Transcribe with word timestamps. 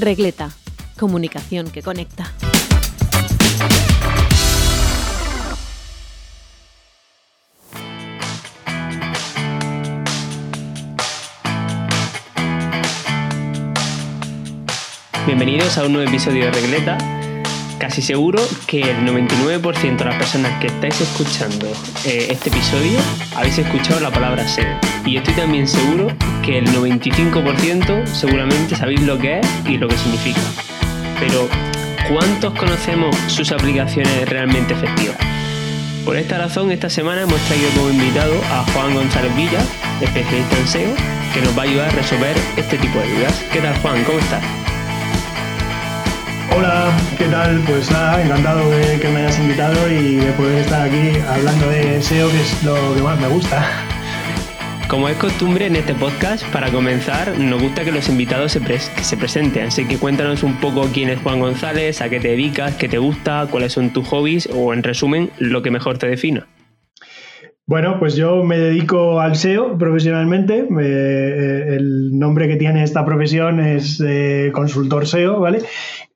Regleta, 0.00 0.50
comunicación 0.98 1.70
que 1.70 1.82
conecta. 1.82 2.32
Bienvenidos 15.26 15.76
a 15.76 15.84
un 15.84 15.92
nuevo 15.92 16.08
episodio 16.08 16.46
de 16.46 16.50
Regleta. 16.52 17.17
Casi 17.78 18.02
seguro 18.02 18.42
que 18.66 18.80
el 18.80 19.06
99% 19.06 19.98
de 19.98 20.04
las 20.04 20.16
personas 20.16 20.58
que 20.60 20.66
estáis 20.66 21.00
escuchando 21.00 21.66
eh, 22.04 22.26
este 22.30 22.48
episodio 22.48 22.98
habéis 23.36 23.58
escuchado 23.58 24.00
la 24.00 24.10
palabra 24.10 24.48
SEO. 24.48 24.76
Y 25.06 25.16
estoy 25.16 25.34
también 25.34 25.68
seguro 25.68 26.08
que 26.42 26.58
el 26.58 26.66
95% 26.66 28.06
seguramente 28.06 28.74
sabéis 28.74 29.02
lo 29.02 29.16
que 29.16 29.38
es 29.38 29.46
y 29.64 29.76
lo 29.76 29.86
que 29.86 29.96
significa. 29.96 30.40
Pero, 31.20 31.48
¿cuántos 32.08 32.52
conocemos 32.54 33.14
sus 33.28 33.52
aplicaciones 33.52 34.28
realmente 34.28 34.74
efectivas? 34.74 35.16
Por 36.04 36.16
esta 36.16 36.38
razón, 36.38 36.72
esta 36.72 36.90
semana 36.90 37.22
hemos 37.22 37.40
traído 37.42 37.70
como 37.76 37.90
invitado 37.90 38.34
a 38.50 38.64
Juan 38.72 38.94
González 38.94 39.34
Villa, 39.36 39.60
especialista 40.00 40.58
en 40.58 40.66
SEO, 40.66 40.94
que 41.32 41.42
nos 41.42 41.56
va 41.56 41.62
a 41.62 41.66
ayudar 41.66 41.88
a 41.90 41.92
resolver 41.92 42.36
este 42.56 42.76
tipo 42.78 42.98
de 42.98 43.08
dudas. 43.14 43.44
¿Qué 43.52 43.60
tal, 43.60 43.76
Juan? 43.78 44.02
¿Cómo 44.02 44.18
estás? 44.18 44.57
Hola, 46.56 46.96
¿qué 47.16 47.24
tal? 47.26 47.60
Pues 47.66 47.90
nada, 47.90 48.22
encantado 48.22 48.70
de 48.70 48.98
que 48.98 49.08
me 49.08 49.20
hayas 49.20 49.38
invitado 49.38 49.90
y 49.90 50.16
de 50.16 50.32
poder 50.32 50.58
estar 50.58 50.88
aquí 50.88 51.18
hablando 51.28 51.68
de 51.68 52.02
SEO, 52.02 52.30
que 52.30 52.40
es 52.40 52.62
lo 52.64 52.94
que 52.94 53.02
más 53.02 53.20
me 53.20 53.28
gusta. 53.28 53.66
Como 54.88 55.08
es 55.08 55.16
costumbre 55.18 55.66
en 55.66 55.76
este 55.76 55.94
podcast, 55.94 56.44
para 56.46 56.70
comenzar, 56.70 57.38
nos 57.38 57.60
gusta 57.60 57.84
que 57.84 57.92
los 57.92 58.08
invitados 58.08 58.52
se, 58.52 58.78
se 58.80 59.16
presenten. 59.16 59.66
Así 59.66 59.84
que 59.86 59.98
cuéntanos 59.98 60.42
un 60.42 60.56
poco 60.56 60.88
quién 60.92 61.10
es 61.10 61.20
Juan 61.20 61.40
González, 61.40 62.00
a 62.00 62.08
qué 62.08 62.20
te 62.20 62.28
dedicas, 62.28 62.74
qué 62.76 62.88
te 62.88 62.98
gusta, 62.98 63.46
cuáles 63.50 63.74
son 63.74 63.92
tus 63.92 64.08
hobbies 64.08 64.48
o, 64.52 64.72
en 64.72 64.82
resumen, 64.82 65.30
lo 65.38 65.62
que 65.62 65.70
mejor 65.70 65.98
te 65.98 66.08
defina. 66.08 66.46
Bueno, 67.68 67.98
pues 67.98 68.16
yo 68.16 68.44
me 68.44 68.56
dedico 68.56 69.20
al 69.20 69.36
SEO 69.36 69.76
profesionalmente. 69.76 70.66
Eh, 70.80 71.74
el 71.76 72.18
nombre 72.18 72.48
que 72.48 72.56
tiene 72.56 72.82
esta 72.82 73.04
profesión 73.04 73.60
es 73.60 74.02
eh, 74.02 74.50
consultor 74.54 75.06
SEO, 75.06 75.38
¿vale? 75.38 75.60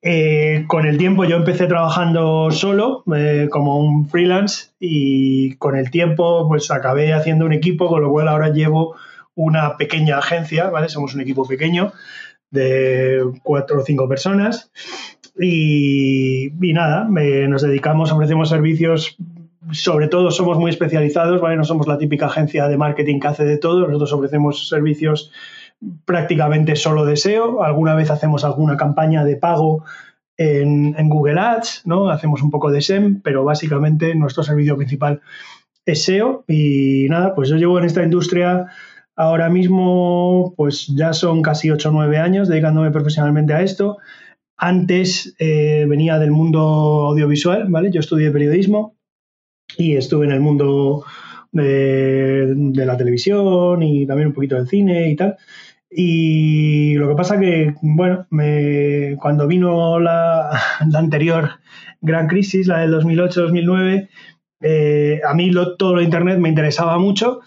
Eh, 0.00 0.64
con 0.66 0.86
el 0.86 0.96
tiempo 0.96 1.26
yo 1.26 1.36
empecé 1.36 1.66
trabajando 1.66 2.50
solo 2.52 3.04
como 3.50 3.80
un 3.80 4.08
freelance 4.08 4.70
y 4.80 5.56
con 5.56 5.76
el 5.76 5.90
tiempo 5.90 6.48
pues 6.48 6.70
acabé 6.70 7.12
haciendo 7.12 7.44
un 7.44 7.52
equipo, 7.52 7.86
con 7.86 8.00
lo 8.00 8.08
cual 8.10 8.28
ahora 8.28 8.48
llevo 8.48 8.96
una 9.34 9.76
pequeña 9.76 10.16
agencia, 10.16 10.70
¿vale? 10.70 10.88
Somos 10.88 11.14
un 11.14 11.20
equipo 11.20 11.46
pequeño 11.46 11.92
de 12.50 13.24
cuatro 13.42 13.80
o 13.80 13.84
cinco 13.84 14.08
personas 14.08 14.72
y, 15.38 16.50
nada, 16.72 17.06
nos 17.48 17.62
dedicamos, 17.62 18.12
ofrecemos 18.12 18.48
servicios 18.48 19.16
sobre 19.72 20.08
todo 20.08 20.30
somos 20.30 20.58
muy 20.58 20.70
especializados, 20.70 21.40
¿vale? 21.40 21.56
No 21.56 21.64
somos 21.64 21.86
la 21.86 21.98
típica 21.98 22.26
agencia 22.26 22.68
de 22.68 22.76
marketing 22.76 23.20
que 23.20 23.28
hace 23.28 23.44
de 23.44 23.58
todo, 23.58 23.86
nosotros 23.86 24.12
ofrecemos 24.12 24.68
servicios 24.68 25.32
prácticamente 26.04 26.76
solo 26.76 27.04
de 27.04 27.16
SEO, 27.16 27.62
alguna 27.62 27.94
vez 27.94 28.10
hacemos 28.10 28.44
alguna 28.44 28.76
campaña 28.76 29.24
de 29.24 29.36
pago 29.36 29.84
en, 30.36 31.08
Google 31.08 31.40
Ads, 31.40 31.82
¿no? 31.84 32.08
Hacemos 32.08 32.42
un 32.42 32.50
poco 32.50 32.70
de 32.70 32.80
SEM, 32.80 33.20
pero 33.22 33.44
básicamente 33.44 34.14
nuestro 34.14 34.42
servicio 34.42 34.76
principal 34.76 35.20
es 35.84 36.04
SEO 36.04 36.44
y 36.46 37.06
nada, 37.08 37.34
pues 37.34 37.48
yo 37.48 37.56
llevo 37.56 37.78
en 37.78 37.84
esta 37.84 38.02
industria 38.02 38.66
ahora 39.16 39.48
mismo, 39.48 40.54
pues 40.56 40.86
ya 40.88 41.12
son 41.12 41.42
casi 41.42 41.70
8 41.70 41.88
o 41.88 41.92
9 41.92 42.18
años 42.18 42.48
dedicándome 42.48 42.90
profesionalmente 42.90 43.52
a 43.52 43.62
esto. 43.62 43.98
Antes 44.56 45.34
eh, 45.38 45.86
venía 45.88 46.18
del 46.18 46.30
mundo 46.30 46.60
audiovisual, 47.08 47.66
¿vale? 47.68 47.90
Yo 47.90 48.00
estudié 48.00 48.30
periodismo, 48.30 48.96
y 49.78 49.96
estuve 49.96 50.26
en 50.26 50.32
el 50.32 50.40
mundo 50.40 51.04
de, 51.52 52.54
la 52.74 52.96
televisión 52.96 53.82
y 53.82 54.06
también 54.06 54.28
un 54.28 54.34
poquito 54.34 54.56
del 54.56 54.68
cine 54.68 55.10
y 55.10 55.16
tal. 55.16 55.36
Y 55.90 56.94
lo 56.94 57.08
que 57.08 57.14
pasa 57.14 57.38
que, 57.38 57.74
bueno, 57.82 58.26
me, 58.30 59.16
cuando 59.20 59.46
vino 59.46 60.00
la, 60.00 60.50
anterior 60.94 61.50
gran 62.00 62.26
crisis, 62.26 62.66
la 62.66 62.80
del 62.80 62.94
2008-2009, 62.94 64.08
eh, 64.62 65.20
a 65.26 65.34
mí 65.34 65.50
todo 65.78 65.96
lo 65.96 66.02
Internet 66.02 66.38
me 66.38 66.48
interesaba 66.48 66.96
mucho 66.98 67.40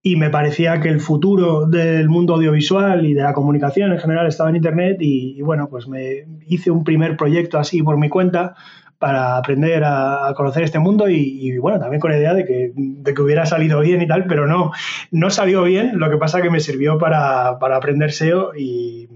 y 0.00 0.16
me 0.16 0.30
parecía 0.30 0.80
que 0.80 0.88
el 0.88 1.00
futuro 1.00 1.66
del 1.66 2.08
mundo 2.08 2.34
audiovisual 2.34 3.04
y 3.04 3.14
de 3.14 3.22
la 3.22 3.32
comunicación 3.32 3.92
en 3.92 3.98
general 3.98 4.28
estaba 4.28 4.50
en 4.50 4.56
Internet 4.56 4.98
y, 5.00 5.36
y 5.36 5.42
bueno, 5.42 5.68
pues 5.68 5.88
me 5.88 6.24
hice 6.46 6.70
un 6.70 6.84
primer 6.84 7.16
proyecto 7.16 7.58
así 7.58 7.82
por 7.82 7.98
mi 7.98 8.08
cuenta 8.08 8.54
para 8.98 9.36
aprender 9.36 9.84
a, 9.84 10.32
conocer 10.36 10.64
este 10.64 10.78
mundo 10.78 11.08
y, 11.08 11.56
bueno, 11.58 11.78
también 11.78 12.00
con 12.00 12.10
la 12.10 12.18
idea 12.18 12.34
de 12.34 12.44
que, 12.44 12.72
hubiera 13.20 13.46
salido 13.46 13.80
bien 13.80 14.02
y 14.02 14.06
tal, 14.06 14.26
pero 14.26 14.46
no, 14.46 14.72
no 15.10 15.30
salió 15.30 15.62
bien, 15.62 15.98
lo 15.98 16.10
que 16.10 16.16
pasa 16.16 16.42
que 16.42 16.50
me 16.50 16.60
sirvió 16.60 16.98
para, 16.98 17.48
aprender 17.48 18.12
SEO 18.12 18.54
y, 18.56 19.08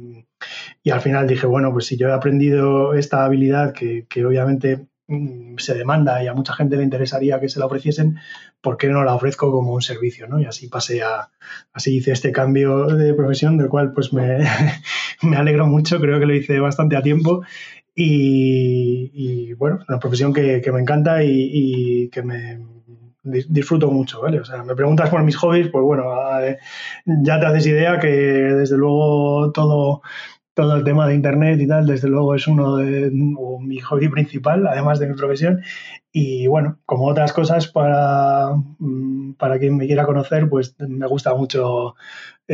al 0.91 1.00
final 1.00 1.26
dije, 1.26 1.47
bueno, 1.47 1.72
pues 1.72 1.87
si 1.87 1.97
yo 1.97 2.09
he 2.09 2.12
aprendido 2.12 2.94
esta 2.94 3.25
habilidad 3.25 3.72
que, 3.72 4.06
obviamente 4.25 4.87
mm, 5.09 5.56
se 5.59 5.75
demanda 5.75 6.22
y 6.22 6.28
a 6.28 6.34
mucha 6.34 6.54
gente 6.54 6.76
le 6.76 6.82
interesaría 6.84 7.41
que 7.41 7.49
se 7.49 7.59
la 7.59 7.66
ofreciesen, 7.66 8.19
¿por 8.60 8.76
qué 8.76 8.88
no 8.88 9.04
la 9.04 9.14
ofrezco 9.14 9.50
como 9.50 9.72
un 9.75 9.82
servicio? 9.82 10.26
¿no? 10.28 10.41
Y 10.41 10.44
así 10.44 10.69
pasé 10.69 11.03
a, 11.03 11.31
así 11.72 11.97
hice 11.97 12.12
este 12.12 12.32
cambio 12.32 12.87
de 12.87 13.14
profesión, 13.14 13.56
del 13.59 13.69
cual 13.69 13.93
pues 13.93 14.12
me, 14.12 14.38
me 15.22 15.37
alegro 15.37 15.66
mucho, 15.66 16.00
creo 16.00 16.19
que 16.19 16.26
lo 16.26 16.34
hice 16.34 16.60
bastante 16.60 16.97
a 16.97 17.03
tiempo 17.03 17.43
y, 17.94 19.53
bueno, 19.54 19.80
una 19.88 19.98
profesión 19.98 20.32
que, 20.32 20.62
me 20.72 20.80
encanta 20.80 21.22
y, 21.25 22.08
que 22.10 22.22
me 22.22 22.60
disfruto 23.25 23.91
mucho, 23.91 24.20
¿vale? 24.20 24.41
O 24.41 24.44
sea, 24.44 24.64
me 24.64 24.75
preguntas 24.75 25.10
por 25.10 25.22
mis 25.22 25.36
hobbies, 25.36 25.69
pues 25.69 25.84
bueno, 25.84 26.04
ya 27.06 27.41
te 27.41 27.47
haces 27.47 27.66
idea 27.66 27.98
que 28.00 28.08
desde 28.08 28.76
luego 28.76 29.52
todo, 29.52 30.02
todo 30.54 30.76
el 30.76 30.84
tema 30.84 31.06
de 31.06 31.14
internet 31.14 31.60
y 31.60 31.66
tal, 31.66 31.86
desde 31.86 32.08
luego 32.08 32.34
es 32.34 32.47
uno 32.47 32.76
de 32.76 33.10
mi 33.12 33.81
hobby 33.81 34.08
principal, 34.08 34.66
además 34.66 34.98
de 34.98 35.08
mi 35.08 35.14
profesión. 35.14 35.62
Y 36.10 36.47
bueno, 36.47 36.78
como 36.84 37.06
otras 37.06 37.32
cosas, 37.32 37.69
para, 37.69 38.50
mm, 38.78 39.34
para 39.34 39.58
quien 39.58 39.76
me 39.76 39.86
quiera 39.86 40.04
conocer, 40.04 40.48
pues 40.48 40.75
me 40.78 41.06
gusta 41.06 41.34
mucho 41.34 41.94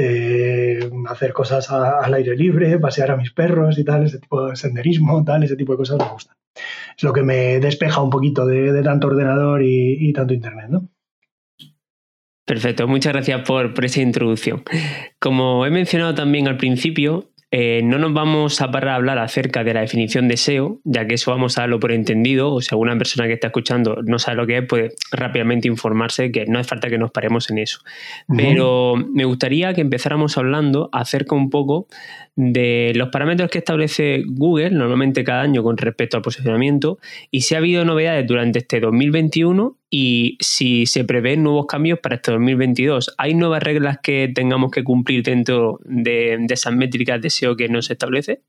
eh, 0.01 0.79
hacer 1.09 1.33
cosas 1.33 1.71
al 1.71 2.15
aire 2.15 2.37
libre, 2.37 2.79
pasear 2.79 3.11
a 3.11 3.17
mis 3.17 3.33
perros 3.33 3.79
y 3.79 3.85
tal, 3.85 4.05
ese 4.05 4.21
tipo 4.21 4.47
de 4.47 4.55
senderismo, 4.55 5.25
tal, 5.25 5.43
ese 5.43 5.57
tipo 5.57 5.73
de 5.73 5.79
cosas 5.79 5.99
me 5.99 6.09
gustan. 6.09 6.37
Es 6.97 7.03
lo 7.03 7.13
que 7.13 7.23
me 7.23 7.59
despeja 7.59 8.01
un 8.01 8.11
poquito 8.11 8.47
de, 8.47 8.81
tanto 8.83 9.09
ordenador 9.09 9.63
y, 9.65 10.13
tanto 10.13 10.35
internet, 10.35 10.67
¿no? 10.69 10.89
Perfecto, 12.45 12.87
muchas 12.87 13.13
gracias 13.13 13.43
por, 13.47 13.75
por, 13.75 13.85
esa 13.85 14.01
introducción. 14.01 14.63
Como 15.19 15.67
he 15.67 15.71
mencionado 15.71 16.15
también 16.15 16.47
al 16.47 16.57
principio, 16.57 17.31
eh, 17.51 17.81
no 17.83 17.99
nos 17.99 18.13
vamos 18.13 18.61
a 18.61 18.71
parar 18.71 18.91
a 18.91 18.95
hablar 18.97 19.19
acerca 19.19 19.65
de 19.65 19.73
la 19.73 19.81
definición 19.81 20.29
de 20.29 20.37
SEO, 20.37 20.81
ya 20.85 21.07
que 21.07 21.15
eso 21.15 21.31
vamos 21.31 21.57
a 21.57 21.63
darlo 21.63 21.81
por 21.81 21.93
entendido, 21.93 22.53
o 22.53 22.61
si 22.61 22.69
alguna 22.73 22.97
persona 22.99 23.27
que 23.27 23.33
está 23.33 23.47
escuchando 23.47 24.03
no 24.05 24.19
sabe 24.19 24.37
lo 24.37 24.47
que 24.47 24.59
es, 24.59 24.67
puede 24.67 24.91
rápidamente 25.13 25.67
informarse 25.67 26.31
que 26.31 26.45
no 26.45 26.59
hace 26.59 26.69
falta 26.69 26.91
que 26.91 26.99
nos 26.99 27.11
paremos 27.11 27.49
en 27.51 27.59
eso. 27.59 27.81
Pero 28.37 28.97
me 28.97 29.25
gustaría 29.25 29.73
que 29.73 29.81
empezáramos 29.81 30.37
hablando 30.37 30.91
acerca 30.93 31.35
un 31.35 31.49
poco 31.49 31.87
de 32.37 32.93
los 32.95 33.09
parámetros 33.09 33.51
que 33.51 33.59
establece 33.59 34.23
Google 34.27 34.71
normalmente 34.71 35.25
cada 35.25 35.41
año 35.41 35.63
con 35.63 35.77
respecto 35.77 36.17
al 36.17 36.23
posicionamiento 36.23 36.99
y 37.31 37.41
si 37.41 37.55
ha 37.55 37.59
habido 37.59 37.85
novedades 37.85 38.27
durante 38.29 38.61
este 38.61 38.79
2021 38.79 39.77
y 39.91 40.37
si 40.41 40.87
se 40.87 41.05
prevén 41.05 41.43
nuevos 41.43 41.67
cambios 41.67 41.99
para 42.01 42.17
este 42.17 42.33
2022. 42.33 43.15
¿Hay 43.19 43.35
nuevas 43.35 43.63
reglas 43.63 43.99
que 44.03 44.31
tengamos 44.35 44.71
que 44.71 44.85
cumplir 44.85 45.23
dentro 45.23 45.81
de, 45.85 46.47
esas 46.51 46.75
métricas 46.75 47.21
de 47.21 47.31
SEO 47.31 47.57
que 47.57 47.69
nos 47.69 47.91
establece? 47.91 48.43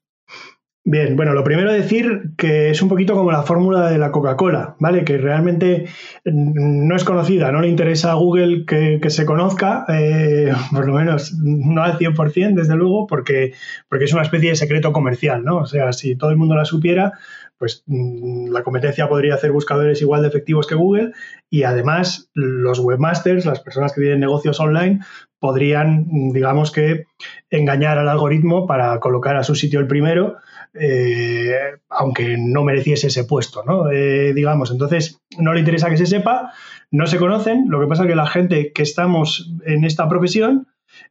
Bien, 0.86 1.16
bueno, 1.16 1.34
lo 1.34 1.44
primero 1.44 1.72
decir 1.72 2.32
que 2.38 2.72
es 2.72 2.82
un 2.82 2.90
poquito 2.90 3.14
como 3.14 3.32
la 3.32 3.44
fórmula 3.44 3.92
de 3.92 3.98
la 3.98 4.12
Coca-Cola, 4.12 4.76
¿vale? 4.80 5.04
Que 5.04 5.18
realmente 5.18 5.86
no 6.24 6.96
es 6.96 7.04
conocida, 7.04 7.52
no 7.52 7.62
le 7.62 7.68
interesa 7.68 8.12
a 8.12 8.16
Google 8.16 8.66
que, 8.66 9.10
se 9.10 9.26
conozca, 9.26 9.86
eh, 9.90 10.52
por 10.72 10.88
lo 10.88 10.94
menos 10.94 11.34
no 11.44 11.84
al 11.84 11.98
100%, 12.00 12.56
desde 12.56 12.76
luego, 12.76 13.08
porque, 13.08 13.54
porque 13.88 14.06
es 14.06 14.14
una 14.14 14.24
especie 14.24 14.50
de 14.50 14.56
secreto 14.56 14.92
comercial, 14.92 15.44
¿no? 15.44 15.58
O 15.58 15.66
sea, 15.66 15.92
si 15.92 16.16
todo 16.16 16.32
el 16.32 16.38
mundo 16.38 16.56
la 16.56 16.66
supiera, 16.66 17.14
pues 17.60 17.84
mm, 17.86 18.50
la 18.50 18.64
competencia 18.64 19.08
podría 19.08 19.36
hacer 19.36 19.52
buscadores 19.52 20.02
igual 20.02 20.24
de 20.24 20.30
efectivos 20.30 20.66
que 20.66 20.76
Google 20.76 21.12
y 21.50 21.64
además 21.64 22.30
los 22.34 22.80
webmasters, 22.80 23.46
las 23.46 23.60
personas 23.60 23.94
que 23.94 24.02
tienen 24.02 24.22
negocios 24.22 24.60
online, 24.60 25.02
podrían, 25.40 26.06
digamos 26.32 26.72
que, 26.72 27.06
engañar 27.50 27.98
al 27.98 28.10
algoritmo 28.10 28.66
para 28.66 29.00
colocar 29.00 29.36
a 29.36 29.44
su 29.44 29.56
sitio 29.56 29.80
el 29.80 29.88
primero, 29.88 30.38
eh, 30.74 31.52
aunque 31.90 32.38
no 32.38 32.64
mereciese 32.64 33.08
ese 33.08 33.24
puesto, 33.24 33.64
¿no? 33.64 33.92
Eh, 33.92 34.34
digamos, 34.34 34.72
entonces 34.72 35.20
no 35.38 35.54
le 35.54 35.60
interesa 35.60 35.90
que 35.90 35.98
se 35.98 36.06
sepa, 36.06 36.54
no 36.92 37.08
se 37.08 37.18
conocen, 37.18 37.66
lo 37.70 37.80
que 37.80 37.88
pasa 37.88 38.04
es 38.04 38.10
que 38.10 38.16
la 38.16 38.28
gente 38.28 38.72
que 38.74 38.84
estamos 38.84 39.52
en 39.66 39.84
esta 39.86 40.08
profesión 40.08 40.68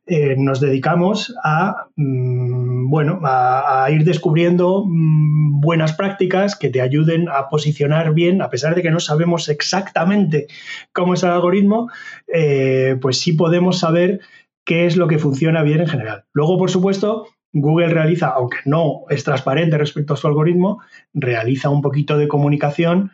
eh, 0.06 0.35
nos 0.38 0.61
dedicamos 0.61 1.35
a, 1.44 1.88
mm, 1.96 2.88
bueno, 2.90 3.20
a, 3.25 3.88
ir 3.90 4.05
descubriendo 4.05 4.85
mm, 4.87 5.61
buenas 5.61 5.93
prácticas 5.94 6.56
que 6.56 6.70
te 6.70 6.81
ayuden 6.81 7.29
a 7.29 7.49
posicionar 7.49 8.14
bien, 8.14 8.43
a 8.43 8.50
pesar 8.50 8.75
de 8.75 8.82
que 8.82 8.90
no 8.90 9.00
sabemos 9.00 9.49
exactamente 9.49 10.46
cómo 10.93 11.14
es 11.14 11.23
el 11.23 11.31
algoritmo, 11.31 11.90
eh, 12.32 12.96
pues 13.00 13.19
sí 13.19 13.32
podemos 13.32 13.79
saber 13.79 14.20
qué 14.64 14.87
es 14.87 14.96
lo 14.96 15.08
que 15.08 15.19
funciona 15.19 15.62
bien 15.62 15.81
en 15.81 15.88
general. 15.88 16.25
Luego, 16.32 16.58
por 16.58 16.70
supuesto, 16.70 17.26
Google 17.52 17.88
realiza, 17.88 18.29
aunque 18.29 18.58
no 18.64 19.05
es 19.08 19.25
transparente 19.25 19.79
respecto 19.79 20.14
a 20.14 20.17
su 20.17 20.26
algoritmo, 20.26 20.82
realiza 21.14 21.70
un 21.70 21.81
poquito 21.81 22.19
de 22.19 22.29
comunicación 22.29 23.12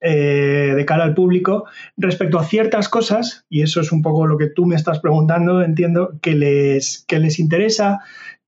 eh, 0.00 0.72
de 0.76 0.84
cara 0.84 1.04
al 1.04 1.14
público 1.14 1.64
respecto 1.96 2.38
a 2.38 2.44
ciertas 2.44 2.88
cosas, 2.88 3.44
y 3.48 3.62
eso 3.62 3.80
es 3.80 3.92
un 3.92 4.02
poco 4.02 4.26
lo 4.26 4.36
que 4.36 4.48
tú 4.48 4.66
me 4.66 4.76
estás 4.76 5.00
preguntando, 5.00 5.62
entiendo, 5.62 6.18
que 6.20 6.34
les, 6.34 7.04
que 7.08 7.18
les 7.18 7.38
interesa 7.38 8.00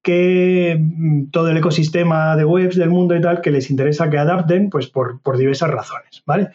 que 0.02 0.78
mm, 0.78 1.30
todo 1.30 1.50
el 1.50 1.56
ecosistema 1.56 2.36
de 2.36 2.44
webs 2.44 2.76
del 2.76 2.90
mundo 2.90 3.16
y 3.16 3.20
tal, 3.20 3.40
que 3.40 3.50
les 3.50 3.70
interesa 3.70 4.10
que 4.10 4.18
adapten, 4.18 4.70
pues 4.70 4.86
por, 4.86 5.20
por 5.20 5.36
diversas 5.36 5.70
razones, 5.70 6.22
¿vale? 6.26 6.50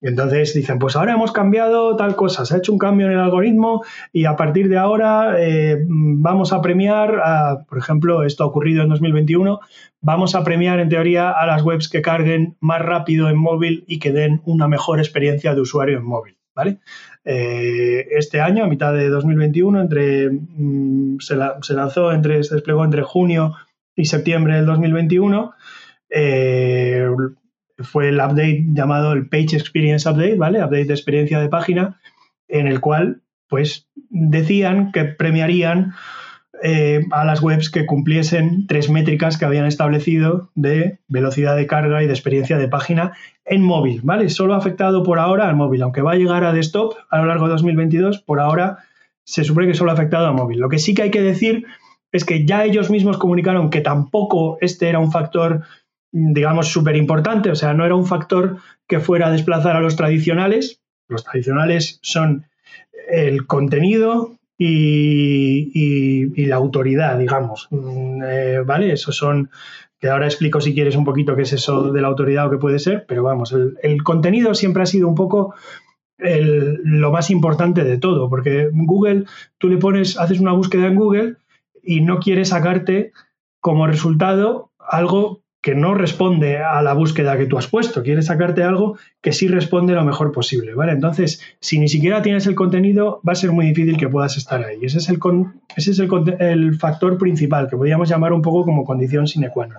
Y 0.00 0.08
entonces 0.08 0.52
dicen, 0.52 0.78
pues 0.78 0.96
ahora 0.96 1.14
hemos 1.14 1.32
cambiado 1.32 1.96
tal 1.96 2.14
cosa, 2.14 2.44
se 2.44 2.54
ha 2.54 2.58
hecho 2.58 2.72
un 2.72 2.78
cambio 2.78 3.06
en 3.06 3.12
el 3.12 3.20
algoritmo 3.20 3.82
y 4.12 4.26
a 4.26 4.36
partir 4.36 4.68
de 4.68 4.76
ahora 4.76 5.36
eh, 5.38 5.78
vamos 5.88 6.52
a 6.52 6.60
premiar, 6.60 7.64
por 7.66 7.78
ejemplo, 7.78 8.22
esto 8.22 8.44
ha 8.44 8.46
ocurrido 8.46 8.82
en 8.82 8.90
2021, 8.90 9.60
vamos 10.02 10.34
a 10.34 10.44
premiar 10.44 10.78
en 10.80 10.90
teoría 10.90 11.30
a 11.30 11.46
las 11.46 11.62
webs 11.62 11.88
que 11.88 12.02
carguen 12.02 12.56
más 12.60 12.82
rápido 12.82 13.30
en 13.30 13.38
móvil 13.38 13.84
y 13.86 13.98
que 13.98 14.12
den 14.12 14.42
una 14.44 14.68
mejor 14.68 14.98
experiencia 14.98 15.54
de 15.54 15.62
usuario 15.62 15.98
en 15.98 16.04
móvil. 16.04 16.36
¿vale? 16.54 16.80
Eh, 17.24 18.06
este 18.10 18.40
año, 18.40 18.64
a 18.64 18.68
mitad 18.68 18.92
de 18.92 19.08
2021, 19.08 19.80
entre, 19.80 20.30
mm, 20.30 21.18
se, 21.20 21.36
lanzó, 21.74 22.12
entre, 22.12 22.42
se 22.44 22.54
desplegó 22.54 22.84
entre 22.84 23.02
junio 23.02 23.54
y 23.96 24.04
septiembre 24.04 24.56
del 24.56 24.66
2021 24.66 25.54
fue 27.78 28.08
el 28.08 28.16
update 28.16 28.64
llamado 28.68 29.12
el 29.12 29.28
Page 29.28 29.56
Experience 29.56 30.08
Update, 30.08 30.36
¿vale? 30.36 30.58
Update 30.58 30.84
de 30.84 30.94
experiencia 30.94 31.40
de 31.40 31.48
página, 31.48 32.00
en 32.48 32.66
el 32.66 32.80
cual, 32.80 33.22
pues, 33.48 33.88
decían 34.10 34.92
que 34.92 35.04
premiarían 35.04 35.94
eh, 36.62 37.04
a 37.10 37.24
las 37.24 37.42
webs 37.42 37.68
que 37.68 37.84
cumpliesen 37.84 38.66
tres 38.66 38.88
métricas 38.88 39.36
que 39.36 39.44
habían 39.44 39.66
establecido 39.66 40.50
de 40.54 41.00
velocidad 41.08 41.56
de 41.56 41.66
carga 41.66 42.02
y 42.02 42.06
de 42.06 42.12
experiencia 42.12 42.58
de 42.58 42.68
página 42.68 43.12
en 43.44 43.62
móvil, 43.62 44.00
¿vale? 44.02 44.30
Solo 44.30 44.54
afectado 44.54 45.02
por 45.02 45.18
ahora 45.18 45.48
al 45.48 45.56
móvil, 45.56 45.82
aunque 45.82 46.00
va 46.00 46.12
a 46.12 46.16
llegar 46.16 46.44
a 46.44 46.52
desktop 46.52 46.94
a 47.10 47.18
lo 47.18 47.26
largo 47.26 47.46
de 47.46 47.52
2022, 47.52 48.20
por 48.20 48.40
ahora 48.40 48.78
se 49.24 49.42
supone 49.42 49.66
que 49.66 49.74
solo 49.74 49.90
ha 49.90 49.94
afectado 49.94 50.26
a 50.26 50.32
móvil. 50.32 50.60
Lo 50.60 50.68
que 50.68 50.78
sí 50.78 50.94
que 50.94 51.02
hay 51.02 51.10
que 51.10 51.22
decir 51.22 51.66
es 52.12 52.24
que 52.24 52.46
ya 52.46 52.64
ellos 52.64 52.90
mismos 52.90 53.18
comunicaron 53.18 53.70
que 53.70 53.80
tampoco 53.80 54.58
este 54.60 54.88
era 54.88 55.00
un 55.00 55.10
factor 55.10 55.64
digamos, 56.16 56.68
súper 56.68 56.94
importante, 56.94 57.50
o 57.50 57.56
sea, 57.56 57.74
no 57.74 57.84
era 57.84 57.96
un 57.96 58.06
factor 58.06 58.58
que 58.86 59.00
fuera 59.00 59.26
a 59.26 59.32
desplazar 59.32 59.74
a 59.74 59.80
los 59.80 59.96
tradicionales. 59.96 60.80
Los 61.08 61.24
tradicionales 61.24 61.98
son 62.02 62.46
el 63.10 63.48
contenido 63.48 64.38
y, 64.56 66.46
la 66.46 66.54
autoridad, 66.54 67.18
digamos. 67.18 67.66
Mm, 67.70 68.22
eh, 68.24 68.60
¿Vale? 68.64 68.92
Esos 68.92 69.16
son, 69.16 69.50
que 69.98 70.08
ahora 70.08 70.26
explico 70.26 70.60
si 70.60 70.72
quieres 70.72 70.94
un 70.94 71.04
poquito 71.04 71.34
qué 71.34 71.42
es 71.42 71.52
eso 71.52 71.90
de 71.90 72.00
la 72.00 72.08
autoridad 72.08 72.46
o 72.46 72.50
qué 72.50 72.58
puede 72.58 72.78
ser, 72.78 73.06
pero 73.08 73.24
vamos, 73.24 73.52
el, 73.82 74.02
contenido 74.04 74.54
siempre 74.54 74.84
ha 74.84 74.86
sido 74.86 75.08
un 75.08 75.16
poco 75.16 75.54
lo 76.16 77.10
más 77.10 77.28
importante 77.30 77.82
de 77.82 77.98
todo, 77.98 78.30
porque 78.30 78.70
Google, 78.72 79.24
tú 79.58 79.68
le 79.68 79.78
pones, 79.78 80.16
haces 80.16 80.38
una 80.38 80.52
búsqueda 80.52 80.86
en 80.86 80.94
Google 80.94 81.34
y 81.82 82.02
no 82.02 82.20
quiere 82.20 82.44
sacarte 82.44 83.12
como 83.60 83.88
resultado 83.88 84.70
algo 84.78 85.43
que 85.64 85.74
no 85.74 85.94
responde 85.94 86.58
a 86.58 86.82
la 86.82 86.92
búsqueda 86.92 87.38
que 87.38 87.46
tú 87.46 87.56
has 87.56 87.68
puesto, 87.68 88.02
quiere 88.02 88.20
sacarte 88.20 88.62
algo 88.62 88.98
que 89.22 89.32
sí 89.32 89.48
responde 89.48 89.94
lo 89.94 90.04
mejor 90.04 90.30
posible, 90.30 90.74
¿vale? 90.74 90.92
Entonces, 90.92 91.40
si 91.58 91.78
ni 91.78 91.88
siquiera 91.88 92.20
tienes 92.20 92.46
el 92.46 92.54
contenido, 92.54 93.22
va 93.26 93.32
a 93.32 93.34
ser 93.34 93.50
muy 93.50 93.64
difícil 93.64 93.96
que 93.96 94.10
puedas 94.10 94.36
estar 94.36 94.62
ahí. 94.62 94.80
Ese 94.82 94.98
es 94.98 95.08
el, 95.08 95.18
ese 95.74 95.92
es 95.92 95.98
el, 95.98 96.74
factor 96.74 97.16
principal, 97.16 97.66
que 97.70 97.78
podríamos 97.78 98.10
llamar 98.10 98.34
un 98.34 98.42
poco 98.42 98.66
como 98.66 98.84
condición 98.84 99.26
sine 99.26 99.48
qua 99.48 99.66
non. 99.66 99.78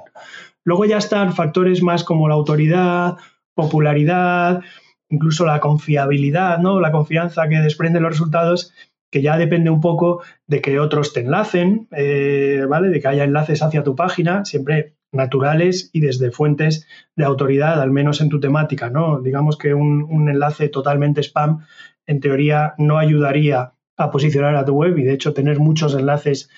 Luego 0.64 0.86
ya 0.86 0.98
están 0.98 1.34
factores 1.34 1.84
más 1.84 2.04
como 2.04 2.28
la 2.28 2.34
autoridad, 2.34 3.18
popularidad, 3.54 4.62
incluso 5.10 5.46
la 5.46 5.60
confiabilidad, 5.60 6.58
¿no? 6.58 6.80
La 6.80 6.92
confianza 6.92 7.48
que 7.48 7.60
desprenden 7.60 8.02
los 8.02 8.14
resultados 8.14 8.74
que 9.12 9.22
ya 9.22 9.38
depende 9.38 9.70
un 9.70 9.82
poco 9.82 10.24
de 10.48 10.62
que 10.62 10.80
otros 10.80 11.14
te 11.14 11.20
enlacen, 11.20 11.88
eh, 11.92 12.66
¿vale? 12.68 12.90
De 12.90 13.00
que 13.00 13.08
haya 13.08 13.24
enlaces 13.24 13.62
hacia 13.62 13.84
tu 13.84 13.96
página, 13.96 14.46
siempre 14.46 14.96
naturales 15.16 15.90
y 15.94 16.02
desde 16.02 16.32
fuentes 16.32 16.88
de 17.16 17.26
autoridad, 17.26 17.82
al 17.82 17.92
menos 17.92 18.22
en 18.22 18.30
tu 18.30 18.40
temática, 18.40 18.90
¿no? 18.90 19.22
Digamos 19.22 19.58
que 19.58 19.74
un, 19.74 20.30
enlace 20.30 20.70
totalmente 20.70 21.22
spam, 21.24 21.66
en 22.06 22.20
teoría, 22.20 22.76
no 22.78 22.98
ayudaría 22.98 23.74
a 23.98 24.12
posicionar 24.12 24.56
a 24.56 24.66
tu 24.66 24.74
web 24.74 24.98
y 24.98 25.04
de 25.04 25.14
hecho 25.14 25.34
tener 25.34 25.60
muchos 25.60 25.96
enlaces 25.96 26.50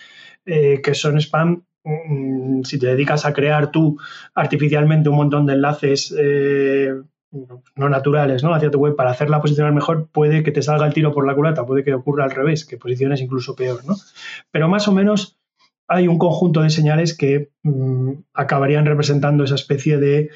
eh, 0.46 0.82
que 0.84 0.94
son 0.94 1.18
spam, 1.22 1.64
mm, 1.84 2.64
si 2.64 2.80
te 2.80 2.88
dedicas 2.88 3.26
a 3.26 3.34
crear 3.34 3.72
tú 3.72 3.98
artificialmente 4.34 5.10
un 5.10 5.18
montón 5.18 5.46
de 5.46 5.54
enlaces 5.54 6.14
eh, 6.18 6.94
no 7.76 7.90
naturales 7.90 8.44
¿no? 8.44 8.54
hacia 8.54 8.72
tu 8.72 8.80
web 8.80 8.96
para 8.96 9.12
hacerla 9.12 9.42
posicionar 9.42 9.74
mejor, 9.74 10.08
puede 10.12 10.44
que 10.44 10.52
te 10.52 10.62
salga 10.62 10.86
el 10.86 10.94
tiro 10.94 11.14
por 11.14 11.28
la 11.28 11.36
culata, 11.36 11.66
puede 11.66 11.84
que 11.84 11.94
ocurra 11.94 12.24
al 12.24 12.32
revés, 12.32 12.66
que 12.66 12.78
posiciones 12.78 13.22
incluso 13.22 13.56
peor. 13.56 13.86
¿no? 13.86 13.96
Pero 14.52 14.68
más 14.70 14.88
o 14.88 14.92
menos 14.92 15.37
hay 15.88 16.08
un 16.08 16.18
conjunto 16.18 16.62
de 16.62 16.70
señales 16.70 17.16
que 17.18 17.52
mm, 17.64 18.12
acabarían 18.34 18.86
representando 18.86 19.44
esa 19.44 19.56
especie 19.56 19.98
de 19.98 20.30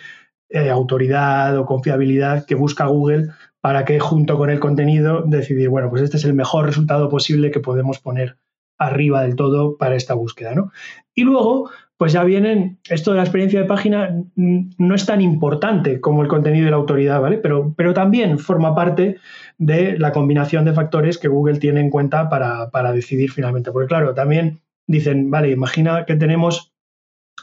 eh, 0.49 0.69
autoridad 0.69 1.57
o 1.57 1.65
confiabilidad 1.65 2.45
que 2.45 2.55
busca 2.55 2.85
Google 2.85 3.29
para 3.61 3.85
que 3.85 3.99
junto 3.99 4.37
con 4.37 4.49
el 4.49 4.59
contenido 4.59 5.23
decidir, 5.25 5.69
bueno, 5.69 5.89
pues 5.89 6.01
este 6.01 6.17
es 6.17 6.25
el 6.25 6.33
mejor 6.33 6.65
resultado 6.65 7.09
posible 7.09 7.51
que 7.51 7.59
podemos 7.59 7.99
poner 7.99 8.37
arriba 8.77 9.21
del 9.21 9.35
todo 9.35 9.77
para 9.77 9.95
esta 9.95 10.15
búsqueda. 10.15 10.55
¿no? 10.55 10.71
Y 11.13 11.23
luego, 11.23 11.69
pues 11.97 12.13
ya 12.13 12.23
vienen, 12.23 12.79
esto 12.89 13.11
de 13.11 13.17
la 13.17 13.23
experiencia 13.23 13.61
de 13.61 13.67
página 13.67 14.09
mm, 14.35 14.71
no 14.79 14.95
es 14.95 15.05
tan 15.05 15.21
importante 15.21 16.01
como 16.01 16.23
el 16.23 16.27
contenido 16.27 16.67
y 16.67 16.71
la 16.71 16.77
autoridad, 16.77 17.21
¿vale? 17.21 17.37
Pero, 17.37 17.75
pero 17.77 17.93
también 17.93 18.39
forma 18.39 18.73
parte 18.73 19.17
de 19.59 19.99
la 19.99 20.11
combinación 20.11 20.65
de 20.65 20.73
factores 20.73 21.19
que 21.19 21.27
Google 21.27 21.59
tiene 21.59 21.81
en 21.81 21.91
cuenta 21.91 22.27
para, 22.27 22.71
para 22.71 22.91
decidir 22.91 23.31
finalmente. 23.31 23.71
Porque 23.71 23.87
claro, 23.87 24.15
también 24.15 24.61
dicen, 24.91 25.31
vale, 25.31 25.49
imagina 25.49 26.05
que 26.05 26.15
tenemos 26.15 26.73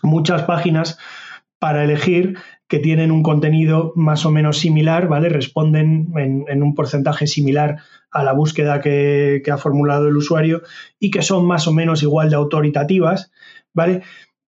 muchas 0.02 0.42
páginas 0.42 0.98
para 1.58 1.84
elegir 1.84 2.38
que 2.68 2.78
tienen 2.78 3.10
un 3.10 3.22
contenido 3.22 3.92
más 3.96 4.26
o 4.26 4.30
menos 4.30 4.58
similar, 4.58 5.08
¿vale? 5.08 5.30
Responden 5.30 6.12
en, 6.16 6.62
un 6.62 6.74
porcentaje 6.74 7.26
similar 7.26 7.78
a 8.10 8.22
la 8.22 8.32
búsqueda 8.32 8.80
que, 8.80 9.42
ha 9.50 9.56
formulado 9.56 10.08
el 10.08 10.16
usuario 10.16 10.62
y 11.00 11.10
que 11.10 11.22
son 11.22 11.46
más 11.46 11.66
o 11.66 11.72
menos 11.72 12.02
igual 12.02 12.30
de 12.30 12.36
autoritativas, 12.36 13.32
¿vale? 13.72 14.02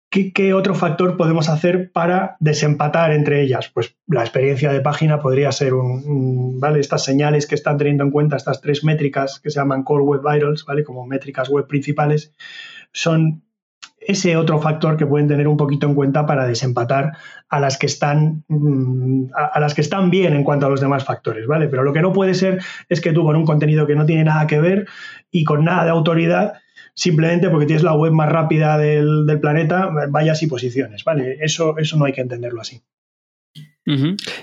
¿Qué, 0.10 0.54
otro 0.54 0.76
factor 0.76 1.18
podemos 1.18 1.50
hacer 1.50 1.92
para 1.92 2.38
desempatar 2.40 3.12
entre 3.12 3.42
ellas? 3.42 3.70
Pues 3.74 3.98
la 4.08 4.22
experiencia 4.22 4.72
de 4.72 4.80
página 4.80 5.20
podría 5.20 5.52
ser 5.52 5.74
un, 5.74 6.58
¿vale? 6.62 6.80
Estas 6.80 7.04
señales 7.04 7.46
que 7.48 7.56
están 7.56 7.78
teniendo 7.78 8.06
en 8.06 8.12
cuenta, 8.12 8.38
estas 8.38 8.62
tres 8.62 8.86
métricas 8.86 9.42
que 9.42 9.50
se 9.50 9.60
llaman 9.60 9.84
Core 9.84 10.06
Web 10.06 10.22
Vitals, 10.22 10.64
¿vale? 10.64 10.86
Como 10.86 11.06
métricas 11.06 11.50
web 11.50 11.68
principales, 11.68 12.34
son 12.96 13.44
ese 14.00 14.38
otro 14.38 14.60
factor 14.60 14.98
que 14.98 15.06
pueden 15.06 15.28
tener 15.28 15.48
un 15.48 15.58
poquito 15.58 15.88
en 15.88 15.96
cuenta 15.96 16.26
para 16.26 16.48
desempatar 16.48 17.14
a 17.50 17.60
las 17.60 17.78
que 17.78 17.88
están 17.88 18.44
mm, 18.48 19.32
a, 19.36 19.60
las 19.60 19.74
que 19.74 19.82
están 19.82 20.10
bien 20.10 20.34
en 20.34 20.44
cuanto 20.44 20.66
a 20.66 20.70
los 20.70 20.80
demás 20.80 21.04
factores, 21.04 21.46
¿vale? 21.46 21.68
Pero 21.68 21.84
lo 21.84 21.92
que 21.92 22.02
no 22.02 22.14
puede 22.14 22.34
ser 22.34 22.62
es 22.88 23.02
que 23.02 23.12
tú 23.12 23.24
con 23.24 23.36
un 23.36 23.46
contenido 23.46 23.86
que 23.86 23.96
no 23.96 24.06
tiene 24.06 24.24
nada 24.24 24.48
que 24.48 24.60
ver 24.60 24.88
y 25.32 25.44
con 25.44 25.66
nada 25.66 25.84
de 25.84 25.90
autoridad 25.90 26.54
simplemente 26.94 27.50
porque 27.50 27.66
tienes 27.66 27.84
la 27.84 27.94
web 27.94 28.14
más 28.14 28.32
rápida 28.32 28.78
del, 28.78 29.26
planeta, 29.42 29.90
vayas 30.10 30.42
y 30.44 30.48
posiciones, 30.48 31.04
¿vale? 31.04 31.38
Eso, 31.42 31.78
eso 31.78 31.98
no 31.98 32.06
hay 32.06 32.14
que 32.14 32.22
entenderlo 32.22 32.62
así. 32.62 32.82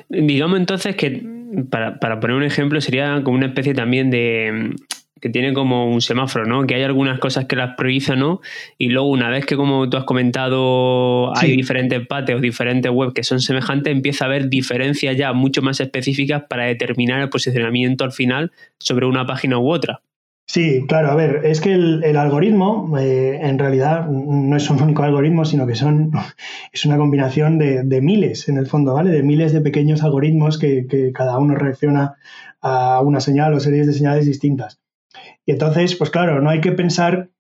Digamos 0.09 0.59
entonces 0.59 0.95
que, 0.95 1.27
para, 1.71 2.21
poner 2.21 2.37
un 2.37 2.43
ejemplo, 2.43 2.81
sería 2.81 3.23
como 3.25 3.39
una 3.39 3.47
especie 3.47 3.73
también 3.73 4.11
de 4.11 4.75
que 5.23 5.31
tiene 5.31 5.55
como 5.55 5.87
un 5.87 6.01
semáforo, 6.01 6.45
¿no? 6.45 6.67
Que 6.67 6.75
hay 6.75 6.83
algunas 6.83 7.21
cosas 7.21 7.45
que 7.45 7.55
las 7.55 7.77
priorizan, 7.77 8.19
¿no? 8.19 8.41
Y 8.77 8.89
luego 8.89 9.09
una 9.09 9.31
vez 9.31 9.47
que, 9.47 9.57
como 9.57 9.89
tú 9.89 9.97
has 9.97 10.05
comentado, 10.05 11.35
hay 11.39 11.57
diferentes 11.57 12.05
pates 12.09 12.35
o 12.35 12.41
diferentes 12.41 12.91
webs 12.91 13.15
que 13.15 13.23
son 13.23 13.41
semejantes, 13.41 13.93
empieza 13.93 14.25
a 14.25 14.29
haber 14.29 14.49
diferencias 14.49 15.17
ya 15.17 15.33
mucho 15.33 15.63
más 15.63 15.79
específicas 15.79 16.43
para 16.49 16.65
determinar 16.65 17.21
el 17.21 17.29
posicionamiento 17.29 18.03
al 18.03 18.11
final 18.11 18.51
sobre 18.79 19.07
una 19.07 19.25
página 19.25 19.59
u 19.59 19.71
otra. 19.71 20.03
Sí, 20.45 20.85
claro, 20.89 21.13
a 21.13 21.15
ver, 21.15 21.43
es 21.45 21.61
que 21.61 21.73
el, 21.73 22.17
algoritmo 22.17 22.99
eh, 22.99 23.39
en 23.43 23.61
realidad 23.61 24.09
no 24.09 24.57
es 24.57 24.69
un 24.71 24.83
único 24.83 25.05
algoritmo, 25.05 25.45
sino 25.45 25.69
que 25.69 25.77
son, 25.77 26.11
es 26.73 26.85
una 26.85 26.97
combinación 26.99 27.59
de, 27.59 28.01
miles, 28.03 28.49
en 28.49 28.59
el 28.59 28.67
fondo, 28.67 28.93
¿vale? 28.95 29.11
De 29.11 29.23
miles 29.23 29.53
de 29.53 29.61
pequeños 29.61 30.03
algoritmos 30.03 30.59
que, 30.59 31.13
cada 31.15 31.39
uno 31.39 31.55
reacciona 31.55 32.17
a 32.61 33.01
una 33.03 33.21
señal 33.21 33.55
o 33.55 33.61
series 33.61 33.87
de 33.87 33.93
señales 33.93 34.27
distintas. 34.27 34.82
Y 35.47 35.53
entonces, 35.53 35.97
pues 35.97 36.11
claro, 36.11 36.41
no 36.41 36.51
hay 36.51 36.61
que 36.61 36.73
pensar 36.73 37.31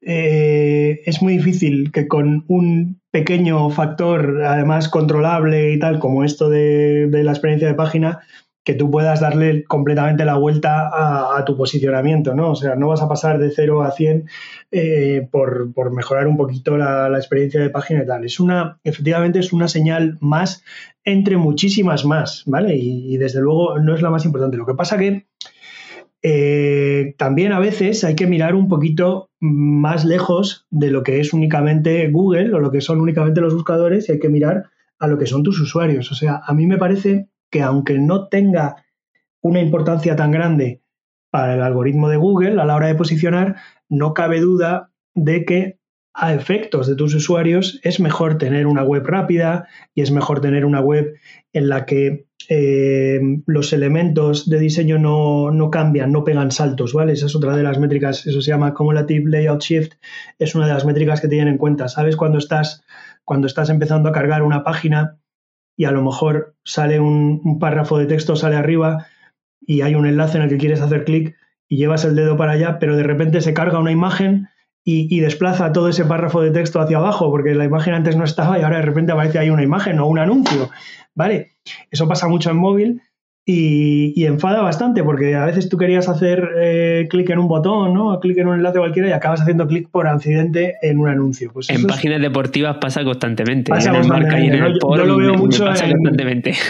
eh, 0.00 1.00
es 1.06 1.22
muy 1.22 1.38
difícil 1.38 1.90
que 1.92 2.06
con 2.06 2.44
un 2.48 3.00
pequeño 3.10 3.70
factor, 3.70 4.42
además 4.44 4.88
controlable 4.88 5.72
y 5.72 5.78
tal, 5.78 5.98
como 5.98 6.24
esto 6.24 6.48
de, 6.48 7.08
la 7.10 7.32
experiencia 7.32 7.68
de 7.68 7.74
página, 7.74 8.20
que 8.62 8.74
tú 8.74 8.90
puedas 8.90 9.20
darle 9.20 9.64
completamente 9.64 10.24
la 10.24 10.36
vuelta 10.36 10.90
a, 11.38 11.44
tu 11.44 11.56
posicionamiento, 11.56 12.34
¿no? 12.34 12.50
O 12.50 12.56
sea, 12.56 12.74
no 12.74 12.88
vas 12.88 13.00
a 13.00 13.08
pasar 13.08 13.38
de 13.38 13.50
0 13.50 13.82
a 13.82 13.92
100 13.92 14.28
eh, 14.72 15.28
por, 15.30 15.72
mejorar 15.92 16.26
un 16.26 16.36
poquito 16.36 16.76
la, 16.76 17.16
experiencia 17.16 17.60
de 17.60 17.70
página 17.70 18.02
y 18.02 18.06
tal. 18.06 18.24
Es 18.24 18.40
una, 18.40 18.80
efectivamente, 18.82 19.38
es 19.38 19.52
una 19.52 19.68
señal 19.68 20.18
más 20.20 20.64
entre 21.04 21.36
muchísimas 21.36 22.04
más, 22.04 22.42
¿vale? 22.46 22.76
Y 22.76 23.16
desde 23.18 23.40
luego 23.40 23.78
no 23.78 23.94
es 23.94 24.02
la 24.02 24.10
más 24.10 24.24
importante. 24.24 24.56
Lo 24.56 24.66
que 24.66 24.74
pasa 24.74 24.98
que 24.98 25.26
eh, 26.22 27.14
también 27.18 27.52
a 27.52 27.60
veces 27.60 28.02
hay 28.04 28.14
que 28.14 28.26
mirar 28.26 28.54
un 28.54 28.68
poquito 28.68 29.30
más 29.40 30.04
lejos 30.04 30.66
de 30.70 30.90
lo 30.90 31.02
que 31.02 31.20
es 31.20 31.32
únicamente 31.32 32.08
Google 32.10 32.54
o 32.54 32.58
lo 32.58 32.70
que 32.70 32.80
son 32.80 33.00
únicamente 33.00 33.40
los 33.40 33.54
buscadores 33.54 34.08
y 34.08 34.12
hay 34.12 34.18
que 34.18 34.28
mirar 34.28 34.64
a 34.98 35.06
lo 35.06 35.18
que 35.18 35.26
son 35.26 35.42
tus 35.42 35.60
usuarios. 35.60 36.10
O 36.10 36.14
sea, 36.14 36.40
a 36.44 36.54
mí 36.54 36.66
me 36.66 36.78
parece 36.78 37.28
que 37.50 37.62
aunque 37.62 37.98
no 37.98 38.28
tenga 38.28 38.76
una 39.40 39.60
importancia 39.60 40.16
tan 40.16 40.30
grande 40.30 40.82
para 41.30 41.54
el 41.54 41.62
algoritmo 41.62 42.08
de 42.08 42.16
Google 42.16 42.60
a 42.60 42.64
la 42.64 42.74
hora 42.74 42.88
de 42.88 42.94
posicionar, 42.94 43.56
no 43.88 44.14
cabe 44.14 44.40
duda 44.40 44.90
de 45.14 45.44
que 45.44 45.78
a 46.18 46.32
efectos 46.32 46.86
de 46.86 46.96
tus 46.96 47.14
usuarios 47.14 47.78
es 47.82 48.00
mejor 48.00 48.38
tener 48.38 48.66
una 48.66 48.82
web 48.82 49.06
rápida 49.06 49.68
y 49.94 50.00
es 50.00 50.10
mejor 50.10 50.40
tener 50.40 50.64
una 50.64 50.80
web 50.80 51.14
en 51.52 51.68
la 51.68 51.84
que 51.84 52.26
eh, 52.48 53.20
los 53.44 53.74
elementos 53.74 54.48
de 54.48 54.58
diseño 54.58 54.98
no, 54.98 55.70
cambian, 55.70 56.12
no 56.12 56.24
pegan 56.24 56.50
saltos, 56.52 56.94
¿vale? 56.94 57.12
Esa 57.12 57.26
es 57.26 57.36
otra 57.36 57.54
de 57.54 57.62
las 57.62 57.78
métricas, 57.78 58.26
eso 58.26 58.40
se 58.40 58.50
llama 58.50 58.72
Cumulative 58.72 59.28
Layout 59.28 59.62
Shift, 59.62 59.92
es 60.38 60.54
una 60.54 60.66
de 60.66 60.72
las 60.72 60.86
métricas 60.86 61.20
que 61.20 61.28
tienen 61.28 61.48
en 61.48 61.58
cuenta. 61.58 61.88
¿Sabes 61.88 62.16
cuando 62.16 62.38
estás, 62.38 62.82
cuando 63.24 63.46
estás 63.46 63.68
empezando 63.68 64.08
a 64.08 64.12
cargar 64.12 64.42
una 64.42 64.64
página 64.64 65.18
y 65.76 65.84
a 65.84 65.90
lo 65.90 66.02
mejor 66.02 66.56
sale 66.64 66.98
un, 66.98 67.42
un 67.44 67.58
párrafo 67.58 67.98
de 67.98 68.06
texto, 68.06 68.36
sale 68.36 68.56
arriba 68.56 69.06
y 69.60 69.82
hay 69.82 69.94
un 69.94 70.06
enlace 70.06 70.38
en 70.38 70.44
el 70.44 70.48
que 70.48 70.56
quieres 70.56 70.80
hacer 70.80 71.04
clic 71.04 71.36
y 71.68 71.76
llevas 71.76 72.06
el 72.06 72.16
dedo 72.16 72.38
para 72.38 72.52
allá, 72.52 72.78
pero 72.78 72.96
de 72.96 73.02
repente 73.02 73.42
se 73.42 73.52
carga 73.52 73.80
una 73.80 73.92
imagen 73.92 74.48
y, 74.88 75.18
desplaza 75.18 75.72
todo 75.72 75.88
ese 75.88 76.04
párrafo 76.04 76.40
de 76.40 76.52
texto 76.52 76.80
hacia 76.80 76.98
abajo, 76.98 77.28
porque 77.28 77.56
la 77.56 77.64
imagen 77.64 77.92
antes 77.92 78.16
no 78.16 78.22
estaba 78.22 78.56
y 78.56 78.62
ahora 78.62 78.76
de 78.76 78.82
repente 78.82 79.10
aparece 79.10 79.40
ahí 79.40 79.50
una 79.50 79.64
imagen 79.64 79.98
o 79.98 80.06
un 80.06 80.20
anuncio. 80.20 80.70
¿Vale? 81.12 81.56
Eso 81.90 82.06
pasa 82.06 82.28
mucho 82.28 82.50
en 82.50 82.56
móvil 82.56 83.02
y, 83.48 84.24
enfada 84.24 84.60
bastante 84.60 85.04
porque 85.04 85.36
a 85.36 85.44
veces 85.44 85.68
tú 85.68 85.76
querías 85.76 86.08
hacer 86.08 86.50
eh, 86.60 87.06
clic 87.08 87.30
en 87.30 87.38
un 87.38 87.46
botón, 87.46 87.94
¿no? 87.94 88.18
Clic 88.18 88.36
en 88.38 88.48
un 88.48 88.56
enlace 88.56 88.80
cualquiera 88.80 89.08
y 89.08 89.12
acabas 89.12 89.40
haciendo 89.40 89.68
clic 89.68 89.88
por 89.88 90.08
accidente 90.08 90.74
en 90.82 90.98
un 90.98 91.08
anuncio. 91.08 91.52
Pues 91.52 91.70
en 91.70 91.86
páginas 91.86 92.20
deportivas 92.20 92.78
pasa 92.78 93.04
constantemente. 93.04 93.70
Pasa 93.70 93.92
constantemente. 93.92 94.80
yo, 94.82 94.96
lo 95.04 95.16
veo 95.16 95.34
mucho 95.34 95.64
constantemente. 95.64 96.54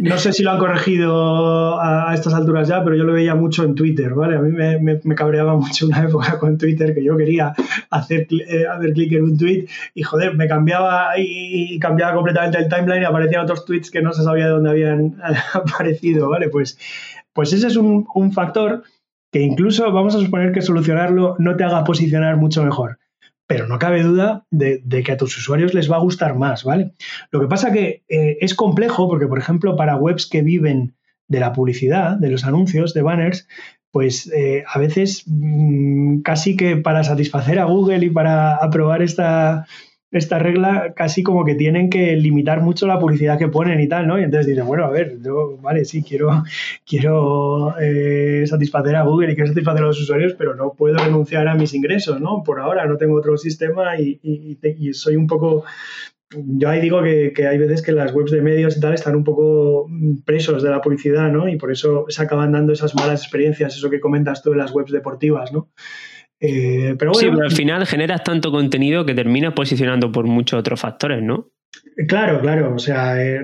No 0.00 0.18
sé 0.18 0.32
si 0.32 0.42
lo 0.42 0.50
han 0.52 0.58
corregido 0.58 1.80
a, 1.80 2.12
estas 2.14 2.34
alturas 2.34 2.68
ya, 2.68 2.82
pero 2.84 2.96
yo 2.96 3.04
lo 3.04 3.12
veía 3.12 3.34
mucho 3.34 3.64
en 3.64 3.74
Twitter, 3.74 4.12
¿vale? 4.14 4.36
A 4.36 4.40
mí 4.40 4.50
me, 4.50 5.14
cabreaba 5.14 5.56
mucho 5.56 5.86
una 5.86 6.02
época 6.04 6.38
con 6.38 6.58
Twitter 6.58 6.94
que 6.94 7.02
yo 7.02 7.16
quería 7.16 7.54
hacer, 7.90 8.26
eh, 8.30 8.66
hacer 8.70 8.92
clic 8.92 9.12
en 9.12 9.24
un 9.24 9.38
tweet 9.38 9.66
y 9.94 10.02
joder, 10.02 10.34
me 10.34 10.48
cambiaba 10.48 11.10
y 11.16 11.78
cambiaba 11.78 12.14
completamente 12.14 12.58
el 12.58 12.68
timeline 12.68 13.02
y 13.02 13.04
aparecían 13.04 13.42
otros 13.42 13.64
tweets 13.64 13.90
que 13.90 14.02
no 14.02 14.12
se 14.12 14.22
sabía 14.22 14.46
de 14.46 14.50
dónde 14.50 14.70
habían 14.70 15.16
aparecido 15.54 16.15
¿vale? 16.20 16.48
Pues, 16.48 16.78
pues 17.32 17.52
ese 17.52 17.66
es 17.66 17.76
un, 17.76 18.06
factor 18.32 18.82
que 19.30 19.42
incluso 19.42 19.90
vamos 19.92 20.14
a 20.14 20.20
suponer 20.20 20.52
que 20.52 20.62
solucionarlo 20.62 21.36
no 21.38 21.56
te 21.56 21.64
haga 21.64 21.84
posicionar 21.84 22.36
mucho 22.36 22.62
mejor. 22.64 22.98
Pero 23.48 23.68
no 23.68 23.78
cabe 23.78 24.02
duda 24.02 24.44
de, 24.50 24.82
que 25.04 25.12
a 25.12 25.16
tus 25.16 25.36
usuarios 25.36 25.72
les 25.72 25.90
va 25.90 25.96
a 25.96 26.00
gustar 26.00 26.36
más, 26.36 26.64
¿vale? 26.64 26.94
Lo 27.30 27.40
que 27.40 27.46
pasa 27.46 27.72
que 27.72 28.02
eh, 28.08 28.38
es 28.40 28.54
complejo 28.54 29.08
porque, 29.08 29.28
por 29.28 29.38
ejemplo, 29.38 29.76
para 29.76 29.96
webs 29.96 30.26
que 30.26 30.42
viven 30.42 30.96
de 31.28 31.40
la 31.40 31.52
publicidad, 31.52 32.16
de 32.16 32.30
los 32.30 32.44
anuncios, 32.44 32.92
de 32.94 33.02
banners, 33.02 33.46
pues 33.92 34.30
eh, 34.32 34.64
a 34.66 34.78
veces 34.78 35.24
mm, 35.26 36.22
casi 36.22 36.56
que 36.56 36.76
para 36.76 37.04
satisfacer 37.04 37.58
a 37.58 37.64
Google 37.64 38.04
y 38.04 38.10
para 38.10 38.56
aprobar 38.56 39.02
esta, 39.02 39.66
esta 40.16 40.38
regla 40.38 40.92
casi 40.94 41.22
como 41.22 41.44
que 41.44 41.54
tienen 41.54 41.90
que 41.90 42.16
limitar 42.16 42.60
mucho 42.60 42.86
la 42.86 42.98
publicidad 42.98 43.38
que 43.38 43.48
ponen 43.48 43.80
y 43.80 43.88
tal, 43.88 44.06
¿no? 44.06 44.18
Y 44.18 44.24
entonces 44.24 44.46
dicen, 44.46 44.66
bueno, 44.66 44.84
a 44.84 44.90
ver, 44.90 45.18
yo, 45.22 45.58
vale, 45.58 45.84
sí, 45.84 46.02
quiero, 46.02 46.42
quiero 46.86 47.74
eh, 47.80 48.44
satisfacer 48.46 48.96
a 48.96 49.02
Google 49.02 49.32
y 49.32 49.34
quiero 49.34 49.48
satisfacer 49.48 49.82
a 49.82 49.86
los 49.86 50.00
usuarios, 50.00 50.34
pero 50.34 50.54
no 50.54 50.72
puedo 50.72 50.96
renunciar 50.96 51.48
a 51.48 51.54
mis 51.54 51.74
ingresos, 51.74 52.20
¿no? 52.20 52.42
Por 52.44 52.60
ahora 52.60 52.86
no 52.86 52.96
tengo 52.96 53.16
otro 53.16 53.36
sistema 53.36 53.98
y, 53.98 54.20
soy 54.92 55.16
un 55.16 55.26
poco... 55.26 55.64
Yo 56.30 56.68
ahí 56.68 56.80
digo 56.80 57.02
que, 57.02 57.32
que, 57.32 57.46
hay 57.46 57.56
veces 57.56 57.82
que 57.82 57.92
las 57.92 58.12
webs 58.12 58.32
de 58.32 58.42
medios 58.42 58.76
y 58.76 58.80
tal 58.80 58.94
están 58.94 59.14
un 59.14 59.22
poco 59.22 59.88
presos 60.24 60.60
de 60.62 60.70
la 60.70 60.80
publicidad, 60.80 61.30
¿no? 61.30 61.48
Y 61.48 61.56
por 61.56 61.70
eso 61.70 62.06
se 62.08 62.20
acaban 62.20 62.50
dando 62.50 62.72
esas 62.72 62.96
malas 62.96 63.22
experiencias, 63.22 63.76
eso 63.76 63.90
que 63.90 64.00
comentas 64.00 64.42
tú 64.42 64.50
de 64.50 64.56
las 64.56 64.72
webs 64.72 64.90
deportivas, 64.90 65.52
¿no? 65.52 65.68
Eh, 66.40 66.94
pero 66.98 67.14
sí, 67.14 67.26
pero 67.30 67.44
al 67.44 67.52
final 67.52 67.86
generas 67.86 68.22
tanto 68.22 68.50
contenido 68.50 69.06
que 69.06 69.14
terminas 69.14 69.54
posicionando 69.54 70.12
por 70.12 70.26
muchos 70.26 70.60
otros 70.60 70.80
factores, 70.80 71.22
¿no? 71.22 71.50
Claro, 72.08 72.40
claro. 72.40 72.74
O 72.74 72.78
sea, 72.78 73.22
eh, 73.22 73.42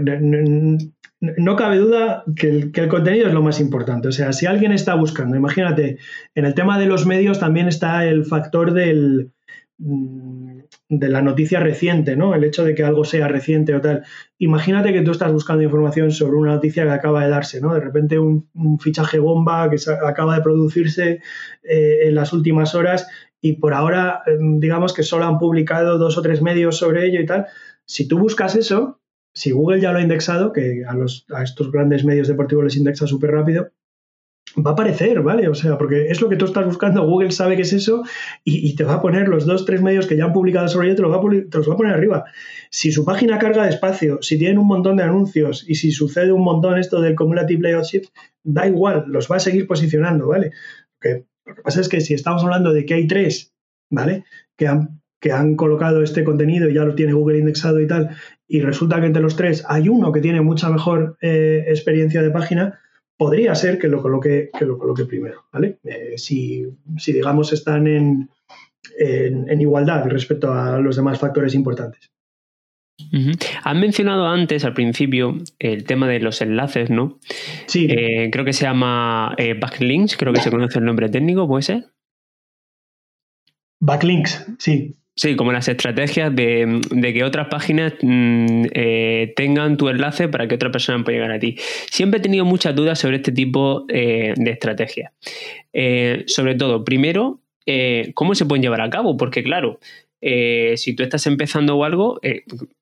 no 1.21 1.57
cabe 1.57 1.77
duda 1.79 2.25
que 2.37 2.49
el, 2.49 2.73
que 2.73 2.83
el, 2.83 2.89
contenido 2.89 3.29
es 3.29 3.35
lo 3.35 3.43
más 3.43 3.61
importante. 3.61 4.09
O 4.09 4.13
sea, 4.13 4.33
si 4.33 4.47
alguien 4.47 4.73
está 4.73 4.95
buscando, 4.95 5.37
imagínate, 5.37 5.99
en 6.35 6.45
el 6.45 6.55
tema 6.55 6.79
de 6.79 6.87
los 6.87 7.07
medios 7.07 7.39
también 7.39 7.69
está 7.69 8.05
el 8.05 8.25
factor 8.25 8.73
del 8.73 9.33
de 10.89 11.09
la 11.09 11.23
noticia 11.23 11.61
reciente, 11.61 12.17
¿no? 12.17 12.35
El 12.35 12.45
hecho 12.45 12.65
de 12.65 12.75
que 12.75 12.85
algo 12.85 13.05
sea 13.05 13.27
reciente 13.29 13.75
o 13.75 13.81
tal. 13.81 14.05
Imagínate 14.39 14.93
que 14.93 15.03
tú 15.03 15.11
estás 15.11 15.33
buscando 15.33 15.63
información 15.63 16.13
sobre 16.13 16.37
una 16.37 16.53
noticia 16.53 16.85
que 16.85 16.91
acaba 16.91 17.25
de 17.25 17.31
darse, 17.31 17.61
¿no? 17.61 17.75
De 17.75 17.81
repente 17.81 18.19
un, 18.19 18.49
fichaje 18.79 19.19
bomba 19.19 19.69
que 19.71 19.77
acaba 20.07 20.37
de 20.37 20.43
producirse 20.43 21.21
eh, 21.63 21.99
en 22.05 22.15
las 22.15 22.33
últimas 22.33 22.75
horas 22.75 23.09
y 23.41 23.55
por 23.55 23.75
ahora, 23.75 24.23
em, 24.27 24.61
digamos 24.61 24.93
que 24.93 25.03
solo 25.03 25.25
han 25.25 25.39
publicado 25.39 25.99
dos 25.99 26.17
o 26.17 26.23
tres 26.23 26.43
medios 26.43 26.77
sobre 26.77 27.07
ello 27.07 27.21
y 27.21 27.27
tal. 27.27 27.47
Si 27.85 28.07
tú 28.07 28.19
buscas 28.19 28.55
eso, 28.55 29.01
si 29.35 29.51
Google 29.51 29.81
ya 29.81 29.93
lo 29.93 29.99
ha 29.99 30.03
indexado, 30.03 30.53
que 30.53 30.85
a, 30.87 30.95
a 31.37 31.43
estos 31.43 31.73
grandes 31.73 32.05
medios 32.05 32.29
deportivos 32.29 32.65
les 32.65 32.77
indexa 32.77 33.07
súper 33.07 33.33
rápido, 33.33 33.73
va 34.57 34.71
a 34.71 34.73
aparecer, 34.75 35.21
¿vale? 35.23 35.49
O 35.49 35.55
sea, 35.55 35.79
porque 35.79 36.09
es 36.09 36.21
lo 36.21 36.29
que 36.29 36.37
tú 36.37 36.45
estás 36.45 36.67
buscando, 36.67 37.07
Google 37.07 37.33
sabe 37.33 37.57
que 37.57 37.63
es 37.63 37.73
eso 37.73 38.03
y, 38.45 38.75
te 38.77 38.85
va 38.85 38.95
a 38.95 39.03
poner 39.03 39.29
los 39.29 39.47
dos, 39.47 39.65
tres 39.65 39.81
medios 39.81 40.07
que 40.07 40.17
ya 40.17 40.25
han 40.25 40.33
publicado 40.33 40.69
sobre 40.69 40.89
ello, 40.89 40.97
te, 40.97 41.03
los 41.03 41.69
va 41.69 41.75
a 41.75 41.77
poner 41.77 41.93
arriba. 41.95 42.25
Si 42.71 42.93
su 42.93 43.05
página 43.05 43.39
carga 43.39 43.65
de 43.65 43.71
espacio, 43.71 44.19
si 44.23 44.39
tienen 44.39 44.59
un 44.59 44.67
montón 44.67 44.97
de 44.97 45.05
anuncios 45.05 45.65
y 45.69 45.77
si 45.77 45.91
sucede 45.91 46.33
un 46.33 46.45
montón 46.45 46.79
esto 46.79 47.01
del 47.01 47.17
Cumulative 47.17 47.63
Layout 47.63 47.85
Shift, 47.85 48.11
da 48.43 48.67
igual, 48.67 49.05
los 49.07 49.31
va 49.31 49.37
a 49.37 49.41
seguir 49.41 49.67
posicionando, 49.67 50.29
¿vale? 50.29 50.53
lo 51.45 51.57
que 51.57 51.63
pasa 51.63 51.81
es 51.81 51.89
que 51.89 52.01
si 52.01 52.15
estamos 52.15 52.45
hablando 52.45 52.73
de 52.73 52.87
que 52.87 52.95
hay 52.95 53.09
tres, 53.09 53.53
¿vale? 53.91 54.25
Que 54.57 54.69
han, 54.69 55.01
que 55.21 55.33
han 55.33 55.57
colocado 55.57 56.03
este 56.03 56.23
contenido 56.23 56.69
y 56.69 56.75
ya 56.75 56.85
lo 56.85 56.95
tiene 56.95 57.15
Google 57.15 57.39
indexado 57.39 57.81
y 57.81 57.89
tal, 57.89 58.17
y 58.47 58.61
resulta 58.61 59.01
que 59.01 59.07
entre 59.07 59.23
los 59.23 59.35
tres 59.35 59.65
hay 59.67 59.89
uno 59.89 60.13
que 60.13 60.21
tiene 60.21 60.41
mucha 60.41 60.71
mejor 60.71 61.17
eh, 61.21 61.65
experiencia 61.67 62.23
de 62.23 62.31
página, 62.31 62.79
podría 63.23 63.55
ser 63.55 63.79
que 63.79 63.87
lo 63.87 64.03
coloque, 64.03 64.51
que 64.59 64.65
lo 64.65 64.77
coloque 64.77 65.05
primero, 65.05 65.45
¿vale? 65.53 65.79
Eh, 65.85 66.19
si, 66.19 66.67
digamos 67.07 67.53
están 67.53 67.87
en, 67.87 68.29
en, 68.99 69.61
igualdad 69.61 70.05
respecto 70.07 70.53
a 70.53 70.81
los 70.81 70.97
demás 70.97 71.21
factores 71.21 71.55
importantes. 71.55 72.11
Has 73.63 73.77
mencionado 73.77 74.27
antes, 74.27 74.65
al 74.65 74.75
principio, 74.75 75.39
el 75.61 75.85
tema 75.85 76.09
de 76.09 76.19
los 76.19 76.43
enlaces, 76.43 76.91
¿no? 76.91 77.21
Sí. 77.67 77.87
Eh, 77.89 78.29
creo 78.33 78.45
que 78.45 78.53
se 78.53 78.65
llama 78.65 79.37
eh, 79.39 79.55
backlinks, 79.55 80.17
creo 80.17 80.33
que 80.33 80.41
se 80.41 80.51
conoce 80.51 80.81
el 80.81 80.85
nombre 80.85 81.09
técnico, 81.09 81.47
¿puede 81.47 81.63
ser? 81.63 81.93
Backlinks, 83.79 84.53
sí. 84.59 84.97
Sí, 85.15 85.37
como 85.37 85.53
las 85.53 85.69
estrategias 85.69 86.35
de, 86.35 86.81
que 87.13 87.23
otras 87.23 87.49
páginas 87.49 87.93
mm, 88.01 88.65
eh, 88.73 89.33
tengan 89.37 89.77
tu 89.77 89.91
enlace 89.91 90.29
para 90.29 90.49
que 90.49 90.55
otra 90.55 90.71
persona 90.71 91.05
pueda 91.05 91.19
llegar 91.19 91.33
a 91.33 91.39
ti. 91.39 91.57
Siempre 91.91 92.19
he 92.19 92.23
tenido 92.23 92.47
muchas 92.47 92.75
dudas 92.75 92.99
sobre 92.99 93.17
este 93.17 93.31
tipo 93.31 93.85
eh, 93.89 94.33
de 94.37 94.51
estrategias. 94.51 95.13
Eh, 95.75 96.25
sobre 96.27 96.55
todo, 96.55 96.85
primero, 96.85 97.41
¿cómo 98.15 98.35
se 98.35 98.47
pueden 98.47 98.63
llevar 98.63 98.81
a 98.81 98.91
cabo? 98.91 99.17
Porque 99.17 99.43
claro, 99.43 99.79
si 100.21 100.95
tú 100.97 101.03
estás 101.03 101.27
empezando 101.27 101.77
o 101.77 101.85
algo, 101.85 102.19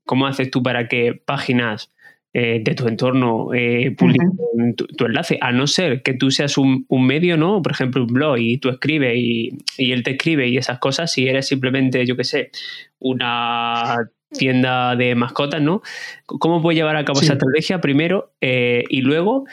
¿cómo 0.05 0.27
haces 0.27 0.51
tú 0.51 0.63
para 0.63 0.89
que 0.89 1.21
páginas 1.25 1.91
eh, 2.33 2.61
de 2.63 2.75
tu 2.77 2.87
entorno 2.87 3.53
eh, 3.53 3.97
tu, 3.97 5.05
enlace, 5.05 5.37
a 5.41 5.51
no 5.51 5.67
ser 5.67 6.01
que 6.03 6.15
tú 6.15 6.31
seas 6.31 6.57
un, 6.59 6.87
medio, 6.89 7.37
¿no? 7.37 7.61
Por 7.61 7.73
ejemplo, 7.73 8.05
un 8.05 8.13
blog 8.13 8.39
y 8.39 8.59
tú 8.59 8.69
escribes 8.69 9.15
y, 9.17 9.59
él 9.79 10.05
te 10.05 10.13
escribe 10.13 10.47
y 10.47 10.57
esas 10.57 10.79
cosas, 10.79 11.11
si 11.11 11.27
eres 11.27 11.49
simplemente, 11.49 12.07
yo 12.07 12.17
qué 12.17 12.23
sé, 12.23 12.53
una 13.01 13.97
tienda 14.31 14.95
de 14.95 15.17
mascotas, 15.17 15.61
¿no? 15.61 15.83
¿Cómo 16.25 16.63
puedes 16.63 16.79
llevar 16.79 16.95
a 16.95 17.05
cabo 17.05 17.21
esa 17.21 17.33
estrategia 17.33 17.81
primero? 17.81 18.33
Eh, 18.41 18.85
y 18.89 19.01
luego, 19.01 19.47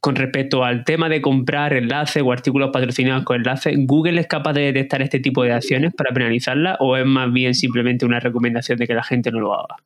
con 0.00 0.14
respecto 0.14 0.62
al 0.62 0.84
tema 0.84 1.08
de 1.08 1.20
comprar 1.20 1.72
enlaces 1.72 2.22
o 2.24 2.30
artículos 2.30 2.70
patrocinados 2.72 3.24
con 3.24 3.38
enlaces, 3.38 3.74
¿Google 3.76 4.20
es 4.20 4.28
capaz 4.28 4.52
de 4.52 4.60
detectar 4.66 5.02
este 5.02 5.18
tipo 5.18 5.42
de 5.42 5.52
acciones 5.52 5.92
para 5.94 6.14
penalizarlas 6.14 6.76
o 6.78 6.96
es 6.96 7.04
más 7.04 7.32
bien 7.32 7.56
simplemente 7.56 8.06
una 8.06 8.20
recomendación 8.20 8.78
de 8.78 8.86
que 8.86 8.94
la 8.94 9.02
gente 9.02 9.32
no 9.32 9.40
lo 9.40 9.54
haga? 9.54 9.78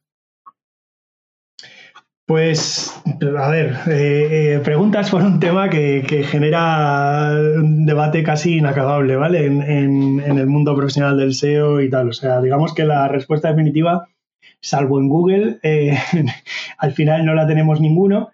Pues, 2.26 2.90
a 3.38 3.50
ver, 3.50 3.76
eh, 3.86 4.54
eh, 4.54 4.60
preguntas 4.64 5.10
por 5.10 5.20
un 5.20 5.40
tema 5.40 5.68
que, 5.68 6.24
genera 6.26 7.32
un 7.56 7.84
debate 7.84 8.22
casi 8.22 8.56
inacabable, 8.56 9.16
¿vale? 9.16 9.44
En, 9.44 10.20
el 10.20 10.46
mundo 10.46 10.74
profesional 10.74 11.18
del 11.18 11.34
SEO 11.34 11.82
y 11.82 11.90
tal. 11.90 12.08
O 12.08 12.12
sea, 12.14 12.40
digamos 12.40 12.72
que 12.72 12.86
la 12.86 13.08
respuesta 13.08 13.48
definitiva, 13.50 14.08
salvo 14.60 14.98
en 15.00 15.10
Google, 15.10 15.58
eh, 15.62 15.98
al 16.78 16.92
final 16.92 17.26
no 17.26 17.34
la 17.34 17.46
tenemos 17.46 17.82
ninguno. 17.82 18.30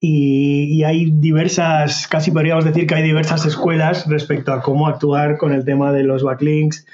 Y, 0.00 0.82
hay 0.82 1.10
diversas, 1.12 2.08
casi 2.08 2.32
podríamos 2.32 2.64
decir 2.64 2.88
que 2.88 2.96
hay 2.96 3.04
diversas 3.04 3.46
escuelas 3.46 4.08
respecto 4.08 4.52
a 4.52 4.62
cómo 4.62 4.88
actuar 4.88 5.38
con 5.38 5.52
el 5.52 5.64
tema 5.64 5.92
de 5.92 6.02
los 6.02 6.24
backlinks 6.24 6.86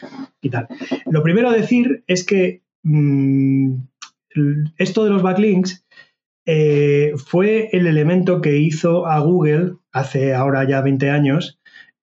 y 0.42 0.50
tal. 0.50 0.68
Lo 1.06 1.22
primero 1.22 1.48
a 1.48 1.54
decir 1.54 2.04
es 2.06 2.24
que 2.24 2.62
mm, 2.82 3.76
esto 4.76 5.04
de 5.04 5.10
los 5.10 5.22
backlinks 5.22 5.84
eh, 6.46 7.12
fue 7.16 7.70
el 7.72 7.86
elemento 7.86 8.40
que 8.40 8.58
hizo 8.58 9.06
a 9.06 9.20
Google 9.20 9.76
hace 9.92 10.34
ahora 10.34 10.68
ya 10.68 10.82
20 10.82 11.10
años 11.10 11.58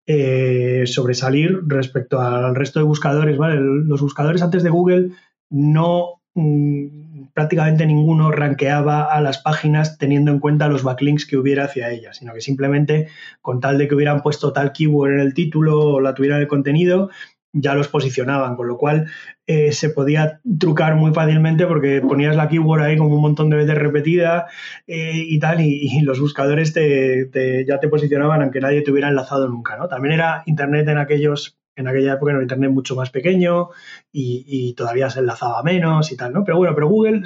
eh, 0.08 0.84
sobresalir 0.88 1.60
respecto 1.68 2.20
al 2.20 2.56
resto 2.56 2.80
de 2.80 2.86
buscadores. 2.86 3.38
Los 3.38 4.02
buscadores 4.02 4.42
antes 4.42 4.64
de 4.64 4.70
Google 4.70 5.12
no 5.50 6.22
mm, 6.34 7.28
prácticamente 7.34 7.86
ninguno 7.86 8.32
ranqueaba 8.32 9.04
a 9.04 9.22
las 9.22 9.38
páginas 9.38 9.98
teniendo 9.98 10.32
en 10.32 10.40
cuenta 10.40 10.68
los 10.68 10.84
backlinks 10.84 11.26
que 11.26 11.38
hubiera 11.38 11.66
hacia 11.66 11.92
ellas, 11.92 12.18
sino 12.18 12.34
que 12.34 12.42
simplemente 12.42 13.08
con 13.42 13.60
tal 13.60 13.78
de 13.78 13.88
que 13.88 13.96
hubieran 13.96 14.22
puesto 14.22 14.54
tal 14.54 14.72
keyword 14.72 15.14
en 15.14 15.20
el 15.20 15.34
título 15.34 15.80
o 15.80 16.02
la 16.02 16.16
tuvieran 16.16 16.42
el 16.42 16.48
contenido, 16.48 17.10
ya 17.54 17.74
los 17.74 17.88
posicionaban, 17.88 18.56
con 18.56 18.68
lo 18.68 18.78
cual 18.78 19.08
eh, 19.46 19.72
se 19.72 19.90
podía 19.90 20.40
trucar 20.60 20.96
muy 20.96 21.14
fácilmente 21.14 21.66
porque 21.66 22.02
ponías 22.02 22.36
la 22.36 22.48
keyword 22.48 22.82
ahí 22.82 22.98
como 22.98 23.16
un 23.16 23.22
montón 23.22 23.50
de 23.50 23.58
veces 23.58 23.78
repetida 23.78 24.48
eh, 24.88 25.14
y 25.16 25.40
tal, 25.40 25.60
y, 25.62 26.02
los 26.02 26.20
buscadores 26.20 26.74
te, 26.74 27.66
ya 27.68 27.80
te 27.80 27.88
posicionaban 27.88 28.42
aunque 28.42 28.62
nadie 28.62 28.82
te 28.82 28.92
hubiera 28.92 29.10
enlazado 29.10 29.48
nunca, 29.50 29.76
¿no? 29.78 29.88
También 29.88 30.14
era 30.14 30.44
Internet 30.46 30.88
en 30.88 30.98
aquellos 30.98 31.58
en 31.76 31.88
aquella 31.88 32.14
época 32.14 32.34
era 32.34 32.42
Internet 32.42 32.72
mucho 32.72 32.96
más 32.96 33.10
pequeño 33.10 33.70
y, 34.12 34.74
todavía 34.76 35.10
se 35.10 35.20
enlazaba 35.20 35.64
menos 35.64 36.12
y 36.12 36.18
tal, 36.18 36.34
¿no? 36.34 36.44
Pero 36.44 36.58
bueno, 36.58 36.76
pero 36.76 36.88
Google 36.88 37.24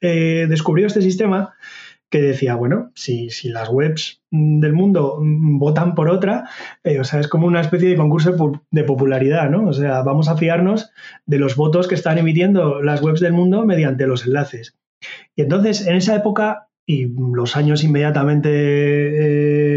eh, 0.00 0.46
descubrió 0.48 0.86
este 0.86 1.02
sistema 1.02 1.54
que 2.12 2.20
decía, 2.20 2.54
bueno, 2.56 2.92
si, 2.94 3.30
si 3.30 3.48
las 3.48 3.70
webs 3.70 4.22
del 4.30 4.74
mundo 4.74 5.18
votan 5.18 5.94
por 5.94 6.10
otra, 6.10 6.44
eh, 6.84 7.00
o 7.00 7.04
sea, 7.04 7.20
es 7.20 7.26
como 7.26 7.46
una 7.46 7.62
especie 7.62 7.88
de 7.88 7.96
concurso 7.96 8.36
de 8.70 8.84
popularidad, 8.84 9.48
¿no? 9.48 9.66
O 9.66 9.72
sea, 9.72 10.02
vamos 10.02 10.28
a 10.28 10.36
fiarnos 10.36 10.90
de 11.24 11.38
los 11.38 11.56
votos 11.56 11.88
que 11.88 11.94
están 11.94 12.18
emitiendo 12.18 12.82
las 12.82 13.00
webs 13.02 13.20
del 13.20 13.32
mundo 13.32 13.64
mediante 13.64 14.06
los 14.06 14.26
enlaces. 14.26 14.76
Y 15.34 15.42
entonces, 15.42 15.86
en 15.86 15.96
esa 15.96 16.14
época 16.14 16.68
y 16.84 17.06
los 17.06 17.56
años 17.56 17.82
inmediatamente 17.82 18.50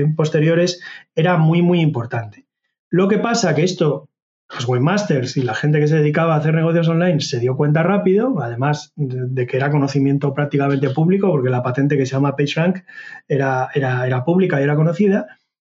eh, 0.02 0.14
posteriores, 0.18 0.82
era 1.16 1.38
muy, 1.38 1.62
muy 1.62 1.80
importante. 1.80 2.48
Lo 2.90 3.08
que 3.08 3.20
pasa 3.20 3.56
que 3.56 3.64
esto 3.64 4.10
los 4.54 4.68
webmasters 4.68 5.38
y 5.38 5.42
la 5.42 5.56
gente 5.56 5.80
que 5.80 5.88
se 5.88 5.98
dedicaba 5.98 6.36
a 6.36 6.38
hacer 6.38 6.54
negocios 6.54 6.88
online 6.88 7.20
se 7.20 7.40
dio 7.40 7.56
cuenta 7.56 7.84
rápido, 7.84 8.40
además 8.42 8.94
de, 8.96 9.48
que 9.48 9.58
era 9.58 9.72
conocimiento 9.72 10.34
prácticamente 10.34 10.90
público, 10.92 11.32
porque 11.32 11.50
la 11.50 11.64
patente 11.64 11.98
que 11.98 12.06
se 12.06 12.14
llama 12.14 12.36
PageRank 12.36 12.80
era, 13.28 13.70
era, 13.74 14.06
era 14.06 14.24
pública 14.24 14.60
y 14.60 14.64
era 14.64 14.76
conocida. 14.76 15.28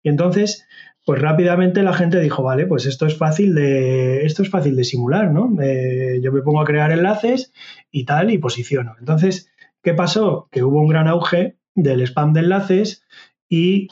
Y 0.04 0.10
entonces, 0.10 0.68
pues 1.06 1.20
rápidamente 1.22 1.82
la 1.82 1.94
gente 1.94 2.20
dijo, 2.20 2.44
vale, 2.44 2.68
pues 2.68 2.86
esto 2.86 3.08
es 3.08 3.18
fácil 3.18 3.56
de, 3.56 4.26
esto 4.26 4.44
es 4.44 4.50
fácil 4.50 4.76
de 4.76 4.84
simular, 4.84 5.32
¿no? 5.32 5.52
Eh, 5.62 6.20
yo 6.22 6.32
me 6.32 6.42
pongo 6.42 6.62
a 6.62 6.66
crear 6.66 6.92
enlaces 6.92 7.52
y 7.92 8.06
tal, 8.06 8.32
y 8.32 8.38
posiciono. 8.38 8.96
Entonces, 9.00 9.52
¿qué 9.82 9.94
pasó? 9.94 10.48
Que 10.52 10.64
hubo 10.64 10.80
un 10.80 10.90
gran 10.90 11.08
auge 11.08 11.58
del 11.74 12.02
spam 12.02 12.34
de 12.34 12.42
enlaces 12.42 13.04
y, 13.50 13.88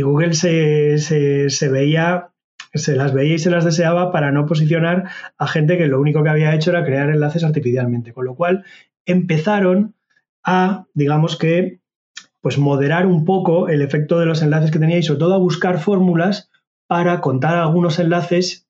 Google 0.00 0.32
se, 0.32 0.98
se 0.98 1.68
veía 1.68 2.31
se 2.74 2.96
las 2.96 3.12
veía 3.12 3.34
y 3.34 3.38
se 3.38 3.50
las 3.50 3.64
deseaba 3.64 4.12
para 4.12 4.32
no 4.32 4.46
posicionar 4.46 5.10
a 5.36 5.46
gente 5.46 5.76
que 5.76 5.86
lo 5.86 6.00
único 6.00 6.22
que 6.22 6.30
había 6.30 6.54
hecho 6.54 6.70
era 6.70 6.84
crear 6.84 7.10
enlaces 7.10 7.44
artificialmente. 7.44 8.12
Con 8.12 8.24
lo 8.24 8.34
cual 8.34 8.64
empezaron 9.04 9.94
a, 10.42 10.86
digamos 10.94 11.36
que, 11.36 11.80
pues 12.40 12.58
moderar 12.58 13.06
un 13.06 13.24
poco 13.24 13.68
el 13.68 13.82
efecto 13.82 14.18
de 14.18 14.26
los 14.26 14.42
enlaces 14.42 14.70
que 14.70 14.78
tenía 14.78 14.98
y 14.98 15.02
sobre 15.02 15.20
todo 15.20 15.34
a 15.34 15.38
buscar 15.38 15.78
fórmulas 15.78 16.50
para 16.88 17.20
contar 17.20 17.56
algunos 17.56 17.98
enlaces. 17.98 18.66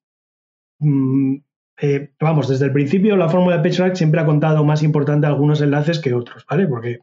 Mm, 0.79 1.37
eh, 1.81 2.13
vamos, 2.21 2.49
desde 2.49 2.67
el 2.67 2.73
principio 2.73 3.17
la 3.17 3.29
fórmula 3.29 3.57
de 3.57 3.63
PageRank 3.63 3.95
siempre 3.95 4.21
ha 4.21 4.27
contado 4.27 4.65
más 4.65 4.83
importante 4.83 5.27
algunos 5.27 5.61
enlaces 5.63 6.01
que 6.01 6.13
otros, 6.13 6.45
¿vale? 6.49 6.67
Porque, 6.67 7.01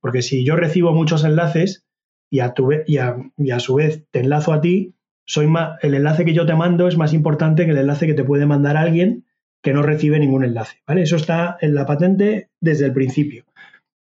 porque 0.00 0.22
si 0.22 0.44
yo 0.44 0.56
recibo 0.56 0.92
muchos 0.92 1.24
enlaces 1.24 1.86
y 2.28 2.40
a, 2.40 2.54
tu, 2.54 2.72
y 2.72 2.98
y 3.36 3.50
a 3.50 3.60
su 3.60 3.74
vez 3.76 4.04
te 4.10 4.20
enlazo 4.20 4.52
a 4.52 4.60
ti, 4.60 4.94
soy 5.30 5.48
el 5.82 5.94
enlace 5.94 6.24
que 6.24 6.34
yo 6.34 6.44
te 6.44 6.56
mando 6.56 6.88
es 6.88 6.96
más 6.96 7.12
importante 7.12 7.64
que 7.64 7.70
el 7.70 7.78
enlace 7.78 8.08
que 8.08 8.14
te 8.14 8.24
puede 8.24 8.46
mandar 8.46 8.76
alguien 8.76 9.26
que 9.62 9.72
no 9.72 9.80
recibe 9.80 10.18
ningún 10.18 10.42
enlace. 10.42 10.78
¿vale? 10.88 11.02
Eso 11.02 11.14
está 11.14 11.56
en 11.60 11.76
la 11.76 11.86
patente 11.86 12.48
desde 12.60 12.86
el 12.86 12.92
principio. 12.92 13.44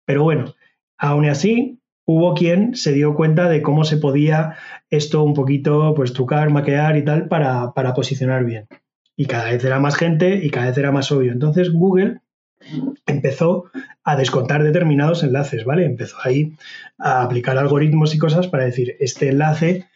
Pero 0.05 0.21
bueno, 0.21 0.53
aún 0.95 1.25
así, 1.25 1.79
hubo 2.05 2.35
quien 2.35 2.75
se 2.75 2.93
dio 2.93 3.15
cuenta 3.15 3.49
de 3.49 3.63
cómo 3.63 3.83
se 3.83 3.97
podía 3.97 4.57
esto 4.91 5.23
un 5.23 5.33
poquito 5.33 5.95
pues 5.95 6.13
trucar, 6.13 6.51
maquear 6.51 6.97
y 6.97 7.03
tal 7.03 7.27
para, 7.27 7.71
para 7.71 7.95
posicionar 7.95 8.45
bien. 8.45 8.67
Y 9.15 9.25
cada 9.25 9.49
vez 9.49 9.65
era 9.65 9.79
más 9.79 9.95
gente 9.95 10.35
y 10.43 10.51
cada 10.51 10.67
vez 10.67 10.77
era 10.77 10.91
más 10.91 11.11
obvio. 11.11 11.31
Entonces 11.31 11.73
Google 11.73 12.19
empezó 13.07 13.71
a 14.03 14.15
descontar 14.17 14.61
determinados 14.63 15.23
enlaces, 15.23 15.65
¿vale? 15.65 15.83
Empezó 15.83 16.17
ahí 16.23 16.53
a 16.99 17.23
aplicar 17.23 17.57
algoritmos 17.57 18.13
y 18.13 18.19
cosas 18.19 18.47
para 18.47 18.65
decir, 18.65 18.95
este 18.99 19.29
enlace 19.29 19.87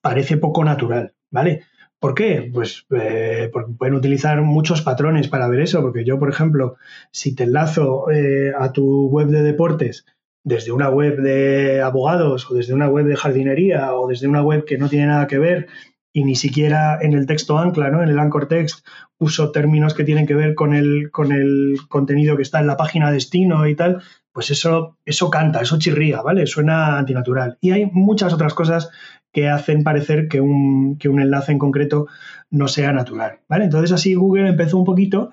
parece 0.00 0.36
poco 0.36 0.64
natural, 0.64 1.14
¿vale? 1.30 1.64
¿Por 1.98 2.14
qué? 2.14 2.50
Pues 2.52 2.84
eh, 2.90 3.48
porque 3.52 3.74
pueden 3.78 3.94
utilizar 3.94 4.42
muchos 4.42 4.82
patrones 4.82 5.28
para 5.28 5.48
ver 5.48 5.60
eso, 5.60 5.80
porque 5.80 6.04
yo, 6.04 6.18
por 6.18 6.28
ejemplo, 6.28 6.76
si 7.12 7.34
te 7.34 7.44
enlazo 7.44 8.10
eh, 8.10 8.52
a 8.58 8.72
tu 8.72 9.08
web 9.08 9.28
de 9.28 9.42
deportes 9.42 10.04
desde 10.44 10.72
una 10.72 10.90
web 10.90 11.20
de 11.20 11.80
abogados 11.80 12.50
o 12.50 12.54
desde 12.54 12.74
una 12.74 12.88
web 12.88 13.06
de 13.06 13.16
jardinería 13.16 13.94
o 13.94 14.08
desde 14.08 14.26
una 14.26 14.42
web 14.42 14.64
que 14.64 14.78
no 14.78 14.88
tiene 14.88 15.06
nada 15.06 15.28
que 15.28 15.38
ver 15.38 15.68
y 16.12 16.24
ni 16.24 16.34
siquiera 16.34 16.98
en 17.00 17.14
el 17.14 17.26
texto 17.26 17.58
ancla, 17.58 17.90
¿no? 17.90 18.02
En 18.02 18.08
el 18.08 18.18
anchor 18.18 18.48
text 18.48 18.84
uso 19.18 19.52
términos 19.52 19.94
que 19.94 20.04
tienen 20.04 20.26
que 20.26 20.34
ver 20.34 20.54
con 20.54 20.74
el, 20.74 21.10
con 21.10 21.32
el 21.32 21.76
contenido 21.88 22.36
que 22.36 22.42
está 22.42 22.60
en 22.60 22.66
la 22.66 22.76
página 22.76 23.12
destino 23.12 23.66
y 23.66 23.76
tal, 23.76 24.02
pues 24.32 24.50
eso, 24.50 24.98
eso 25.04 25.30
canta, 25.30 25.60
eso 25.60 25.78
chirría, 25.78 26.20
¿vale? 26.22 26.46
Suena 26.46 26.98
antinatural. 26.98 27.58
Y 27.60 27.70
hay 27.70 27.86
muchas 27.86 28.32
otras 28.32 28.54
cosas 28.54 28.90
que 29.32 29.48
hacen 29.48 29.82
parecer 29.82 30.28
que 30.28 30.40
un, 30.40 30.98
enlace 31.02 31.52
en 31.52 31.58
concreto 31.58 32.06
no 32.50 32.68
sea 32.68 32.92
natural. 32.92 33.38
¿vale? 33.48 33.64
Entonces 33.64 33.92
así 33.92 34.14
Google 34.14 34.48
empezó 34.48 34.78
un 34.78 34.84
poquito 34.84 35.32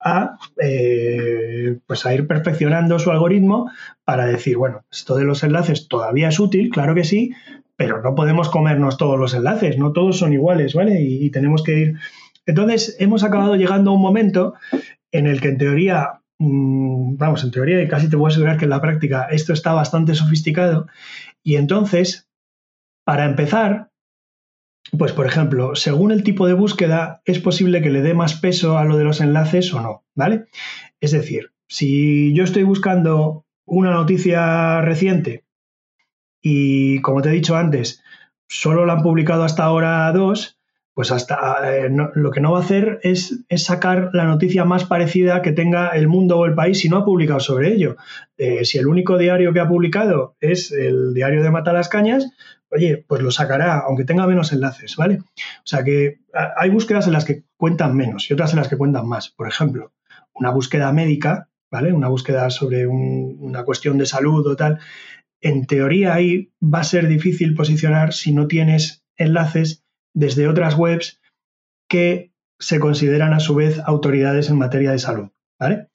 a, 0.00 0.38
eh, 0.62 1.78
pues 1.86 2.06
a 2.06 2.14
ir 2.14 2.26
perfeccionando 2.26 2.98
su 2.98 3.10
algoritmo 3.10 3.70
para 4.04 4.26
decir, 4.26 4.56
bueno, 4.56 4.84
esto 4.90 5.16
de 5.16 5.24
los 5.24 5.42
enlaces 5.42 5.88
todavía 5.88 6.28
es 6.28 6.40
útil, 6.40 6.70
claro 6.70 6.94
que 6.94 7.04
sí, 7.04 7.32
pero 7.76 8.00
no 8.00 8.14
podemos 8.14 8.48
comernos 8.48 8.96
todos 8.96 9.18
los 9.18 9.34
enlaces, 9.34 9.78
no 9.78 9.92
todos 9.92 10.18
son 10.18 10.32
iguales, 10.32 10.74
¿vale? 10.74 11.02
Y, 11.02 11.24
y 11.24 11.30
tenemos 11.30 11.62
que 11.62 11.78
ir... 11.78 11.94
Entonces 12.46 12.96
hemos 12.98 13.24
acabado 13.24 13.56
llegando 13.56 13.90
a 13.90 13.94
un 13.94 14.02
momento 14.02 14.54
en 15.12 15.26
el 15.26 15.40
que 15.40 15.48
en 15.48 15.58
teoría, 15.58 16.20
mm, 16.38 17.16
vamos, 17.16 17.44
en 17.44 17.50
teoría 17.50 17.82
y 17.82 17.88
casi 17.88 18.08
te 18.08 18.16
voy 18.16 18.26
a 18.26 18.32
asegurar 18.32 18.56
que 18.56 18.64
en 18.64 18.70
la 18.70 18.80
práctica 18.80 19.28
esto 19.30 19.52
está 19.52 19.72
bastante 19.72 20.14
sofisticado 20.14 20.86
y 21.42 21.56
entonces 21.56 22.29
para 23.04 23.24
empezar, 23.24 23.90
pues 24.96 25.12
por 25.12 25.26
ejemplo, 25.26 25.74
según 25.74 26.10
el 26.12 26.22
tipo 26.22 26.46
de 26.46 26.54
búsqueda, 26.54 27.22
es 27.24 27.38
posible 27.38 27.82
que 27.82 27.90
le 27.90 28.02
dé 28.02 28.14
más 28.14 28.34
peso 28.34 28.78
a 28.78 28.84
lo 28.84 28.96
de 28.96 29.04
los 29.04 29.20
enlaces 29.20 29.72
o 29.74 29.80
no, 29.80 30.04
¿vale? 30.14 30.46
Es 31.00 31.12
decir, 31.12 31.52
si 31.68 32.34
yo 32.34 32.44
estoy 32.44 32.64
buscando 32.64 33.46
una 33.64 33.92
noticia 33.92 34.80
reciente 34.80 35.44
y, 36.42 37.00
como 37.02 37.22
te 37.22 37.28
he 37.28 37.32
dicho 37.32 37.56
antes, 37.56 38.02
solo 38.48 38.84
la 38.84 38.94
han 38.94 39.02
publicado 39.02 39.44
hasta 39.44 39.64
ahora 39.64 40.10
dos, 40.12 40.60
pues 40.94 41.12
hasta 41.12 41.60
eh, 41.72 41.88
lo 42.14 42.30
que 42.30 42.40
no 42.40 42.52
va 42.52 42.58
a 42.58 42.62
hacer 42.62 43.00
es, 43.02 43.44
sacar 43.56 44.10
la 44.12 44.24
noticia 44.24 44.64
más 44.64 44.84
parecida 44.84 45.40
que 45.40 45.52
tenga 45.52 45.90
el 45.90 46.08
mundo 46.08 46.38
o 46.38 46.46
el 46.46 46.54
país 46.54 46.80
si 46.80 46.88
no 46.88 46.98
ha 46.98 47.04
publicado 47.04 47.40
sobre 47.40 47.72
ello. 47.72 47.96
Eh, 48.36 48.64
si 48.64 48.78
el 48.78 48.86
único 48.86 49.16
diario 49.16 49.52
que 49.52 49.60
ha 49.60 49.68
publicado 49.68 50.36
es 50.40 50.72
el 50.72 51.14
diario 51.14 51.42
de 51.42 51.50
Matalascañas, 51.50 52.30
oye, 52.70 53.04
pues 53.06 53.22
lo 53.22 53.30
sacará, 53.30 53.78
aunque 53.78 54.04
tenga 54.04 54.26
menos 54.26 54.52
enlaces, 54.52 54.96
¿vale? 54.96 55.18
O 55.18 55.64
sea 55.64 55.84
que 55.84 56.20
hay 56.56 56.70
búsquedas 56.70 57.06
en 57.06 57.12
las 57.12 57.24
que 57.24 57.44
cuentan 57.56 57.96
menos 57.96 58.30
y 58.30 58.34
otras 58.34 58.52
en 58.52 58.58
las 58.58 58.68
que 58.68 58.76
cuentan 58.76 59.08
más. 59.08 59.30
Por 59.30 59.48
ejemplo, 59.48 59.92
una 60.32 60.50
búsqueda 60.50 60.92
médica, 60.92 61.48
¿vale? 61.70 61.92
Una 61.92 62.08
búsqueda 62.08 62.50
sobre 62.50 62.86
una 62.86 63.64
cuestión 63.64 63.98
de 63.98 64.06
salud 64.06 64.46
o 64.46 64.56
tal, 64.56 64.78
en 65.40 65.66
teoría 65.66 66.14
ahí 66.14 66.52
va 66.62 66.80
a 66.80 66.84
ser 66.84 67.08
difícil 67.08 67.54
posicionar 67.54 68.12
si 68.12 68.32
no 68.32 68.46
tienes 68.46 69.04
enlaces 69.16 69.84
desde 70.14 70.48
otras 70.48 70.76
webs 70.76 71.20
que 71.88 72.32
se 72.58 72.78
consideran 72.78 73.32
a 73.32 73.40
su 73.40 73.54
vez 73.54 73.80
autoridades 73.84 74.50
en 74.50 74.58
materia 74.58 74.92
de 74.92 74.98
salud. 74.98 75.30
¿vale? 75.58 75.88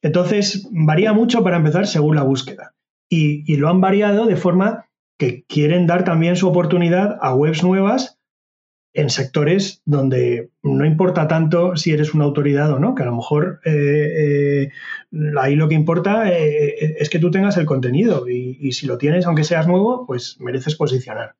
Entonces, 0.00 0.66
varía 0.70 1.12
mucho 1.12 1.42
para 1.44 1.56
empezar 1.56 1.86
según 1.86 2.16
la 2.16 2.22
búsqueda. 2.22 2.74
Y, 3.08 3.56
lo 3.56 3.68
han 3.68 3.80
variado 3.80 4.26
de 4.26 4.36
forma 4.36 4.86
que 5.22 5.44
quieren 5.46 5.86
dar 5.86 6.02
también 6.02 6.34
su 6.34 6.48
oportunidad 6.48 7.16
a 7.22 7.32
webs 7.32 7.62
nuevas 7.62 8.18
en 8.92 9.08
sectores 9.08 9.80
donde 9.84 10.50
no 10.64 10.84
importa 10.84 11.28
tanto 11.28 11.76
si 11.76 11.92
eres 11.92 12.12
una 12.12 12.24
autoridad 12.24 12.72
o 12.72 12.80
no, 12.80 12.96
que 12.96 13.04
a 13.04 13.06
lo 13.06 13.14
mejor 13.14 13.60
eh, 13.64 14.68
eh, 15.12 15.30
ahí 15.40 15.54
lo 15.54 15.68
que 15.68 15.76
importa 15.76 16.28
eh, 16.28 16.96
es 16.98 17.08
que 17.08 17.20
tú 17.20 17.30
tengas 17.30 17.56
el 17.56 17.66
contenido 17.66 18.28
y, 18.28 18.72
si 18.72 18.88
lo 18.88 18.98
tienes, 18.98 19.24
aunque 19.24 19.44
seas 19.44 19.68
nuevo, 19.68 20.08
pues 20.08 20.38
mereces 20.40 20.74
posicionar. 20.74 21.36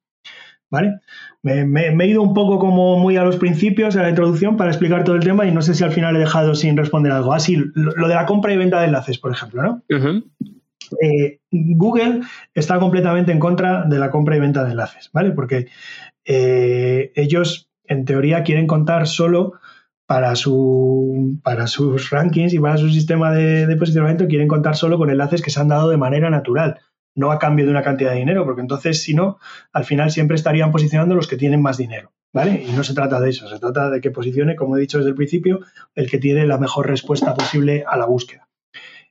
¿Vale? 0.70 1.00
Me, 1.42 1.88
he 1.88 2.06
ido 2.06 2.22
un 2.22 2.34
poco 2.34 2.60
como 2.60 3.00
muy 3.00 3.16
a 3.16 3.24
los 3.24 3.36
principios, 3.36 3.96
a 3.96 4.02
la 4.02 4.10
introducción, 4.10 4.56
para 4.56 4.70
explicar 4.70 5.02
todo 5.02 5.16
el 5.16 5.24
tema 5.24 5.44
y 5.44 5.50
no 5.50 5.60
sé 5.60 5.74
si 5.74 5.82
al 5.82 5.90
final 5.90 6.14
he 6.14 6.20
dejado 6.20 6.54
sin 6.54 6.76
responder 6.76 7.10
algo. 7.10 7.32
Así, 7.34 7.56
ah, 7.56 7.64
lo, 7.74 8.06
de 8.06 8.14
la 8.14 8.26
compra 8.26 8.54
y 8.54 8.58
venta 8.58 8.78
de 8.78 8.86
enlaces, 8.86 9.18
por 9.18 9.32
ejemplo, 9.32 9.60
¿no? 9.60 9.82
Google 11.50 12.20
está 12.54 12.78
completamente 12.78 13.32
en 13.32 13.38
contra 13.38 13.84
de 13.84 13.98
la 13.98 14.10
compra 14.10 14.36
y 14.36 14.40
venta 14.40 14.64
de 14.64 14.72
enlaces, 14.72 15.10
¿vale? 15.12 15.30
Porque 15.32 15.68
eh, 16.24 17.12
ellos 17.14 17.70
en 17.84 18.04
teoría 18.04 18.42
quieren 18.42 18.66
contar 18.66 19.06
solo 19.06 19.54
para, 20.06 20.34
para 21.42 21.66
sus 21.66 22.10
rankings 22.10 22.52
y 22.52 22.58
para 22.58 22.76
su 22.76 22.88
sistema 22.90 23.32
de, 23.32 23.76
posicionamiento, 23.76 24.26
quieren 24.26 24.48
contar 24.48 24.76
solo 24.76 24.98
con 24.98 25.10
enlaces 25.10 25.42
que 25.42 25.50
se 25.50 25.60
han 25.60 25.68
dado 25.68 25.88
de 25.88 25.96
manera 25.96 26.30
natural, 26.30 26.80
no 27.14 27.32
a 27.32 27.38
cambio 27.38 27.64
de 27.64 27.70
una 27.70 27.82
cantidad 27.82 28.12
de 28.12 28.18
dinero, 28.18 28.44
porque 28.44 28.60
entonces 28.60 29.02
si 29.02 29.14
no, 29.14 29.38
al 29.72 29.84
final 29.84 30.10
siempre 30.10 30.36
estarían 30.36 30.70
posicionando 30.70 31.14
los 31.14 31.28
que 31.28 31.36
tienen 31.36 31.62
más 31.62 31.78
dinero. 31.78 32.12
¿Vale? 32.34 32.64
Y 32.66 32.72
no 32.72 32.82
se 32.82 32.94
trata 32.94 33.20
de 33.20 33.28
eso, 33.28 33.46
se 33.46 33.58
trata 33.58 33.90
de 33.90 34.00
que 34.00 34.10
posicione, 34.10 34.56
como 34.56 34.78
he 34.78 34.80
dicho 34.80 34.96
desde 34.96 35.10
el 35.10 35.16
principio, 35.16 35.60
el 35.94 36.10
que 36.10 36.16
tiene 36.16 36.46
la 36.46 36.56
mejor 36.56 36.88
respuesta 36.88 37.34
posible 37.34 37.84
a 37.86 37.98
la 37.98 38.06
búsqueda. 38.06 38.48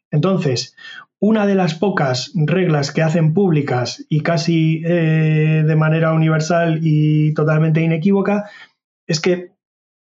Entonces, 0.09 0.75
una 1.21 1.45
de 1.45 1.55
las 1.55 1.75
pocas 1.75 2.31
reglas 2.35 2.91
que 2.91 3.03
hacen 3.03 3.33
públicas 3.33 4.03
y 4.09 4.21
casi 4.21 4.81
eh, 4.83 5.63
de 5.65 5.75
manera 5.75 6.13
universal 6.13 6.79
y 6.81 7.33
totalmente 7.35 7.81
inequívoca 7.81 8.49
es 9.05 9.19
que 9.19 9.51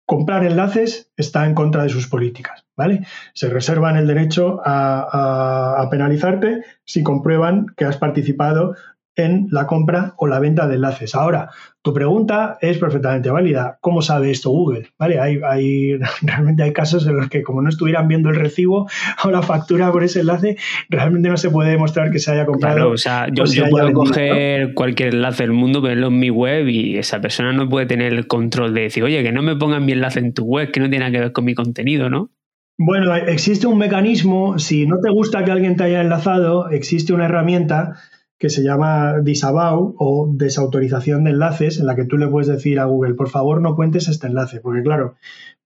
comprar 0.07 0.43
enlaces 0.43 1.11
está 1.15 1.45
en 1.45 1.53
contra 1.53 1.83
de 1.83 1.89
sus 1.89 2.07
políticas, 2.07 2.65
¿vale? 2.75 3.05
Se 3.33 3.49
reservan 3.49 3.97
el 3.97 4.07
derecho 4.07 4.61
a 4.65 5.87
penalizarte 5.91 6.63
si 6.83 7.03
comprueban 7.03 7.67
que 7.77 7.85
has 7.85 7.97
participado 7.97 8.75
en 9.25 9.47
la 9.51 9.67
compra 9.67 10.13
o 10.17 10.27
la 10.27 10.39
venta 10.39 10.67
de 10.67 10.75
enlaces. 10.75 11.15
Ahora, 11.15 11.49
tu 11.81 11.93
pregunta 11.93 12.57
es 12.61 12.77
perfectamente 12.77 13.31
válida. 13.31 13.77
¿Cómo 13.81 14.01
sabe 14.01 14.29
esto 14.29 14.51
Google? 14.51 14.89
¿Vale? 14.99 15.19
Hay, 15.19 15.97
realmente 16.21 16.63
hay 16.63 16.73
casos 16.73 17.07
en 17.07 17.17
los 17.17 17.29
que 17.29 17.41
como 17.41 17.61
no 17.61 17.69
estuvieran 17.69 18.07
viendo 18.07 18.29
el 18.29 18.35
recibo 18.35 18.87
o 19.23 19.31
la 19.31 19.41
factura 19.41 19.91
por 19.91 20.03
ese 20.03 20.21
enlace, 20.21 20.57
realmente 20.89 21.29
no 21.29 21.37
se 21.37 21.49
puede 21.49 21.71
demostrar 21.71 22.11
que 22.11 22.19
se 22.19 22.31
haya 22.31 22.45
comprado. 22.45 22.75
Claro, 22.75 22.91
o 22.91 22.97
sea, 22.97 23.27
yo, 23.31 23.45
puedo 23.69 23.91
coger 23.93 24.73
cualquier 24.73 25.15
enlace 25.15 25.43
del 25.43 25.53
mundo, 25.53 25.81
verlo 25.81 26.07
en 26.07 26.19
mi 26.19 26.29
web 26.29 26.67
y 26.67 26.97
esa 26.97 27.21
persona 27.21 27.53
no 27.53 27.67
puede 27.69 27.85
tener 27.85 28.13
el 28.13 28.27
control 28.27 28.73
de 28.73 28.81
decir, 28.81 29.03
oye, 29.03 29.23
que 29.23 29.31
no 29.31 29.41
me 29.41 29.55
pongan 29.55 29.85
mi 29.85 29.93
enlace 29.93 30.19
en 30.19 30.33
tu 30.33 30.45
web, 30.45 30.71
que 30.71 30.79
no 30.79 30.89
tiene 30.89 31.05
nada 31.05 31.11
que 31.11 31.19
ver 31.19 31.31
con 31.31 31.45
mi 31.45 31.55
contenido, 31.55 32.09
¿no? 32.09 32.29
Bueno, 32.83 33.15
existe 33.15 33.67
un 33.67 33.77
mecanismo, 33.77 34.57
si 34.57 34.87
no 34.87 34.99
te 34.99 35.11
gusta 35.11 35.45
que 35.45 35.51
alguien 35.51 35.75
te 35.75 35.83
haya 35.83 36.01
enlazado, 36.01 36.69
existe 36.69 37.13
una 37.13 37.25
herramienta 37.25 37.99
que 38.41 38.49
se 38.49 38.63
llama 38.63 39.19
disavow 39.21 39.93
o 39.99 40.27
desautorización 40.33 41.25
de 41.25 41.29
enlaces, 41.29 41.79
en 41.79 41.85
la 41.85 41.95
que 41.95 42.05
tú 42.05 42.17
le 42.17 42.27
puedes 42.27 42.47
decir 42.47 42.79
a 42.79 42.85
Google, 42.85 43.13
por 43.13 43.29
favor 43.29 43.61
no 43.61 43.75
cuentes 43.75 44.07
este 44.07 44.25
enlace, 44.25 44.59
porque 44.59 44.81
claro, 44.81 45.13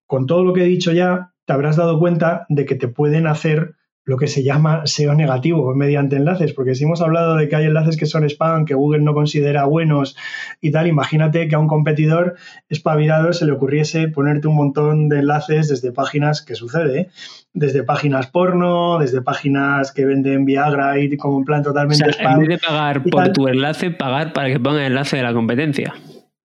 con 0.06 0.26
todo 0.26 0.44
lo 0.44 0.52
que 0.52 0.64
he 0.64 0.68
dicho 0.68 0.92
ya, 0.92 1.32
te 1.46 1.54
habrás 1.54 1.78
dado 1.78 1.98
cuenta 2.00 2.46
de 2.50 2.66
que 2.66 2.76
te 2.76 2.90
pueden 2.90 3.28
hacer 3.28 3.76
lo 4.06 4.18
que 4.18 4.28
se 4.28 4.44
llama 4.44 4.84
SEO 4.86 5.16
negativo 5.16 5.74
mediante 5.74 6.16
enlaces, 6.16 6.54
porque 6.54 6.76
si 6.76 6.84
hemos 6.84 7.02
hablado 7.02 7.36
de 7.36 7.50
que 7.50 7.56
hay 7.56 7.66
enlaces 7.66 7.98
que 7.98 8.06
son 8.06 8.24
spam, 8.24 8.66
que 8.66 8.76
Google 8.76 9.02
no 9.02 9.14
considera 9.14 9.66
buenos 9.66 10.16
y 10.62 10.72
tal, 10.72 10.88
imagínate 10.88 11.48
que 11.48 11.56
a 11.56 11.60
un 11.60 11.68
competidor 11.68 12.36
espabilado 12.70 13.34
se 13.34 13.46
le 13.46 13.52
ocurriese 13.52 14.08
ponerte 14.08 14.48
un 14.48 14.56
montón 14.56 15.10
de 15.10 15.20
enlaces 15.20 15.70
desde 15.70 15.92
páginas, 15.92 16.44
que 16.44 16.54
sucede, 16.54 17.00
¿eh? 17.00 17.10
desde 17.54 17.84
páginas 17.84 18.28
porno, 18.28 19.00
desde 19.00 19.22
páginas 19.22 19.92
que 19.92 20.06
venden 20.06 20.46
Viagra 20.46 21.00
y 21.00 21.18
como 21.18 21.40
en 21.40 21.46
plan 21.46 21.64
totalmente 21.64 22.12
spam. 22.12 22.34
En 22.34 22.48
vez 22.48 22.50
de 22.50 22.68
pagar 22.68 23.02
por 23.04 23.30
tu 23.30 23.48
enlace, 23.48 23.90
pagar 23.90 24.34
para 24.34 24.50
que 24.50 24.60
ponga 24.60 24.82
el 24.82 24.92
enlace 24.92 25.18
de 25.18 25.24
la 25.24 25.34
competencia. 25.34 25.96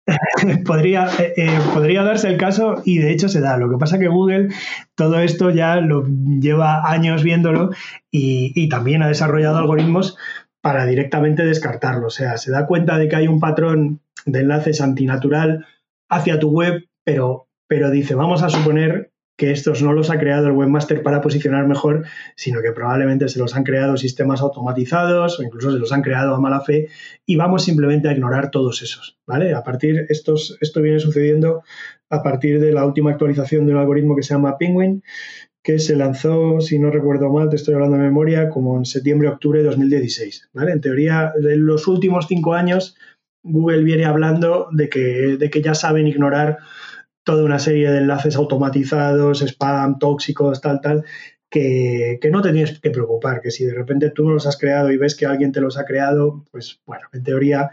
podría, 0.65 1.09
eh, 1.19 1.35
eh, 1.37 1.59
podría 1.75 2.03
darse 2.03 2.29
el 2.29 2.37
caso 2.37 2.83
y 2.85 2.99
de 2.99 3.13
hecho 3.13 3.29
se 3.29 3.41
da. 3.41 3.57
Lo 3.57 3.71
que 3.71 3.79
pasa 3.79 3.99
que 3.99 4.09
Google 4.09 4.49
todo 4.95 5.19
esto 5.21 5.51
ya 5.51 5.77
lo 5.77 6.07
lleva 6.07 6.91
años 6.91 7.23
viéndolo 7.23 7.71
y, 8.11 8.69
también 8.69 9.03
ha 9.03 9.09
desarrollado 9.09 9.59
algoritmos 9.59 10.17
para 10.61 10.87
directamente 10.87 11.45
descartarlo. 11.45 12.07
O 12.07 12.11
sea, 12.11 12.37
se 12.37 12.51
da 12.51 12.67
cuenta 12.67 12.99
de 12.99 13.09
que 13.09 13.17
hay 13.17 13.29
un 13.29 13.41
patrón 13.41 14.01
de 14.25 14.41
enlaces 14.41 14.81
antinatural 14.81 15.67
hacia 16.09 16.39
tu 16.39 16.51
web, 16.51 16.89
pero, 17.05 17.49
pero 17.69 17.91
dice, 17.91 18.15
vamos 18.15 18.43
a 18.43 18.49
suponer 18.49 19.13
que 19.37 19.51
estos 19.51 19.83
no 19.83 19.93
los 19.93 20.11
ha 20.11 20.19
creado 20.19 20.47
el 20.47 20.53
webmaster 20.53 21.03
para 21.03 21.21
posicionar 21.21 21.67
mejor, 21.67 22.05
sino 22.37 22.63
que 22.63 22.73
probablemente 22.73 23.29
se 23.29 23.39
los 23.39 23.55
han 23.55 23.65
creado 23.65 23.97
sistemas 23.97 24.41
automatizados 24.41 25.39
o 25.39 25.43
incluso 25.43 25.73
se 25.73 25.79
los 25.79 25.93
han 25.93 26.03
creado 26.03 26.35
a 26.35 26.41
mala 26.41 26.61
fe 26.61 26.89
y 27.27 27.37
vamos 27.37 27.65
simplemente 27.65 28.09
a 28.09 28.13
ignorar 28.13 28.51
todos 28.51 28.83
esos, 28.83 29.19
¿vale? 29.27 29.55
A 29.55 29.63
partir, 29.63 30.07
estos, 30.09 30.57
esto 30.61 30.81
viene 30.81 31.01
sucediendo 31.01 31.63
a 32.09 32.23
partir 32.23 32.61
de 32.61 32.73
la 32.73 32.87
última 32.87 33.11
actualización 33.11 33.67
de 33.67 33.73
un 33.73 33.79
algoritmo 33.79 34.17
que 34.17 34.23
se 34.23 34.35
llama 34.35 34.57
Penguin, 34.57 35.03
que 35.63 35.81
se 35.81 35.97
lanzó, 35.97 36.61
si 36.61 36.79
no 36.79 36.91
recuerdo 36.91 37.29
mal, 37.31 37.51
te 37.51 37.57
estoy 37.57 37.75
hablando 37.75 37.97
de 37.97 38.05
memoria, 38.05 38.49
como 38.49 38.79
en 38.79 38.85
septiembre-octubre 38.85 39.59
de 39.59 39.67
2016, 39.67 40.51
¿vale? 40.55 40.73
En 40.73 40.81
teoría, 40.81 41.33
en 41.37 41.67
los 41.67 41.89
últimos 41.89 42.27
cinco 42.29 42.55
años, 42.55 42.97
Google 43.43 43.83
viene 43.83 44.05
hablando 44.05 44.69
de 44.71 44.89
que, 44.89 45.37
de 45.37 45.51
que 45.51 45.63
ya 45.63 45.75
saben 45.75 46.07
ignorar 46.07 46.59
toda 47.27 47.43
una 47.43 47.59
serie 47.59 47.91
de 47.91 47.99
enlaces 47.99 48.37
automatizados, 48.37 49.43
spam, 49.43 49.99
tóxicos, 49.99 50.61
tal, 50.61 50.81
tal, 50.81 51.05
que, 51.51 52.21
no 52.31 52.41
te 52.41 52.53
tienes 52.53 52.79
que 52.79 52.91
preocupar, 52.91 53.41
que 53.41 53.51
si 53.51 53.65
de 53.65 53.75
repente 53.75 54.11
tú 54.11 54.23
no 54.25 54.35
los 54.35 54.47
has 54.47 54.57
creado 54.57 54.93
y 54.93 54.97
ves 54.97 55.17
que 55.17 55.27
alguien 55.27 55.51
te 55.51 55.61
los 55.61 55.77
ha 55.77 55.85
creado, 55.85 56.45
pues 56.53 56.81
bueno, 56.87 57.09
en 57.13 57.25
teoría. 57.25 57.73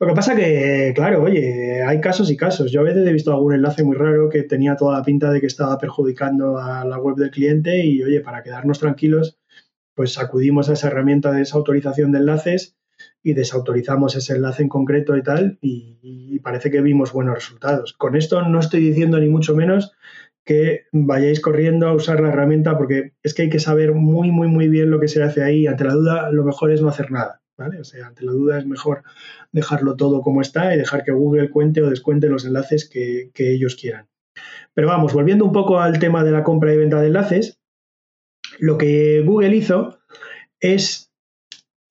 Lo 0.00 0.06
que 0.06 0.14
pasa 0.14 0.34
que, 0.34 0.92
claro, 0.94 1.22
oye, 1.22 1.82
hay 1.82 2.00
casos 2.00 2.30
y 2.30 2.36
casos. 2.38 2.72
Yo 2.72 2.80
a 2.80 2.84
veces 2.84 3.06
he 3.06 3.12
visto 3.12 3.30
algún 3.30 3.52
enlace 3.52 3.84
muy 3.84 3.94
raro 3.94 4.30
que 4.30 4.42
tenía 4.44 4.74
toda 4.74 4.96
la 4.96 5.04
pinta 5.04 5.30
de 5.30 5.40
que 5.40 5.48
estaba 5.48 5.76
perjudicando 5.76 6.56
a 6.56 6.86
la 6.86 6.98
web 6.98 7.16
del 7.16 7.30
cliente 7.30 7.84
y, 7.84 8.02
oye, 8.02 8.20
para 8.20 8.42
quedarnos 8.42 8.78
tranquilos, 8.78 9.38
pues 9.94 10.18
acudimos 10.18 10.70
a 10.70 10.72
esa 10.72 10.88
herramienta 10.88 11.30
de 11.30 11.42
esa 11.42 11.58
autorización 11.58 12.10
de 12.10 12.20
enlaces 12.20 12.74
y 13.24 13.32
desautorizamos 13.32 14.14
ese 14.14 14.34
enlace 14.34 14.62
en 14.62 14.68
concreto 14.68 15.16
y 15.16 15.22
tal, 15.22 15.58
y, 15.62 16.38
parece 16.40 16.70
que 16.70 16.82
vimos 16.82 17.14
buenos 17.14 17.34
resultados. 17.34 17.94
Con 17.94 18.16
esto 18.16 18.42
no 18.42 18.60
estoy 18.60 18.80
diciendo 18.80 19.18
ni 19.18 19.30
mucho 19.30 19.56
menos 19.56 19.92
que 20.44 20.82
vayáis 20.92 21.40
corriendo 21.40 21.88
a 21.88 21.94
usar 21.94 22.20
la 22.20 22.28
herramienta 22.28 22.76
porque 22.76 23.12
es 23.22 23.32
que 23.32 23.42
hay 23.42 23.48
que 23.48 23.60
saber 23.60 23.94
muy, 23.94 24.30
muy, 24.30 24.46
muy 24.46 24.68
bien 24.68 24.90
lo 24.90 25.00
que 25.00 25.08
se 25.08 25.22
hace 25.22 25.42
ahí. 25.42 25.66
Ante 25.66 25.84
la 25.84 25.94
duda, 25.94 26.30
lo 26.32 26.44
mejor 26.44 26.70
es 26.70 26.82
no 26.82 26.88
hacer 26.88 27.10
nada. 27.10 27.40
¿vale? 27.56 27.80
O 27.80 27.84
sea, 27.84 28.08
ante 28.08 28.26
la 28.26 28.32
duda 28.32 28.58
es 28.58 28.66
mejor 28.66 29.04
dejarlo 29.52 29.96
todo 29.96 30.20
como 30.20 30.42
está 30.42 30.74
y 30.74 30.78
dejar 30.78 31.02
que 31.02 31.12
Google 31.12 31.48
cuente 31.48 31.80
o 31.80 31.88
descuente 31.88 32.28
los 32.28 32.44
enlaces 32.44 32.86
que, 32.86 33.30
que 33.32 33.52
ellos 33.52 33.74
quieran. 33.74 34.06
Pero 34.74 34.88
vamos, 34.88 35.14
volviendo 35.14 35.46
un 35.46 35.52
poco 35.52 35.80
al 35.80 35.98
tema 35.98 36.24
de 36.24 36.32
la 36.32 36.44
compra 36.44 36.74
y 36.74 36.76
venta 36.76 37.00
de 37.00 37.06
enlaces, 37.06 37.58
lo 38.58 38.76
que 38.76 39.22
Google 39.24 39.56
hizo 39.56 39.98
es 40.60 41.13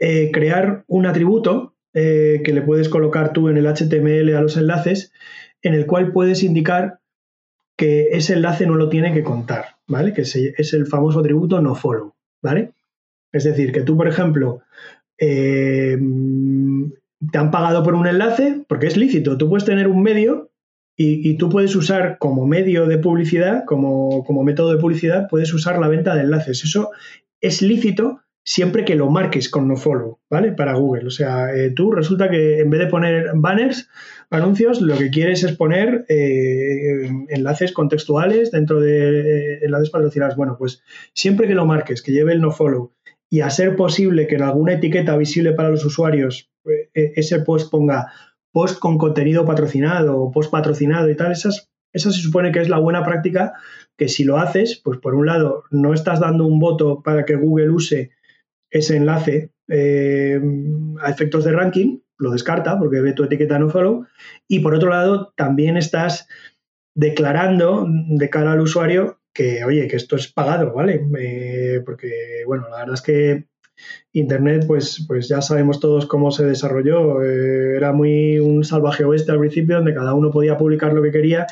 eh, 0.06 0.32
crear 0.34 0.84
un 0.88 1.06
atributo 1.06 1.78
eh, 1.94 2.42
que 2.44 2.52
le 2.52 2.62
puedes 2.62 2.90
colocar 2.90 3.32
tú 3.32 3.48
en 3.48 3.56
el 3.56 3.66
HTML 3.66 4.36
a 4.36 4.42
los 4.42 4.58
enlaces, 4.58 5.14
en 5.62 5.74
el 5.74 5.86
cual 5.86 6.12
puedes 6.12 6.44
indicar 6.44 7.00
que 7.78 8.10
ese 8.12 8.34
enlace 8.34 8.66
no 8.66 8.76
lo 8.76 8.90
tiene 8.90 9.14
que 9.14 9.24
contar, 9.24 9.78
¿vale? 9.88 10.12
Que 10.12 10.24
es 10.24 10.74
el 10.74 10.88
famoso 10.88 11.22
atributo 11.22 11.62
no 11.62 11.74
follow, 11.74 12.16
¿vale? 12.42 12.74
Es 13.32 13.46
decir, 13.46 13.72
que 13.72 13.80
tú, 13.80 13.96
por 13.96 14.10
ejemplo, 14.10 14.64
eh, 15.18 15.98
te 17.32 17.38
han 17.38 17.50
pagado 17.50 17.82
por 17.82 17.96
un 17.96 18.06
enlace, 18.06 18.66
porque 18.68 18.88
es 18.88 18.98
lícito, 18.98 19.38
tú 19.38 19.48
puedes 19.48 19.64
tener 19.64 19.88
un 19.88 20.04
medio 20.04 20.52
y, 20.98 21.38
tú 21.38 21.48
puedes 21.48 21.78
usar 21.78 22.18
como 22.18 22.46
medio 22.46 22.88
de 22.88 22.98
publicidad, 22.98 23.64
como, 23.66 24.26
como 24.26 24.44
método 24.44 24.74
de 24.74 24.82
publicidad, 24.82 25.30
puedes 25.30 25.54
usar 25.54 25.80
la 25.80 25.88
venta 25.88 26.14
de 26.14 26.24
enlaces. 26.24 26.66
Eso 26.66 26.92
es 27.40 27.62
lícito 27.62 28.20
siempre 28.44 28.84
que 28.84 28.96
lo 28.96 29.10
marques 29.10 29.50
con 29.50 29.68
nofollow, 29.68 30.20
¿vale? 30.30 30.52
Para 30.52 30.76
Google. 30.76 31.08
O 31.08 31.12
sea, 31.12 31.56
eh, 31.56 31.72
tú 31.72 31.92
resulta 31.92 32.30
que 32.30 32.60
en 32.60 32.70
vez 32.70 32.82
de 32.82 32.88
poner 32.88 33.32
banners, 33.36 33.90
anuncios, 34.30 34.82
lo 34.82 34.98
que 34.98 35.10
quieres 35.10 35.44
es 35.44 35.56
poner 35.56 36.06
eh, 36.10 37.10
enlaces 37.30 37.72
contextuales 37.72 38.52
dentro 38.52 38.82
de 38.82 39.20
eh, 39.20 39.60
enlaces 39.62 39.90
patrocinados. 39.90 40.36
Bueno, 40.36 40.58
pues 40.58 40.84
siempre 41.14 41.48
que 41.48 41.56
lo 41.56 41.66
marques, 41.66 42.02
que 42.02 42.12
lleve 42.12 42.34
el 42.34 42.42
nofollow 42.42 42.92
y 43.30 43.42
a 43.42 43.50
ser 43.50 43.76
posible 43.76 44.28
que 44.28 44.36
en 44.36 44.44
alguna 44.44 44.74
etiqueta 44.74 45.18
visible 45.18 45.54
para 45.54 45.70
los 45.70 45.86
usuarios 45.86 46.52
ese 46.94 47.40
post 47.40 47.72
ponga 47.72 48.12
post 48.52 48.80
con 48.80 48.98
contenido 48.98 49.44
patrocinado 49.44 50.22
o 50.22 50.32
post 50.32 50.52
patrocinado 50.52 51.10
y 51.10 51.16
tal, 51.16 51.32
esas, 51.32 51.70
esa 51.92 52.12
se 52.12 52.22
supone 52.22 52.52
que 52.52 52.60
es 52.60 52.70
la 52.70 52.78
buena 52.78 53.04
práctica 53.04 53.54
que 53.98 54.08
si 54.08 54.24
lo 54.24 54.38
haces, 54.38 54.80
pues 54.84 55.00
por 55.00 55.16
un 55.16 55.26
lado 55.26 55.64
no 55.72 55.94
estás 55.94 56.20
dando 56.20 56.46
un 56.46 56.60
voto 56.60 57.02
para 57.04 57.26
que 57.26 57.36
Google 57.36 57.72
use 57.72 58.12
ese 58.74 58.98
enlace 58.98 59.52
eh, 59.70 60.42
a 61.02 61.10
efectos 61.10 61.46
de 61.46 61.54
ranking, 61.54 62.00
lo 62.18 62.32
descarta 62.32 62.78
porque 62.78 63.02
ve 63.02 63.14
tu 63.14 63.24
etiqueta 63.24 63.60
no 63.60 63.70
follow, 63.70 64.06
y 64.48 64.60
por 64.60 64.76
otro 64.76 64.90
lado 64.90 65.34
también 65.38 65.78
estás 65.78 66.28
declarando 66.96 67.88
de 67.88 68.30
cara 68.30 68.52
al 68.52 68.62
usuario 68.62 69.20
que, 69.34 69.64
oye, 69.64 69.88
que 69.88 69.96
esto 69.96 70.16
es 70.16 70.32
pagado, 70.32 70.74
¿vale? 70.74 71.02
Eh, 71.20 71.82
porque, 71.86 72.44
bueno, 72.46 72.68
la 72.70 72.80
verdad 72.80 72.94
es 72.96 73.02
que 73.02 73.48
Internet, 74.12 74.66
pues, 74.68 75.06
pues 75.08 75.28
ya 75.28 75.42
sabemos 75.42 75.80
todos 75.80 76.06
cómo 76.06 76.32
se 76.32 76.46
desarrolló. 76.46 77.24
Eh, 77.24 77.76
era 77.76 77.92
muy 77.92 78.40
un 78.40 78.64
salvaje 78.64 79.04
oeste 79.04 79.32
al 79.32 79.40
principio, 79.40 79.78
donde 79.78 79.94
cada 79.94 80.14
uno 80.14 80.30
podía 80.32 80.58
publicar 80.58 80.94
lo 80.94 81.02
que 81.02 81.12
quería 81.12 81.48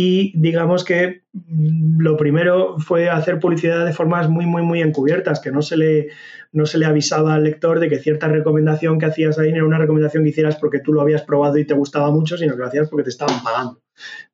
y 0.00 0.30
digamos 0.38 0.84
que 0.84 1.22
mm, 1.32 2.00
lo 2.00 2.16
primero 2.16 2.78
fue 2.78 3.08
hacer 3.10 3.40
publicidad 3.40 3.84
de 3.84 3.92
formas 3.92 4.28
muy, 4.28 4.46
muy, 4.46 4.62
muy 4.62 4.80
encubiertas, 4.80 5.40
que 5.40 5.50
no 5.50 5.60
se 5.60 5.76
le, 5.76 6.10
no 6.52 6.66
se 6.66 6.78
le 6.78 6.86
avisaba 6.86 7.34
al 7.34 7.42
lector 7.42 7.80
de 7.80 7.88
que 7.88 7.98
cierta 7.98 8.28
recomendación 8.28 9.00
que 9.00 9.06
hacías 9.06 9.40
ahí 9.40 9.50
no 9.50 9.56
era 9.56 9.64
una 9.66 9.78
recomendación 9.78 10.22
que 10.22 10.30
hicieras 10.30 10.54
porque 10.54 10.78
tú 10.78 10.92
lo 10.92 11.00
habías 11.00 11.22
probado 11.22 11.58
y 11.58 11.64
te 11.64 11.74
gustaba 11.74 12.12
mucho, 12.12 12.38
sino 12.38 12.52
que 12.52 12.60
lo 12.60 12.66
hacías 12.68 12.88
porque 12.88 13.02
te 13.02 13.10
estaban 13.10 13.42
pagando. 13.42 13.82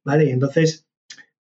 ¿Vale? 0.04 0.26
Y 0.26 0.32
entonces, 0.32 0.86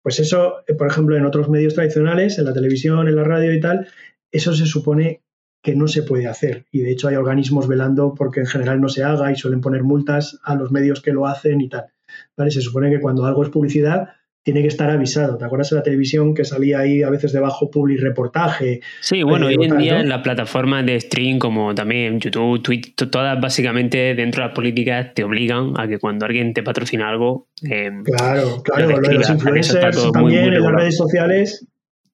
pues 0.02 0.22
eso, 0.22 0.64
eh, 0.68 0.74
por 0.74 0.88
ejemplo, 0.88 1.18
en 1.18 1.26
otros 1.26 1.50
medios 1.50 1.74
tradicionales, 1.74 2.40
en 2.40 2.46
la 2.46 2.54
televisión, 2.54 3.10
en 3.10 3.18
la 3.18 3.26
radio 3.26 3.54
y 3.54 3.60
tal, 3.60 3.90
eso 4.32 4.54
se 4.54 4.66
supone 4.66 5.22
que 5.62 5.76
no 5.76 5.90
se 5.90 6.02
puede 6.02 6.28
hacer. 6.28 6.66
Y 6.72 6.80
de 6.80 6.92
hecho 6.92 7.10
hay 7.10 7.18
organismos 7.18 7.68
velando 7.68 8.16
porque 8.16 8.40
en 8.40 8.48
general 8.48 8.80
no 8.80 8.88
se 8.88 9.04
haga 9.04 9.34
y 9.34 9.36
suelen 9.36 9.60
poner 9.60 9.84
multas 9.84 10.40
a 10.44 10.56
los 10.56 10.72
medios 10.72 11.02
que 11.02 11.12
lo 11.12 11.28
hacen 11.28 11.60
y 11.60 11.68
tal. 11.68 11.93
¿Vale? 12.38 12.52
Se 12.52 12.62
supone 12.62 12.90
que 12.90 13.00
cuando 13.00 13.26
algo 13.26 13.44
es 13.44 13.50
publicidad 13.50 14.10
tiene 14.44 14.62
que 14.62 14.68
estar 14.68 14.90
avisado. 14.90 15.38
¿Te 15.38 15.46
acuerdas 15.46 15.70
de 15.70 15.78
la 15.78 15.84
televisión 15.84 16.34
que 16.34 16.44
salía 16.44 16.80
ahí 16.80 17.02
a 17.02 17.10
veces 17.10 17.32
debajo 17.32 17.72
public 17.72 18.02
reportaje? 18.02 18.82
Sí, 19.00 19.24
bueno, 19.24 19.50
eh, 19.50 19.56
hoy 19.58 19.66
en 19.66 19.78
día 19.78 20.02
en 20.02 20.10
las 20.10 20.22
plataformas 20.22 20.86
de 20.86 21.00
stream 21.00 21.40
como 21.40 21.74
también 21.74 22.20
YouTube, 22.20 22.62
Twitter, 22.62 23.10
todas 23.10 23.40
básicamente 23.40 24.14
dentro 24.16 24.42
de 24.42 24.48
las 24.48 24.56
políticas 24.56 25.14
te 25.14 25.24
obligan 25.24 25.74
a 25.78 25.88
que 25.88 25.98
cuando 25.98 26.26
alguien 26.26 26.54
te 26.54 26.62
patrocina 26.62 27.08
algo... 27.08 27.48
Eh, 27.64 27.90
claro, 28.04 28.62
claro, 28.64 28.90
lo 28.90 29.08
de 29.08 29.14
los 29.14 29.30
influencers 29.30 30.12
también 30.12 30.54
en 30.54 30.62
las 30.62 30.74
redes 30.74 30.98
sociales 30.98 31.66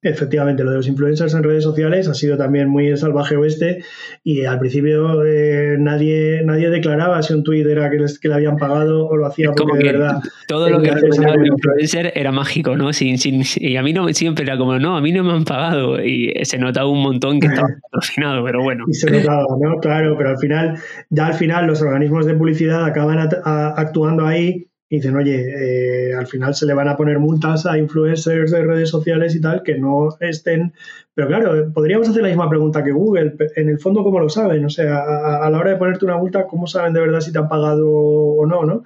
Efectivamente, 0.01 0.63
lo 0.63 0.71
de 0.71 0.77
los 0.77 0.87
influencers 0.87 1.33
en 1.33 1.43
redes 1.43 1.61
sociales 1.61 2.07
ha 2.07 2.13
sido 2.13 2.37
también 2.37 2.69
muy 2.69 2.95
salvaje 2.95 3.35
oeste 3.35 3.83
y 4.23 4.45
al 4.45 4.57
principio 4.57 5.25
eh, 5.25 5.75
nadie, 5.77 6.41
nadie 6.45 6.69
declaraba 6.69 7.21
si 7.21 7.33
un 7.33 7.43
tweet 7.43 7.69
era 7.69 7.89
que, 7.89 7.97
que 8.21 8.27
le 8.29 8.33
habían 8.33 8.55
pagado 8.55 9.07
o 9.07 9.17
lo 9.17 9.25
hacía 9.25 9.51
porque 9.51 9.77
de 9.77 9.91
verdad. 9.91 10.21
Todo 10.47 10.69
lo 10.69 10.81
que 10.81 10.91
representaba 10.91 11.35
el 11.35 11.47
influencer 11.47 12.13
era 12.15 12.31
mágico, 12.31 12.77
¿no? 12.77 12.93
Sin, 12.93 13.17
sin, 13.17 13.43
y 13.57 13.75
a 13.75 13.83
mí 13.83 13.91
no 13.91 14.07
siempre 14.13 14.45
era 14.45 14.57
como, 14.57 14.79
no, 14.79 14.95
a 14.95 15.01
mí 15.01 15.11
no 15.11 15.21
me 15.21 15.33
han 15.33 15.43
pagado 15.43 16.01
y 16.01 16.33
se 16.43 16.57
notaba 16.57 16.89
un 16.89 17.01
montón 17.01 17.41
que 17.41 17.47
estaba 17.47 17.67
patrocinado, 17.91 18.45
pero 18.45 18.63
bueno. 18.63 18.85
Y 18.87 18.93
se 18.93 19.11
notaba, 19.11 19.47
¿no? 19.61 19.79
Claro, 19.81 20.15
pero 20.17 20.29
al 20.29 20.37
final, 20.37 20.79
ya 21.09 21.27
al 21.27 21.33
final 21.33 21.67
los 21.67 21.81
organismos 21.81 22.25
de 22.25 22.35
publicidad 22.35 22.85
acaban 22.85 23.19
actuando 23.43 24.25
ahí 24.25 24.68
y 24.91 24.95
dicen, 24.97 25.15
oye, 25.15 26.09
eh, 26.09 26.15
al 26.15 26.25
final 26.25 26.55
se 26.55 26.65
le 26.65 26.73
van 26.73 26.87
a 26.87 26.97
poner 26.97 27.19
multas 27.19 27.67
a 27.67 27.77
influencers 27.77 28.49
de 28.51 28.63
redes 28.63 28.89
sociales 28.89 29.35
y 29.35 29.41
tal 29.41 29.61
que 29.61 29.77
no 29.77 30.17
estén. 30.19 30.73
Pero 31.13 31.27
claro, 31.27 31.71
podríamos 31.71 32.09
hacer 32.09 32.23
la 32.23 32.29
misma 32.29 32.49
pregunta 32.49 32.83
que 32.83 32.91
Google. 32.91 33.35
En 33.55 33.69
el 33.69 33.79
fondo, 33.79 34.03
¿cómo 34.03 34.19
lo 34.19 34.29
saben? 34.29 34.65
O 34.65 34.69
sea, 34.69 34.97
a, 35.43 35.49
la 35.49 35.59
hora 35.59 35.71
de 35.71 35.77
ponerte 35.77 36.05
una 36.05 36.17
multa, 36.17 36.47
¿cómo 36.47 36.65
saben 36.65 36.93
de 36.93 37.01
verdad 37.01 37.21
si 37.21 37.31
te 37.31 37.37
han 37.37 37.47
pagado 37.47 37.87
o 37.87 38.45
no? 38.47 38.65
¿no? 38.65 38.83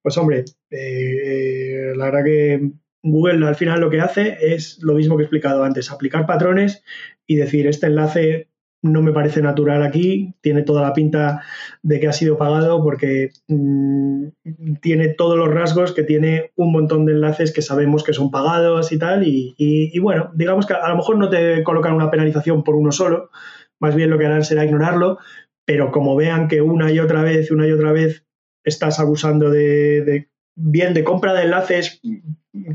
Pues 0.00 0.16
hombre, 0.16 0.44
eh, 0.70 1.92
la 1.96 2.04
verdad 2.04 2.24
que 2.24 2.70
Google 3.02 3.46
al 3.46 3.56
final 3.56 3.80
lo 3.80 3.90
que 3.90 4.00
hace 4.00 4.36
es 4.40 4.78
lo 4.80 4.94
mismo 4.94 5.16
que 5.16 5.22
he 5.22 5.26
explicado 5.26 5.64
antes, 5.64 5.90
aplicar 5.90 6.24
patrones 6.24 6.84
y 7.26 7.34
decir, 7.34 7.66
este 7.66 7.86
enlace 7.88 8.48
no 8.82 9.00
me 9.00 9.12
parece 9.12 9.42
natural 9.42 9.82
aquí, 9.82 10.34
tiene 10.40 10.62
toda 10.62 10.82
la 10.82 10.92
pinta 10.92 11.42
de 11.82 12.00
que 12.00 12.08
ha 12.08 12.12
sido 12.12 12.36
pagado 12.36 12.82
porque 12.82 13.30
mm, 13.48 14.26
tiene 14.80 15.08
todos 15.08 15.36
los 15.36 15.48
rasgos 15.48 15.92
que 15.92 16.02
tiene 16.02 16.52
un 16.56 16.72
montón 16.72 17.06
de 17.06 17.12
enlaces 17.12 17.52
que 17.52 17.62
sabemos 17.62 18.04
que 18.04 18.12
son 18.12 18.30
pagados 18.30 18.92
y 18.92 18.98
tal. 18.98 19.24
Y, 19.26 19.98
bueno, 19.98 20.30
digamos 20.34 20.66
que 20.66 20.74
a 20.74 20.88
lo 20.88 20.96
mejor 20.96 21.18
no 21.18 21.28
te 21.28 21.62
colocan 21.62 21.94
una 21.94 22.10
penalización 22.10 22.64
por 22.64 22.74
uno 22.74 22.92
solo, 22.92 23.30
más 23.80 23.94
bien 23.94 24.10
lo 24.10 24.18
que 24.18 24.26
harán 24.26 24.44
será 24.44 24.64
ignorarlo, 24.64 25.18
pero 25.64 25.90
como 25.90 26.16
vean 26.16 26.48
que 26.48 26.60
una 26.62 26.90
y 26.90 26.98
otra 26.98 27.22
vez, 27.22 27.50
una 27.50 27.66
y 27.66 27.72
otra 27.72 27.92
vez 27.92 28.24
estás 28.64 29.00
abusando 29.00 29.50
de, 29.50 30.02
de 30.02 30.28
bien 30.54 30.94
de 30.94 31.04
compra 31.04 31.32
de 31.34 31.42
enlaces 31.42 32.00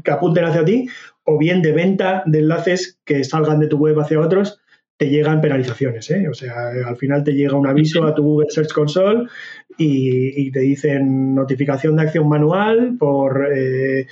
que 0.04 0.12
apunten 0.12 0.46
hacia 0.46 0.66
ti 0.66 0.90
o 1.24 1.38
bien 1.38 1.62
de 1.62 1.72
venta 1.72 2.24
de 2.26 2.40
enlaces 2.40 3.00
que 3.06 3.24
salgan 3.24 3.60
de 3.60 3.68
tu 3.68 3.78
web 3.78 4.00
hacia 4.00 4.20
otros, 4.20 4.60
te 4.98 5.10
llegan 5.10 5.42
penalizaciones. 5.42 6.10
¿eh? 6.12 6.28
O 6.30 6.34
sea, 6.34 6.54
al 6.86 6.98
final 6.98 7.24
te 7.24 7.34
llega 7.34 7.56
un 7.56 7.68
aviso 7.68 8.04
a 8.06 8.16
tu 8.16 8.24
Google 8.24 8.50
Search 8.50 8.74
Console 8.74 9.28
y, 9.78 10.52
te 10.52 10.60
dicen 10.60 11.36
notificación 11.36 11.96
de 11.96 12.04
acción 12.04 12.28
manual 12.28 12.96
por 12.98 13.48
eh, 13.54 14.08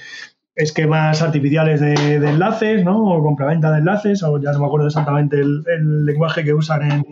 esquemas 0.53 1.21
artificiales 1.23 1.81
de, 1.81 2.15
enlaces, 2.15 2.83
¿no? 2.85 3.03
O 3.03 3.23
compraventa 3.23 3.71
de 3.71 3.79
enlaces, 3.79 4.21
o 4.21 4.39
ya 4.39 4.51
no 4.51 4.59
me 4.59 4.65
acuerdo 4.67 4.87
exactamente 4.87 5.39
el, 5.39 6.05
lenguaje 6.05 6.43
que 6.43 6.53
usan 6.53 7.03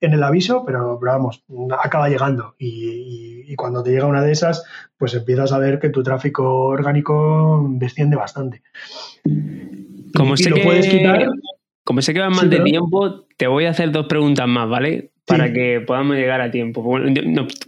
en, 0.00 0.12
el 0.12 0.22
aviso, 0.22 0.64
pero, 0.66 0.98
vamos, 0.98 1.44
acaba 1.82 2.08
llegando. 2.08 2.56
Y, 2.58 3.54
cuando 3.56 3.82
te 3.82 3.90
llega 3.90 4.06
una 4.06 4.22
de 4.22 4.32
esas, 4.32 4.64
pues 4.96 5.12
empiezas 5.14 5.52
a 5.52 5.58
ver 5.58 5.80
que 5.80 5.90
tu 5.90 6.02
tráfico 6.02 6.64
orgánico 6.66 7.66
desciende 7.72 8.16
bastante. 8.16 8.62
Como 10.14 10.36
sé 10.36 10.50
lo 10.50 10.62
puedes 10.62 10.88
quitar 10.88 11.26
como 11.90 12.02
sé 12.02 12.14
que 12.14 12.20
va 12.20 12.30
mal 12.30 12.48
de 12.48 12.60
tiempo, 12.60 13.26
te 13.36 13.48
voy 13.48 13.64
a 13.64 13.70
hacer 13.70 13.90
dos 13.90 14.06
preguntas 14.06 14.46
más, 14.46 14.68
¿vale? 14.68 15.10
Para 15.26 15.52
que 15.52 15.80
podamos 15.84 16.14
llegar 16.14 16.40
a 16.40 16.48
tiempo. 16.48 16.84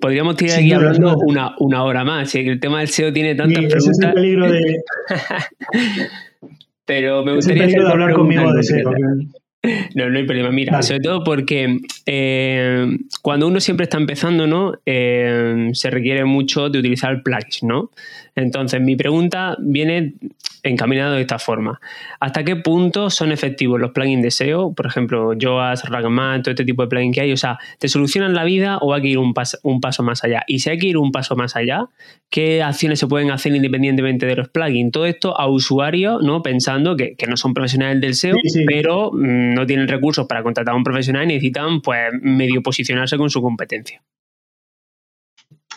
podríamos 0.00 0.36
tirar 0.36 0.60
aquí 0.60 0.72
hablando 0.72 1.16
una, 1.26 1.56
una, 1.58 1.82
hora 1.82 2.04
más. 2.04 2.32
El 2.36 2.60
tema 2.60 2.78
del 2.78 2.88
SEO 2.88 3.12
tiene 3.12 3.34
tantas 3.34 3.64
preguntas. 3.64 3.82
Ese 3.82 3.90
es 3.90 3.98
el 3.98 4.14
peligro 4.14 4.52
de. 4.52 4.76
Pero 6.84 7.24
me 7.24 7.34
gustaría. 7.34 7.64
Es 7.64 7.74
el 7.74 7.82
de 7.82 7.90
hablar 7.90 8.12
conmigo 8.12 8.52
de 8.52 8.62
SEO. 8.62 8.92
No, 9.94 10.10
no 10.10 10.18
hay 10.18 10.24
problema. 10.24 10.50
Mira, 10.50 10.82
sobre 10.82 10.98
todo 10.98 11.22
porque 11.22 11.78
eh, 12.06 12.98
cuando 13.22 13.46
uno 13.46 13.60
siempre 13.60 13.84
está 13.84 13.96
empezando, 13.96 14.48
¿no? 14.48 14.72
Eh, 14.84 15.70
se 15.72 15.88
requiere 15.88 16.24
mucho 16.24 16.68
de 16.68 16.80
utilizar 16.80 17.22
plugins, 17.22 17.62
¿no? 17.62 17.92
Entonces, 18.34 18.80
mi 18.80 18.96
pregunta 18.96 19.56
viene 19.60 20.14
encaminada 20.62 21.16
de 21.16 21.22
esta 21.22 21.38
forma. 21.38 21.80
¿Hasta 22.20 22.44
qué 22.44 22.56
punto 22.56 23.10
son 23.10 23.32
efectivos 23.32 23.80
los 23.80 23.90
plugins 23.90 24.22
de 24.22 24.30
SEO? 24.30 24.72
Por 24.74 24.86
ejemplo, 24.86 25.34
Yoast, 25.34 25.84
Ragman, 25.86 26.42
todo 26.42 26.52
este 26.52 26.64
tipo 26.64 26.82
de 26.82 26.88
plugins 26.88 27.14
que 27.14 27.20
hay. 27.22 27.32
O 27.32 27.36
sea, 27.36 27.58
¿te 27.78 27.88
solucionan 27.88 28.34
la 28.34 28.44
vida 28.44 28.78
o 28.78 28.94
hay 28.94 29.02
que 29.02 29.08
ir 29.08 29.18
un, 29.18 29.34
un 29.62 29.80
paso 29.80 30.02
más 30.02 30.24
allá? 30.24 30.44
Y 30.46 30.60
si 30.60 30.70
hay 30.70 30.78
que 30.78 30.86
ir 30.86 30.96
un 30.96 31.12
paso 31.12 31.36
más 31.36 31.56
allá, 31.56 31.86
¿qué 32.30 32.62
acciones 32.62 32.98
se 33.00 33.06
pueden 33.06 33.30
hacer 33.30 33.54
independientemente 33.54 34.26
de 34.26 34.36
los 34.36 34.48
plugins? 34.48 34.92
Todo 34.92 35.06
esto 35.06 35.38
a 35.38 35.48
usuarios, 35.48 36.22
¿no? 36.22 36.42
Pensando 36.42 36.96
que, 36.96 37.16
no 37.28 37.36
son 37.36 37.54
profesionales 37.54 38.00
del 38.00 38.14
SEO, 38.14 38.36
pero 38.66 39.10
mm, 39.12 39.54
no 39.54 39.66
tienen 39.66 39.88
recursos 39.88 40.26
para 40.26 40.42
contratar 40.42 40.74
a 40.74 40.76
un 40.76 40.84
profesional 40.84 41.24
y 41.24 41.28
necesitan, 41.28 41.80
pues, 41.80 42.12
medio 42.20 42.62
posicionarse 42.62 43.16
con 43.16 43.30
su 43.30 43.40
competencia. 43.40 44.02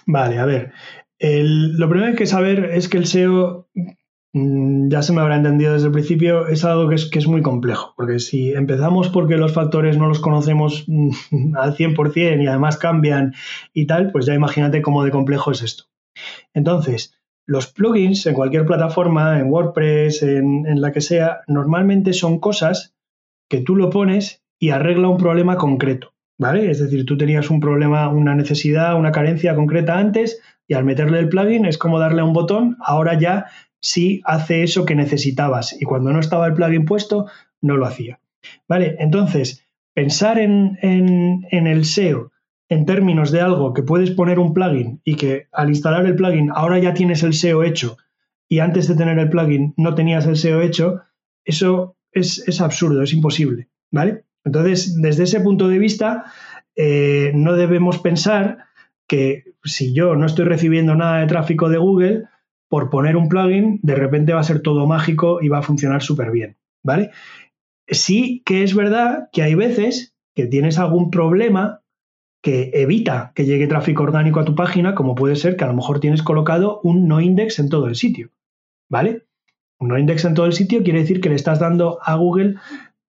Vale, 0.08 0.38
a 0.38 0.46
ver, 0.46 0.72
lo 1.20 1.90
primero 1.90 2.08
que 2.08 2.12
hay 2.12 2.18
que 2.18 2.26
saber 2.26 2.66
es 2.74 2.90
que 2.90 2.98
el 2.98 3.06
SEO, 3.06 3.70
mm, 4.34 4.90
ya 4.90 5.02
se 5.02 5.14
me 5.14 5.22
habrá 5.22 5.38
entendido 5.38 5.74
desde 5.74 5.88
el 5.88 5.94
principio, 5.94 6.48
es 6.48 6.66
algo 6.66 6.90
que 6.90 6.96
es, 6.96 7.10
que 7.10 7.20
es 7.20 7.28
muy 7.28 7.42
complejo, 7.42 7.94
porque 7.96 8.20
si 8.20 8.52
empezamos 8.54 9.10
porque 9.10 9.38
los 9.38 9.54
factores 9.54 9.98
no 9.98 10.08
los 10.08 10.20
conocemos 10.20 10.86
mm, 10.88 11.12
al 11.56 11.76
100% 11.76 12.44
y 12.44 12.48
además 12.48 12.78
cambian 12.78 13.34
y 13.74 13.88
tal, 13.88 14.12
pues 14.12 14.26
ya 14.26 14.34
imagínate 14.34 14.82
cómo 14.82 15.04
de 15.04 15.12
complejo 15.12 15.52
es 15.52 15.62
esto. 15.62 15.86
Entonces, 16.54 17.14
los 17.46 17.68
plugins 17.68 18.26
en 18.26 18.34
cualquier 18.34 18.66
plataforma, 18.66 19.40
en 19.40 19.52
WordPress, 19.52 20.24
en, 20.24 20.66
en 20.66 20.82
la 20.82 20.92
que 20.92 21.02
sea, 21.02 21.42
normalmente 21.48 22.14
son 22.14 22.40
cosas 22.40 22.96
que 23.50 23.62
tú 23.62 23.76
lo 23.76 23.90
pones 23.90 24.44
y 24.60 24.72
arregla 24.72 25.10
un 25.10 25.18
problema 25.18 25.58
concreto. 25.58 26.16
¿Vale? 26.38 26.70
Es 26.70 26.80
decir, 26.80 27.06
tú 27.06 27.18
tenías 27.18 27.50
un 27.50 27.62
problema, 27.62 28.10
una 28.10 28.36
necesidad, 28.36 28.98
una 28.98 29.14
carencia 29.14 29.56
concreta 29.56 29.98
antes, 29.98 30.42
y 30.68 30.74
al 30.74 30.86
meterle 30.86 31.20
el 31.20 31.30
plugin 31.30 31.66
es 31.66 31.78
como 31.78 32.00
darle 32.00 32.22
a 32.22 32.26
un 32.26 32.34
botón, 32.34 32.78
ahora 32.80 33.18
ya 33.20 33.46
sí 33.80 34.22
hace 34.26 34.64
eso 34.64 34.86
que 34.86 34.96
necesitabas 34.96 35.80
y 35.80 35.86
cuando 35.86 36.12
no 36.12 36.20
estaba 36.20 36.48
el 36.48 36.54
plugin 36.54 36.86
puesto 36.86 37.28
no 37.62 37.78
lo 37.78 37.86
hacía. 37.86 38.20
Vale, 38.68 38.96
entonces 39.00 39.66
pensar 39.94 40.40
en, 40.40 40.78
el 40.82 41.86
SEO 41.86 42.32
en 42.68 42.86
términos 42.86 43.32
de 43.32 43.42
algo 43.42 43.74
que 43.74 43.84
puedes 43.84 44.12
poner 44.12 44.40
un 44.40 44.54
plugin 44.54 45.02
y 45.04 45.16
que 45.16 45.48
al 45.52 45.70
instalar 45.70 46.06
el 46.06 46.16
plugin 46.16 46.52
ahora 46.54 46.80
ya 46.80 46.94
tienes 46.94 47.24
el 47.24 47.34
SEO 47.34 47.64
hecho 47.64 47.98
y 48.50 48.60
antes 48.60 48.88
de 48.88 48.96
tener 48.96 49.20
el 49.20 49.30
plugin 49.30 49.74
no 49.78 49.96
tenías 49.96 50.26
el 50.26 50.38
SEO 50.38 50.62
hecho, 50.62 51.02
eso 51.44 51.96
es, 52.12 52.48
es 52.48 52.62
absurdo, 52.62 53.04
es 53.04 53.14
imposible. 53.14 53.70
¿Vale? 53.92 54.26
Entonces, 54.44 55.00
desde 55.02 55.24
ese 55.24 55.40
punto 55.40 55.68
de 55.68 55.80
vista, 55.80 56.26
eh, 56.76 57.32
no 57.34 57.54
debemos 57.54 58.00
pensar 58.00 58.66
que 59.08 59.44
si 59.64 59.94
yo 59.94 60.16
no 60.16 60.26
estoy 60.26 60.46
recibiendo 60.46 60.96
nada 60.96 61.20
de 61.20 61.28
tráfico 61.28 61.70
de 61.70 61.78
Google, 61.78 62.24
por 62.68 62.90
poner 62.90 63.16
un 63.16 63.30
plugin, 63.30 63.80
de 63.84 63.96
repente 63.96 64.34
va 64.34 64.40
a 64.40 64.44
ser 64.44 64.62
todo 64.62 64.88
mágico 64.88 65.40
y 65.42 65.50
va 65.50 65.60
a 65.60 65.64
funcionar 65.64 66.02
súper 66.02 66.32
bien, 66.32 66.58
¿vale? 66.84 67.12
Sí 67.88 68.42
que 68.46 68.64
es 68.64 68.76
verdad 68.76 69.30
que 69.32 69.44
hay 69.44 69.56
veces 69.56 70.16
que 70.34 70.48
tienes 70.48 70.80
algún 70.80 71.12
problema 71.12 71.82
que 72.42 72.72
evita 72.74 73.32
que 73.34 73.46
llegue 73.46 73.68
tráfico 73.68 74.04
orgánico 74.04 74.40
a 74.40 74.46
tu 74.46 74.56
página, 74.56 74.94
como 74.94 75.16
puede 75.16 75.36
ser 75.36 75.56
que 75.56 75.64
a 75.64 75.68
lo 75.68 75.74
mejor 75.74 76.00
tienes 76.00 76.22
colocado 76.22 76.80
un 76.84 77.08
no 77.08 77.22
index 77.22 77.60
en 77.60 77.70
todo 77.70 77.88
el 77.88 77.96
sitio, 77.96 78.30
¿vale? 78.90 79.24
Un 79.80 79.90
no 79.90 79.98
index 79.98 80.26
en 80.26 80.36
todo 80.36 80.46
el 80.46 80.54
sitio 80.54 80.84
quiere 80.84 81.00
decir 81.00 81.22
que 81.22 81.30
le 81.30 81.36
estás 81.36 81.60
dando 81.60 82.00
a 82.04 82.16
Google 82.16 82.56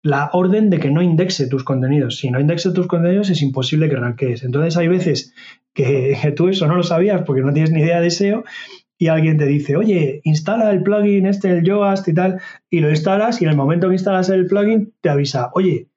la 0.06 0.30
orden 0.34 0.70
de 0.70 0.80
que 0.80 0.92
no 0.92 1.02
indexe 1.02 1.48
tus 1.48 1.64
contenidos. 1.64 2.18
Si 2.18 2.30
no 2.30 2.40
indexe 2.40 2.72
tus 2.72 2.86
contenidos 2.86 3.32
es 3.32 3.42
imposible 3.42 3.90
que 3.90 3.96
ranquees. 3.96 4.44
Entonces 4.44 4.78
hay 4.78 4.88
veces 4.88 5.34
que, 5.74 6.32
tú 6.36 6.48
eso 6.48 6.68
no 6.68 6.76
lo 6.76 6.84
sabías 6.84 7.24
porque 7.24 7.42
no 7.42 7.52
tienes 7.52 7.72
ni 7.72 7.82
idea 7.82 8.00
de 8.00 8.12
SEO 8.12 8.44
y 9.00 9.08
alguien 9.08 9.40
te 9.40 9.48
dice, 9.48 9.76
oye, 9.76 10.22
instala 10.24 10.70
el 10.70 10.84
plugin 10.84 11.26
este, 11.26 11.50
el 11.50 11.64
Yoast 11.64 12.08
y 12.08 12.14
tal, 12.14 12.40
y 12.70 12.82
lo 12.82 12.92
instalas 12.92 13.42
y 13.42 13.46
en 13.46 13.50
el 13.50 13.58
momento 13.58 13.88
que 13.88 13.96
instalas 13.96 14.30
el 14.30 14.46
plugin 14.46 14.94
te 15.02 15.10
avisa, 15.10 15.50
oye, 15.56 15.90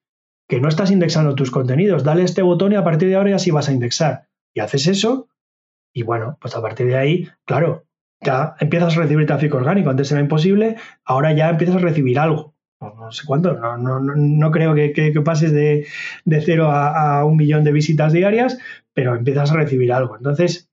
que 0.49 0.59
no 0.59 0.69
estás 0.69 0.91
indexando 0.91 1.35
tus 1.35 1.51
contenidos, 1.51 2.03
dale 2.03 2.23
este 2.23 2.41
botón 2.41 2.73
y 2.73 2.77
a 2.77 2.85
partir 2.85 3.11
de 3.11 3.17
ahora 3.17 3.33
ya 3.33 3.39
sí 3.39 3.51
vas 3.51 3.69
a 3.69 3.73
indexar. 3.73 4.27
Y 4.55 4.61
haces 4.61 4.87
eso 4.87 5.29
y 5.93 6.03
bueno, 6.03 6.39
pues 6.41 6.57
a 6.57 6.63
partir 6.63 6.87
de 6.87 6.97
ahí, 6.97 7.29
claro, 7.45 7.85
ya 8.23 8.55
empiezas 8.59 8.97
a 8.97 9.03
recibir 9.03 9.27
tráfico 9.27 9.59
orgánico. 9.59 9.91
Antes 9.91 10.11
era 10.11 10.23
imposible, 10.23 10.77
ahora 11.05 11.35
ya 11.35 11.51
empiezas 11.51 11.77
a 11.77 11.81
recibir 11.81 12.19
algo. 12.19 12.55
No, 12.81 13.11
sé 13.11 13.25
cuánto, 13.27 13.55
no, 13.55 13.77
no, 13.77 14.01
no 14.01 14.51
creo 14.53 14.75
que, 14.75 15.13
pases 15.25 15.53
de, 15.53 15.87
de 16.25 16.41
cero 16.41 16.71
a, 16.71 17.19
a, 17.19 17.25
un 17.25 17.37
millón 17.37 17.65
de 17.65 17.73
visitas 17.73 18.13
diarias, 18.13 18.59
pero 18.95 19.17
empiezas 19.17 19.51
a 19.51 19.57
recibir 19.57 19.93
algo. 19.93 20.17
Entonces, 20.17 20.69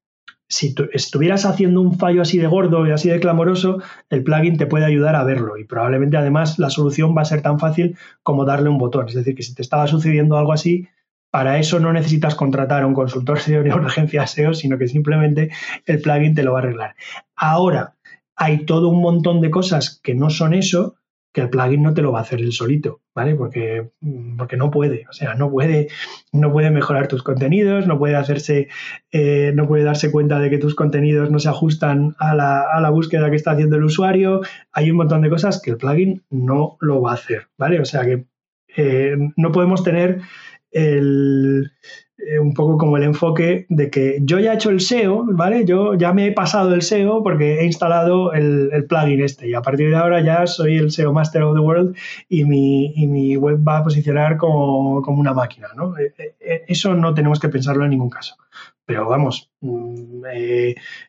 si 0.47 0.73
tú 0.73 0.87
estuvieras 0.93 1.45
haciendo 1.45 1.81
un 1.81 1.97
fallo 1.97 2.21
así 2.21 2.37
de 2.37 2.47
gordo 2.47 2.85
y 2.85 2.91
así 2.91 3.09
de 3.09 3.19
clamoroso, 3.19 3.81
el 4.09 4.23
plugin 4.23 4.57
te 4.57 4.67
puede 4.67 4.85
ayudar 4.85 5.15
a 5.15 5.23
verlo 5.23 5.57
y 5.57 5.63
probablemente 5.65 6.17
además 6.17 6.59
la 6.59 6.69
solución 6.69 7.15
va 7.17 7.23
a 7.23 7.25
ser 7.25 7.41
tan 7.41 7.59
fácil 7.59 7.97
como 8.21 8.45
darle 8.45 8.69
un 8.69 8.77
botón. 8.77 9.07
Es 9.07 9.15
decir, 9.15 9.35
que 9.35 9.43
si 9.43 9.55
te 9.55 9.63
estaba 9.63 9.87
sucediendo 9.87 10.37
algo 10.37 10.53
así, 10.53 10.87
para 11.31 11.57
eso 11.57 11.79
no 11.79 11.91
necesitas 11.91 12.35
contratar 12.35 12.83
a 12.83 12.87
un 12.87 12.93
consultor 12.93 13.39
SEO 13.41 13.63
ni 13.63 13.71
una 13.71 13.87
agencia 13.87 14.27
SEO, 14.27 14.53
sino 14.53 14.77
que 14.77 14.87
simplemente 14.87 15.49
el 15.85 16.01
plugin 16.01 16.35
te 16.35 16.43
lo 16.43 16.53
va 16.53 16.59
a 16.59 16.61
arreglar. 16.61 16.95
Ahora, 17.35 17.95
hay 18.35 18.65
todo 18.65 18.89
un 18.89 19.01
montón 19.01 19.41
de 19.41 19.49
cosas 19.49 19.99
que 20.03 20.13
no 20.13 20.29
son 20.29 20.53
eso 20.53 20.95
que 21.36 21.41
el 21.41 21.50
plugin 21.50 21.84
no 21.84 21.93
te 21.93 22.02
lo 22.02 22.13
va 22.13 22.19
a 22.19 22.21
hacer 22.21 22.39
él 22.39 22.54
solito, 22.54 23.02
¿vale? 23.13 23.36
Porque, 23.36 23.91
mm, 24.00 24.38
porque 24.38 24.56
no 24.56 24.71
puede, 24.71 25.06
o 25.10 25.12
sea, 25.12 25.36
no 25.36 25.52
puede, 25.52 25.89
no 26.32 26.50
puede 26.50 26.71
mejorar 26.71 27.10
tus 27.10 27.24
contenidos, 27.24 27.88
no 27.88 28.00
puede 28.00 28.15
hacerse, 28.15 28.69
eh, 29.12 29.52
no 29.54 29.67
puede 29.67 29.84
darse 29.84 30.12
cuenta 30.12 30.39
de 30.39 30.50
que 30.50 30.60
tus 30.60 30.76
contenidos 30.76 31.30
no 31.32 31.39
se 31.39 31.50
ajustan 31.50 32.15
a 32.19 32.34
la, 32.36 32.62
a 32.62 32.80
la, 32.80 32.89
búsqueda 32.89 33.30
que 33.30 33.36
está 33.36 33.52
haciendo 33.52 33.76
el 33.76 33.84
usuario. 33.84 34.39
Hay 34.71 34.89
un 34.89 34.95
montón 34.95 35.21
de 35.24 35.30
cosas 35.30 35.62
que 35.62 35.71
el 35.71 35.78
plugin 35.78 36.24
no 36.30 36.78
lo 36.80 37.02
va 37.02 37.12
a 37.12 37.15
hacer, 37.15 37.50
¿vale? 37.58 37.82
O 37.82 37.86
sea 37.86 38.06
que 38.06 38.28
eh, 38.78 39.17
no 39.36 39.52
podemos 39.52 39.84
tener 39.84 40.21
el, 40.71 41.69
eh, 42.17 42.39
un 42.39 42.54
poco 42.54 42.78
como 42.78 42.95
el 42.95 43.04
enfoque 43.04 43.65
de 43.67 43.89
que 43.89 44.19
yo 44.21 44.39
ya 44.39 44.54
he 44.54 44.56
hecho 44.56 44.69
el 44.69 44.80
SEO, 44.80 45.25
¿vale? 45.28 45.65
Yo 45.65 45.95
ya 45.95 46.13
me 46.13 46.28
he 46.28 46.32
pasado 46.32 46.73
el 46.73 46.82
SEO 46.82 47.21
porque 47.23 47.60
he 47.60 47.65
instalado 47.65 48.32
el, 48.32 48.86
plugin 48.88 49.21
este 49.21 49.49
y 49.49 49.54
a 49.54 49.62
partir 49.62 49.89
de 49.89 49.97
ahora 49.97 50.21
ya 50.21 50.47
soy 50.47 50.78
el 50.78 50.91
SEO 50.91 51.12
Master 51.12 51.43
of 51.43 51.56
the 51.56 51.60
World 51.60 51.95
y 52.30 52.45
mi, 52.45 52.93
y 52.95 53.08
mi 53.08 53.36
web 53.36 53.60
va 53.67 53.80
a 53.80 53.84
posicionar 53.84 54.38
como, 54.38 55.01
como 55.01 55.19
una 55.19 55.34
máquina, 55.34 55.67
¿no? 55.75 55.97
Eh, 55.97 56.13
eh, 56.39 56.63
eso 56.67 56.95
no 56.95 57.13
tenemos 57.13 57.39
que 57.39 57.49
pensarlo 57.49 57.84
en 57.84 57.91
ningún 57.91 58.10
caso. 58.10 58.38
Pero 58.86 59.10
vamos, 59.10 59.51
mm, 59.62 60.23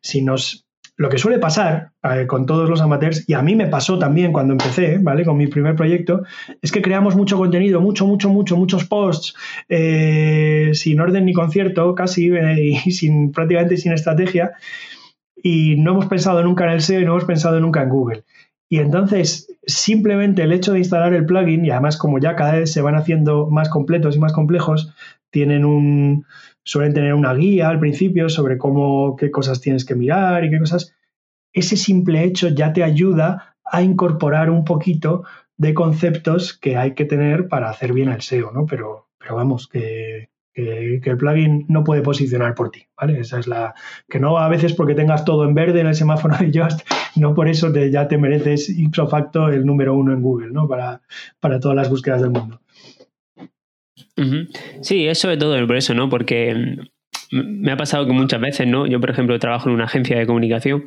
si 0.00 0.22
nos 0.22 0.65
lo 0.96 1.10
que 1.10 1.18
suele 1.18 1.38
pasar 1.38 1.90
eh, 2.02 2.26
con 2.26 2.46
todos 2.46 2.68
los 2.68 2.80
amateurs, 2.80 3.28
y 3.28 3.34
a 3.34 3.42
mí 3.42 3.54
me 3.54 3.66
pasó 3.66 3.98
también 3.98 4.32
cuando 4.32 4.54
empecé, 4.54 4.98
¿vale? 4.98 5.24
Con 5.24 5.36
mi 5.36 5.46
primer 5.46 5.76
proyecto, 5.76 6.22
es 6.62 6.72
que 6.72 6.80
creamos 6.80 7.14
mucho 7.16 7.36
contenido, 7.36 7.80
mucho, 7.80 8.06
mucho, 8.06 8.30
mucho, 8.30 8.56
muchos 8.56 8.84
posts, 8.86 9.34
eh, 9.68 10.70
sin 10.72 11.00
orden 11.00 11.26
ni 11.26 11.34
concierto, 11.34 11.94
casi, 11.94 12.28
eh, 12.34 12.80
y 12.84 12.90
sin, 12.92 13.32
prácticamente 13.32 13.76
sin 13.76 13.92
estrategia, 13.92 14.52
y 15.36 15.76
no 15.76 15.92
hemos 15.92 16.06
pensado 16.06 16.42
nunca 16.42 16.64
en 16.64 16.70
el 16.70 16.80
SEO 16.80 17.00
y 17.00 17.04
no 17.04 17.12
hemos 17.12 17.24
pensado 17.24 17.60
nunca 17.60 17.82
en 17.82 17.90
Google. 17.90 18.24
Y 18.68 18.78
entonces, 18.78 19.48
simplemente 19.66 20.42
el 20.42 20.52
hecho 20.52 20.72
de 20.72 20.78
instalar 20.78 21.12
el 21.12 21.26
plugin, 21.26 21.64
y 21.64 21.70
además 21.70 21.98
como 21.98 22.18
ya 22.18 22.34
cada 22.34 22.52
vez 22.52 22.72
se 22.72 22.80
van 22.80 22.96
haciendo 22.96 23.48
más 23.50 23.68
completos 23.68 24.16
y 24.16 24.18
más 24.18 24.32
complejos, 24.32 24.92
tienen 25.30 25.64
un, 25.64 26.24
suelen 26.66 26.92
tener 26.92 27.14
una 27.14 27.32
guía 27.32 27.68
al 27.68 27.78
principio 27.78 28.28
sobre 28.28 28.58
cómo, 28.58 29.14
qué 29.16 29.30
cosas 29.30 29.60
tienes 29.60 29.84
que 29.84 29.94
mirar 29.94 30.44
y 30.44 30.50
qué 30.50 30.58
cosas. 30.58 30.94
Ese 31.52 31.76
simple 31.76 32.24
hecho 32.24 32.48
ya 32.48 32.72
te 32.72 32.82
ayuda 32.82 33.56
a 33.64 33.82
incorporar 33.82 34.50
un 34.50 34.64
poquito 34.64 35.22
de 35.56 35.74
conceptos 35.74 36.58
que 36.58 36.76
hay 36.76 36.94
que 36.94 37.04
tener 37.04 37.46
para 37.46 37.70
hacer 37.70 37.92
bien 37.92 38.08
el 38.08 38.20
SEO, 38.20 38.50
¿no? 38.50 38.66
Pero, 38.66 39.06
pero 39.16 39.36
vamos, 39.36 39.68
que, 39.68 40.28
que, 40.52 41.00
el 41.04 41.16
plugin 41.16 41.66
no 41.68 41.84
puede 41.84 42.02
posicionar 42.02 42.54
por 42.54 42.70
ti, 42.70 42.88
¿vale? 43.00 43.20
Esa 43.20 43.38
es 43.38 43.46
la... 43.46 43.74
Que 44.08 44.18
no 44.18 44.36
a 44.36 44.48
veces 44.48 44.74
porque 44.74 44.96
tengas 44.96 45.24
todo 45.24 45.44
en 45.44 45.54
verde 45.54 45.80
en 45.80 45.86
el 45.86 45.94
semáforo 45.94 46.36
de 46.36 46.50
Just, 46.52 46.80
no 47.14 47.32
por 47.32 47.48
eso 47.48 47.72
te, 47.72 47.92
ya 47.92 48.08
te 48.08 48.18
mereces 48.18 48.68
ipso 48.68 49.06
facto 49.06 49.48
el 49.48 49.64
número 49.64 49.94
uno 49.94 50.12
en 50.12 50.20
Google, 50.20 50.50
¿no? 50.50 50.66
Para, 50.66 51.00
para 51.38 51.60
todas 51.60 51.76
las 51.76 51.88
búsquedas 51.88 52.22
del 52.22 52.30
mundo. 52.30 52.60
Sí, 54.82 55.06
eso 55.06 55.30
es 55.30 55.38
todo 55.38 55.66
por 55.66 55.76
eso, 55.76 55.94
¿no? 55.94 56.08
Porque 56.08 56.54
mm, 56.54 56.86
me 57.30 57.72
ha 57.72 57.76
pasado 57.76 58.06
que 58.06 58.12
muchas 58.12 58.40
veces, 58.40 58.66
¿no? 58.66 58.86
Yo, 58.86 59.00
por 59.00 59.10
ejemplo, 59.10 59.38
trabajo 59.38 59.68
en 59.68 59.74
una 59.74 59.84
agencia 59.84 60.18
de 60.18 60.26
comunicación 60.26 60.84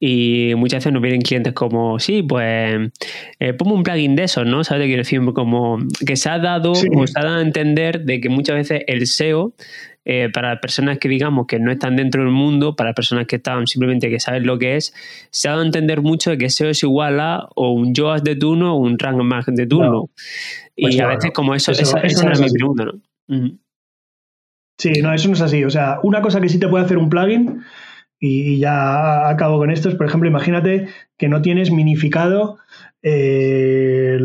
y 0.00 0.52
muchas 0.56 0.78
veces 0.78 0.92
nos 0.92 1.02
vienen 1.02 1.22
clientes 1.22 1.52
como, 1.52 1.98
sí, 1.98 2.22
pues 2.22 2.90
eh, 3.38 3.52
pongo 3.54 3.74
un 3.74 3.82
plugin 3.82 4.16
de 4.16 4.24
esos, 4.24 4.46
¿no? 4.46 4.64
¿Sabes? 4.64 4.86
Quiero 4.86 5.00
decir, 5.00 5.20
como 5.34 5.78
que 6.06 6.16
se 6.16 6.30
ha 6.30 6.38
dado, 6.38 6.74
se 6.74 6.88
ha 7.16 7.22
dado 7.22 7.38
a 7.38 7.42
entender 7.42 8.04
de 8.04 8.20
que 8.20 8.28
muchas 8.28 8.56
veces 8.56 8.82
el 8.86 9.06
SEO 9.06 9.54
eh, 10.04 10.30
para 10.32 10.50
las 10.50 10.58
personas 10.60 10.98
que 10.98 11.08
digamos 11.08 11.46
que 11.46 11.60
no 11.60 11.70
están 11.70 11.94
dentro 11.94 12.24
del 12.24 12.32
mundo, 12.32 12.74
para 12.74 12.90
las 12.90 12.96
personas 12.96 13.26
que 13.26 13.36
están 13.36 13.68
simplemente 13.68 14.10
que 14.10 14.18
saben 14.18 14.46
lo 14.46 14.58
que 14.58 14.76
es, 14.76 14.92
se 15.30 15.46
ha 15.46 15.52
dado 15.52 15.62
a 15.62 15.66
entender 15.66 16.02
mucho 16.02 16.30
de 16.30 16.38
que 16.38 16.50
SEO 16.50 16.70
es 16.70 16.82
igual 16.82 17.20
a 17.20 17.48
o 17.54 17.72
un 17.72 17.94
JOAS 17.94 18.24
de 18.24 18.34
turno 18.34 18.74
o 18.74 18.78
un 18.78 18.98
rank 18.98 19.22
más 19.22 19.46
de 19.46 19.66
turno. 19.66 20.10
y 20.74 20.86
pues 20.86 21.00
a 21.00 21.06
veces 21.06 21.30
como 21.32 21.54
eso, 21.54 21.70
esa, 21.70 22.00
era 22.00 22.38
mi 22.38 22.50
pregunta, 22.50 22.84
¿no? 22.84 23.58
Sí, 24.82 24.94
no, 25.00 25.14
eso 25.14 25.28
no 25.28 25.34
es 25.34 25.40
así. 25.40 25.62
O 25.62 25.70
sea, 25.70 26.00
una 26.02 26.22
cosa 26.22 26.40
que 26.40 26.48
sí 26.48 26.58
te 26.58 26.66
puede 26.66 26.84
hacer 26.84 26.98
un 26.98 27.08
plugin, 27.08 27.62
y 28.18 28.58
ya 28.58 29.28
acabo 29.28 29.58
con 29.58 29.70
esto, 29.70 29.88
es, 29.88 29.94
por 29.94 30.06
ejemplo, 30.06 30.28
imagínate 30.28 30.88
que 31.16 31.28
no 31.28 31.40
tienes 31.40 31.70
minificado 31.70 32.58
eh, 33.00 34.18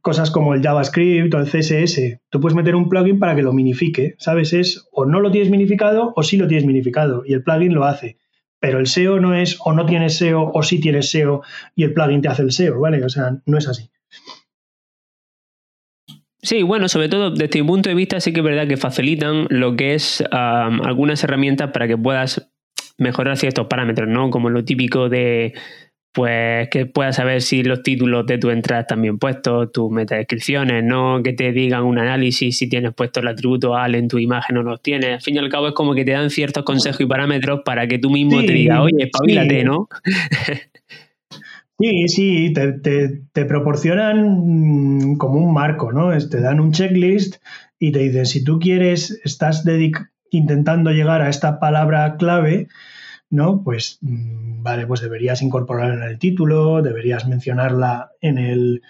cosas 0.00 0.30
como 0.30 0.54
el 0.54 0.62
JavaScript 0.62 1.34
o 1.34 1.38
el 1.40 1.46
CSS. 1.46 2.20
Tú 2.30 2.40
puedes 2.40 2.54
meter 2.54 2.76
un 2.76 2.88
plugin 2.88 3.18
para 3.18 3.34
que 3.34 3.42
lo 3.42 3.52
minifique, 3.52 4.14
¿sabes? 4.18 4.52
Es 4.52 4.88
o 4.92 5.04
no 5.04 5.18
lo 5.18 5.32
tienes 5.32 5.50
minificado 5.50 6.12
o 6.14 6.22
sí 6.22 6.36
lo 6.36 6.46
tienes 6.46 6.64
minificado 6.64 7.24
y 7.26 7.32
el 7.32 7.42
plugin 7.42 7.74
lo 7.74 7.84
hace. 7.84 8.18
Pero 8.60 8.78
el 8.78 8.86
SEO 8.86 9.18
no 9.18 9.34
es 9.34 9.58
o 9.64 9.72
no 9.72 9.84
tienes 9.84 10.16
SEO 10.16 10.52
o 10.54 10.62
sí 10.62 10.78
tienes 10.78 11.10
SEO 11.10 11.42
y 11.74 11.82
el 11.82 11.92
plugin 11.92 12.22
te 12.22 12.28
hace 12.28 12.42
el 12.42 12.52
SEO, 12.52 12.78
¿vale? 12.78 13.04
O 13.04 13.08
sea, 13.08 13.36
no 13.46 13.58
es 13.58 13.66
así. 13.66 13.90
Sí, 16.42 16.62
bueno, 16.64 16.88
sobre 16.88 17.08
todo 17.08 17.30
desde 17.30 17.62
mi 17.62 17.68
punto 17.68 17.88
de 17.88 17.94
vista 17.94 18.20
sí 18.20 18.32
que 18.32 18.40
es 18.40 18.44
verdad 18.44 18.66
que 18.66 18.76
facilitan 18.76 19.46
lo 19.48 19.76
que 19.76 19.94
es 19.94 20.24
algunas 20.30 21.22
herramientas 21.22 21.70
para 21.70 21.86
que 21.86 21.96
puedas 21.96 22.50
mejorar 22.98 23.36
ciertos 23.36 23.68
parámetros, 23.68 24.08
¿no? 24.08 24.30
Como 24.30 24.50
lo 24.50 24.64
típico 24.64 25.08
de 25.08 25.54
pues 26.12 26.68
que 26.68 26.84
puedas 26.84 27.16
saber 27.16 27.40
si 27.40 27.62
los 27.62 27.82
títulos 27.82 28.26
de 28.26 28.36
tu 28.36 28.50
entrada 28.50 28.82
están 28.82 29.00
bien 29.00 29.18
puestos, 29.18 29.72
tus 29.72 29.90
metadescripciones, 29.90 30.84
no 30.84 31.22
que 31.22 31.32
te 31.32 31.52
digan 31.52 31.84
un 31.84 31.98
análisis 31.98 32.58
si 32.58 32.68
tienes 32.68 32.92
puesto 32.92 33.20
el 33.20 33.28
atributo 33.28 33.74
AL 33.74 33.94
en 33.94 34.08
tu 34.08 34.18
imagen 34.18 34.58
o 34.58 34.62
no 34.62 34.70
los 34.70 34.82
tienes. 34.82 35.14
Al 35.14 35.20
fin 35.22 35.36
y 35.36 35.38
al 35.38 35.48
cabo 35.48 35.68
es 35.68 35.74
como 35.74 35.94
que 35.94 36.04
te 36.04 36.10
dan 36.10 36.28
ciertos 36.28 36.64
consejos 36.64 37.00
y 37.00 37.06
parámetros 37.06 37.62
para 37.64 37.86
que 37.86 37.98
tú 37.98 38.10
mismo 38.10 38.40
te 38.40 38.52
digas, 38.52 38.80
oye, 38.80 39.04
espabilate, 39.04 39.64
¿no? 39.64 39.88
Sí, 41.82 42.06
sí, 42.06 42.52
te, 42.52 43.44
proporcionan 43.44 45.08
mm, 45.10 45.16
como 45.16 45.40
un 45.40 45.52
marco, 45.52 45.90
¿no? 45.90 46.16
Te 46.16 46.40
dan 46.40 46.60
un 46.60 46.70
checklist 46.70 47.42
y 47.76 47.90
te 47.90 47.98
dicen, 47.98 48.24
si 48.26 48.44
tú 48.44 48.60
quieres, 48.60 49.20
estás 49.24 49.64
intentando 50.30 50.92
llegar 50.92 51.22
a 51.22 51.28
esta 51.28 51.58
palabra 51.58 52.16
clave, 52.18 52.68
¿no? 53.30 53.64
Pues 53.64 53.98
mm, 54.00 54.62
vale, 54.62 54.86
pues 54.86 55.00
deberías 55.00 55.42
incorporarla 55.42 56.04
en 56.04 56.10
el 56.12 56.20
título, 56.20 56.82
deberías 56.82 57.26
mencionarla 57.26 58.12
en 58.20 58.38
el, 58.38 58.82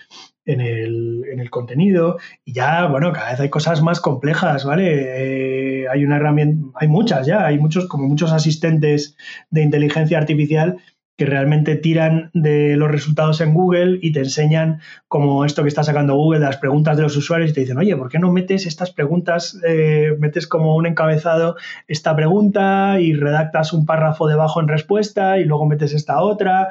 en 0.44 0.60
el, 0.60 1.24
en 1.32 1.40
el 1.40 1.48
contenido 1.48 2.18
y 2.44 2.52
ya, 2.52 2.86
bueno, 2.88 3.10
cada 3.12 3.30
vez 3.30 3.40
hay 3.40 3.48
cosas 3.48 3.80
más 3.80 4.00
complejas, 4.00 4.66
¿vale? 4.66 5.84
Eh, 5.84 5.88
hay 5.88 6.04
una 6.04 6.16
herramienta, 6.16 6.68
hay 6.74 6.88
muchas 6.88 7.26
ya, 7.26 7.46
hay 7.46 7.58
muchos, 7.58 7.86
como 7.86 8.06
muchos 8.06 8.32
asistentes 8.32 9.16
de 9.48 9.62
inteligencia 9.62 10.18
artificial 10.18 10.76
que 11.22 11.26
realmente 11.26 11.76
tiran 11.76 12.30
de 12.34 12.76
los 12.76 12.90
resultados 12.90 13.40
en 13.40 13.54
Google 13.54 14.00
y 14.02 14.10
te 14.10 14.18
enseñan 14.18 14.80
como 15.06 15.44
esto 15.44 15.62
que 15.62 15.68
está 15.68 15.84
sacando 15.84 16.16
Google 16.16 16.40
las 16.40 16.56
preguntas 16.56 16.96
de 16.96 17.04
los 17.04 17.16
usuarios 17.16 17.50
y 17.50 17.54
te 17.54 17.60
dicen, 17.60 17.78
oye, 17.78 17.96
¿por 17.96 18.08
qué 18.08 18.18
no 18.18 18.32
metes 18.32 18.66
estas 18.66 18.90
preguntas, 18.90 19.56
eh, 19.64 20.16
metes 20.18 20.48
como 20.48 20.74
un 20.74 20.86
encabezado 20.86 21.54
esta 21.86 22.16
pregunta 22.16 22.98
y 23.00 23.14
redactas 23.14 23.72
un 23.72 23.86
párrafo 23.86 24.26
debajo 24.26 24.60
en 24.60 24.66
respuesta 24.66 25.38
y 25.38 25.44
luego 25.44 25.66
metes 25.66 25.94
esta 25.94 26.20
otra? 26.20 26.70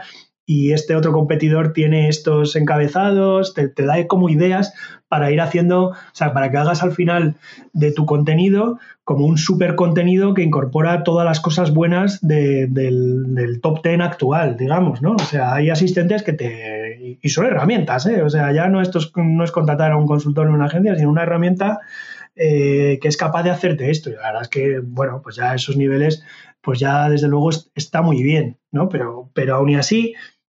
Y 0.52 0.74
este 0.74 0.97
otro 0.97 1.14
competidor 1.14 1.72
tiene 1.72 2.10
estos 2.10 2.58
encabezados, 2.58 3.54
te, 3.54 3.72
da 3.86 4.06
como 4.06 4.28
ideas 4.28 4.74
para 5.08 5.32
ir 5.32 5.39
haciendo, 5.39 5.91
o 5.91 5.95
sea, 6.12 6.34
para 6.34 6.52
que 6.52 6.58
hagas 6.58 6.84
al 6.84 6.91
final 6.91 7.36
de 7.72 7.93
tu 7.93 8.06
contenido 8.06 8.78
como 9.06 9.26
un 9.28 9.38
super 9.38 9.76
contenido 9.76 10.34
que 10.34 10.43
incorpora 10.43 11.04
todas 11.04 11.26
las 11.26 11.39
cosas 11.39 11.74
buenas 11.74 12.20
del, 12.22 13.60
top 13.62 13.82
10 13.82 14.02
actual, 14.02 14.58
digamos, 14.58 15.02
¿no? 15.02 15.14
O 15.14 15.20
sea, 15.20 15.54
hay 15.54 15.70
asistentes 15.70 16.22
que 16.22 16.34
te... 16.34 17.18
y 17.22 17.30
son 17.30 17.45
herramientas, 17.45 18.06
¿eh? 18.08 18.22
O 18.22 18.30
sea, 18.30 18.52
ya 18.52 18.68
no, 18.68 18.82
esto 18.82 18.99
es, 18.99 19.10
no 19.16 19.45
es 19.45 19.54
contratar 19.54 19.93
a 19.93 19.97
un 19.97 20.06
consultor 20.06 20.47
en 20.47 20.54
una 20.54 20.66
agencia, 20.66 20.97
sino 20.97 21.12
una 21.12 21.24
herramienta 21.24 21.80
eh, 22.36 22.99
que 23.02 23.08
es 23.08 23.16
capaz 23.16 23.43
de 23.43 23.52
hacerte 23.52 23.89
esto. 23.89 24.10
Y 24.10 24.14
la 24.16 24.24
verdad 24.24 24.41
es 24.41 24.49
que, 24.49 24.80
bueno, 24.84 25.22
pues 25.24 25.38
ya 25.38 25.56
esos 25.56 25.78
niveles, 25.78 26.26
pues 26.60 26.78
ya 26.78 27.10
desde 27.10 27.30
luego 27.30 27.52
está 27.76 28.02
muy 28.02 28.22
bien, 28.22 28.58
¿no? 28.72 28.89
Pero, 28.89 29.30
pero 29.34 29.56
aún 29.56 29.70
y 29.70 29.76
así, 29.76 30.14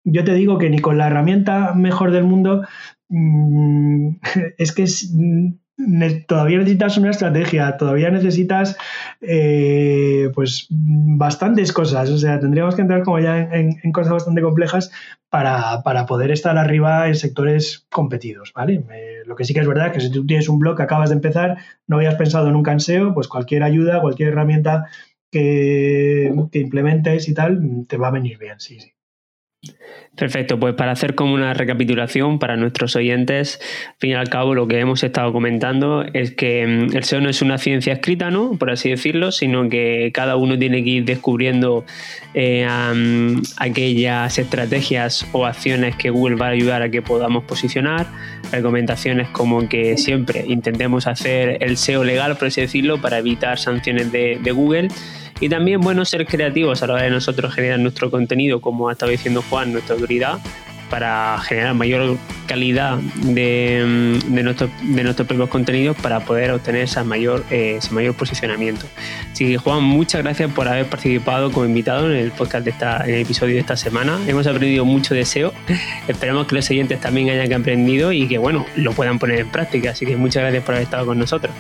yo 0.10 0.24
te 0.24 0.34
digo 0.34 0.58
que 0.58 0.70
ni 0.70 0.80
con 0.80 0.98
la 0.98 1.08
herramienta 1.08 1.74
mejor 1.74 2.12
del 2.12 2.24
mundo 2.24 2.64
mm, 3.10 4.10
es 4.58 4.72
que 4.72 4.86
mm, 4.86 6.26
todavía 6.28 6.58
necesitas 6.60 6.98
una 6.98 7.12
estrategia, 7.12 7.78
todavía 7.78 8.10
necesitas 8.10 8.78
eh, 9.22 10.32
pues 10.34 10.68
bastantes 10.70 11.74
cosas. 11.74 12.10
O 12.10 12.18
sea, 12.18 12.40
tendríamos 12.40 12.76
que 12.76 12.82
entrar 12.82 13.04
como 13.04 13.20
ya 13.20 13.38
en, 13.38 13.92
cosas 13.92 14.14
bastante 14.14 14.42
complejas 14.42 14.92
para, 15.30 15.84
poder 16.08 16.32
estar 16.32 16.58
arriba 16.58 17.08
en 17.08 17.16
sectores 17.16 17.86
competidos, 17.92 18.54
¿vale? 18.56 18.84
lo 19.26 19.36
que 19.36 19.44
sí 19.44 19.54
que 19.54 19.60
es 19.60 19.68
verdad 19.68 19.88
es 19.88 19.94
que 19.94 20.00
si 20.00 20.12
tú 20.12 20.26
tienes 20.26 20.48
un 20.48 20.60
blog 20.60 20.78
que 20.78 20.84
acabas 20.84 21.10
de 21.10 21.16
empezar, 21.16 21.58
no 21.86 21.98
habías 21.98 22.16
pensado 22.16 22.48
en 22.48 22.56
un 22.56 22.64
canseo, 22.64 23.14
pues 23.14 23.28
cualquier 23.28 23.64
ayuda, 23.64 24.02
cualquier 24.02 24.30
herramienta 24.30 24.86
que, 25.30 26.34
que 26.52 26.60
implementes 26.60 27.28
y 27.28 27.34
tal, 27.34 27.86
te 27.88 27.98
va 27.98 28.08
a 28.08 28.12
venir 28.12 28.38
bien, 28.38 28.60
sí, 28.60 28.80
sí. 28.80 28.97
Perfecto, 30.18 30.60
pues 30.60 30.74
para 30.74 30.94
hacer 30.94 31.14
como 31.14 31.36
una 31.36 31.54
recapitulación 31.54 32.40
para 32.40 32.58
nuestros 32.58 32.96
oyentes, 32.96 33.60
al 33.90 33.96
fin 34.00 34.10
y 34.12 34.14
al 34.16 34.30
cabo 34.30 34.56
lo 34.56 34.68
que 34.68 34.80
hemos 34.80 35.04
estado 35.04 35.32
comentando 35.32 36.04
es 36.12 36.32
que 36.32 36.66
mm, 36.66 36.96
el 36.98 37.04
SEO 37.04 37.22
no 37.22 37.30
es 37.30 37.44
una 37.44 37.60
ciencia 37.60 37.94
escrita, 37.94 38.32
¿no? 38.32 38.58
Por 38.58 38.72
así 38.72 38.90
decirlo, 38.90 39.32
sino 39.32 39.70
que 39.70 40.12
cada 40.16 40.36
uno 40.36 40.58
tiene 40.58 40.84
que 40.84 40.90
ir 40.90 41.06
descubriendo 41.06 41.86
eh, 42.34 42.68
aquellas 43.58 44.40
estrategias 44.40 45.28
o 45.34 45.46
acciones 45.46 45.96
que 45.96 46.10
Google 46.10 46.36
va 46.36 46.48
a 46.48 46.52
ayudar 46.52 46.82
a 46.82 46.90
que 46.90 47.04
podamos 47.04 47.44
posicionar, 47.44 48.08
recomendaciones 48.52 49.28
como 49.30 49.70
que 49.70 49.98
siempre 49.98 50.46
intentemos 50.48 51.06
hacer 51.06 51.64
el 51.64 51.78
SEO 51.78 52.04
legal, 52.04 52.38
por 52.38 52.48
así 52.48 52.62
decirlo, 52.62 53.00
para 53.00 53.20
evitar 53.20 53.60
sanciones 53.60 54.12
de 54.12 54.52
Google 54.52 54.88
y 55.40 55.50
también, 55.50 55.82
bueno, 55.82 56.06
ser 56.06 56.26
creativos 56.26 56.82
a 56.84 56.88
la 56.88 56.94
hora 56.94 57.04
de 57.04 57.12
nosotros 57.12 57.54
generar 57.54 57.80
nuestro 57.80 58.10
contenido, 58.10 58.62
como 58.62 58.90
ha 58.90 58.94
estado 58.94 59.12
diciendo 59.12 59.44
Juan, 59.50 59.72
nuestra 59.74 59.96
autoridad, 59.96 60.40
para 60.90 61.38
generar 61.40 61.74
mayor 61.74 62.18
calidad 62.46 62.98
de, 62.98 63.84
mm, 63.86 64.34
de, 64.34 64.44
de 64.44 65.04
nuestros 65.04 65.28
propios 65.28 65.50
contenidos 65.50 65.98
para 65.98 66.22
poder 66.22 66.52
obtener 66.52 66.84
esa 66.84 67.04
mayor, 67.04 67.44
eh, 67.52 67.76
ese 67.78 67.94
mayor 67.94 68.16
posicionamiento. 68.16 68.86
Así 69.32 69.48
que 69.48 69.58
Juan, 69.58 69.84
muchas 69.84 70.24
gracias 70.24 70.52
por 70.54 70.68
haber 70.68 70.86
participado 70.86 71.52
como 71.52 71.66
invitado 71.66 72.10
en 72.10 72.18
el 72.18 72.32
podcast 72.32 72.64
de 72.64 72.72
esta, 72.72 73.04
en 73.06 73.16
el 73.16 73.22
episodio 73.22 73.56
de 73.56 73.60
esta 73.60 73.76
semana. 73.76 74.18
Hemos 74.28 74.48
aprendido 74.48 74.86
mucho 74.86 75.14
de 75.14 75.26
SEO. 75.26 75.54
Esperamos 76.08 76.48
que 76.48 76.56
los 76.56 76.66
siguientes 76.66 77.02
también 77.02 77.30
hayan 77.30 77.62
aprendido 77.62 78.12
y 78.12 78.28
que 78.28 78.38
bueno, 78.38 78.66
lo 78.76 78.94
puedan 78.94 79.20
poner 79.20 79.42
en 79.42 79.50
práctica. 79.50 79.92
Así 79.92 80.06
que 80.06 80.16
muchas 80.16 80.44
gracias 80.44 80.64
por 80.64 80.76
haber 80.76 80.86
estado 80.86 81.06
con 81.06 81.20
nosotros. 81.20 81.54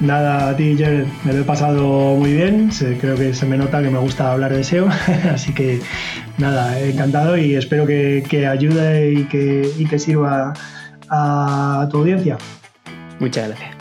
Nada, 0.00 0.50
a 0.50 0.56
ti, 0.56 0.76
Jared, 0.78 1.06
me 1.24 1.32
lo 1.32 1.40
he 1.40 1.44
pasado 1.44 2.16
muy 2.16 2.32
bien. 2.34 2.70
Creo 3.00 3.16
que 3.16 3.32
se 3.32 3.46
me 3.46 3.56
nota 3.56 3.82
que 3.82 3.90
me 3.90 3.98
gusta 3.98 4.32
hablar 4.32 4.52
de 4.52 4.62
SEO. 4.62 4.88
Así 5.32 5.54
que 5.54 5.80
nada, 6.38 6.78
encantado 6.80 7.36
y 7.36 7.54
espero 7.54 7.86
que, 7.86 8.46
ayude 8.46 9.12
y 9.12 9.24
que, 9.24 9.70
y 9.78 9.86
que 9.86 9.98
sirva 9.98 10.52
a 11.08 11.88
tu 11.90 11.98
audiencia. 11.98 12.36
Muchas 13.20 13.48
gracias. 13.48 13.75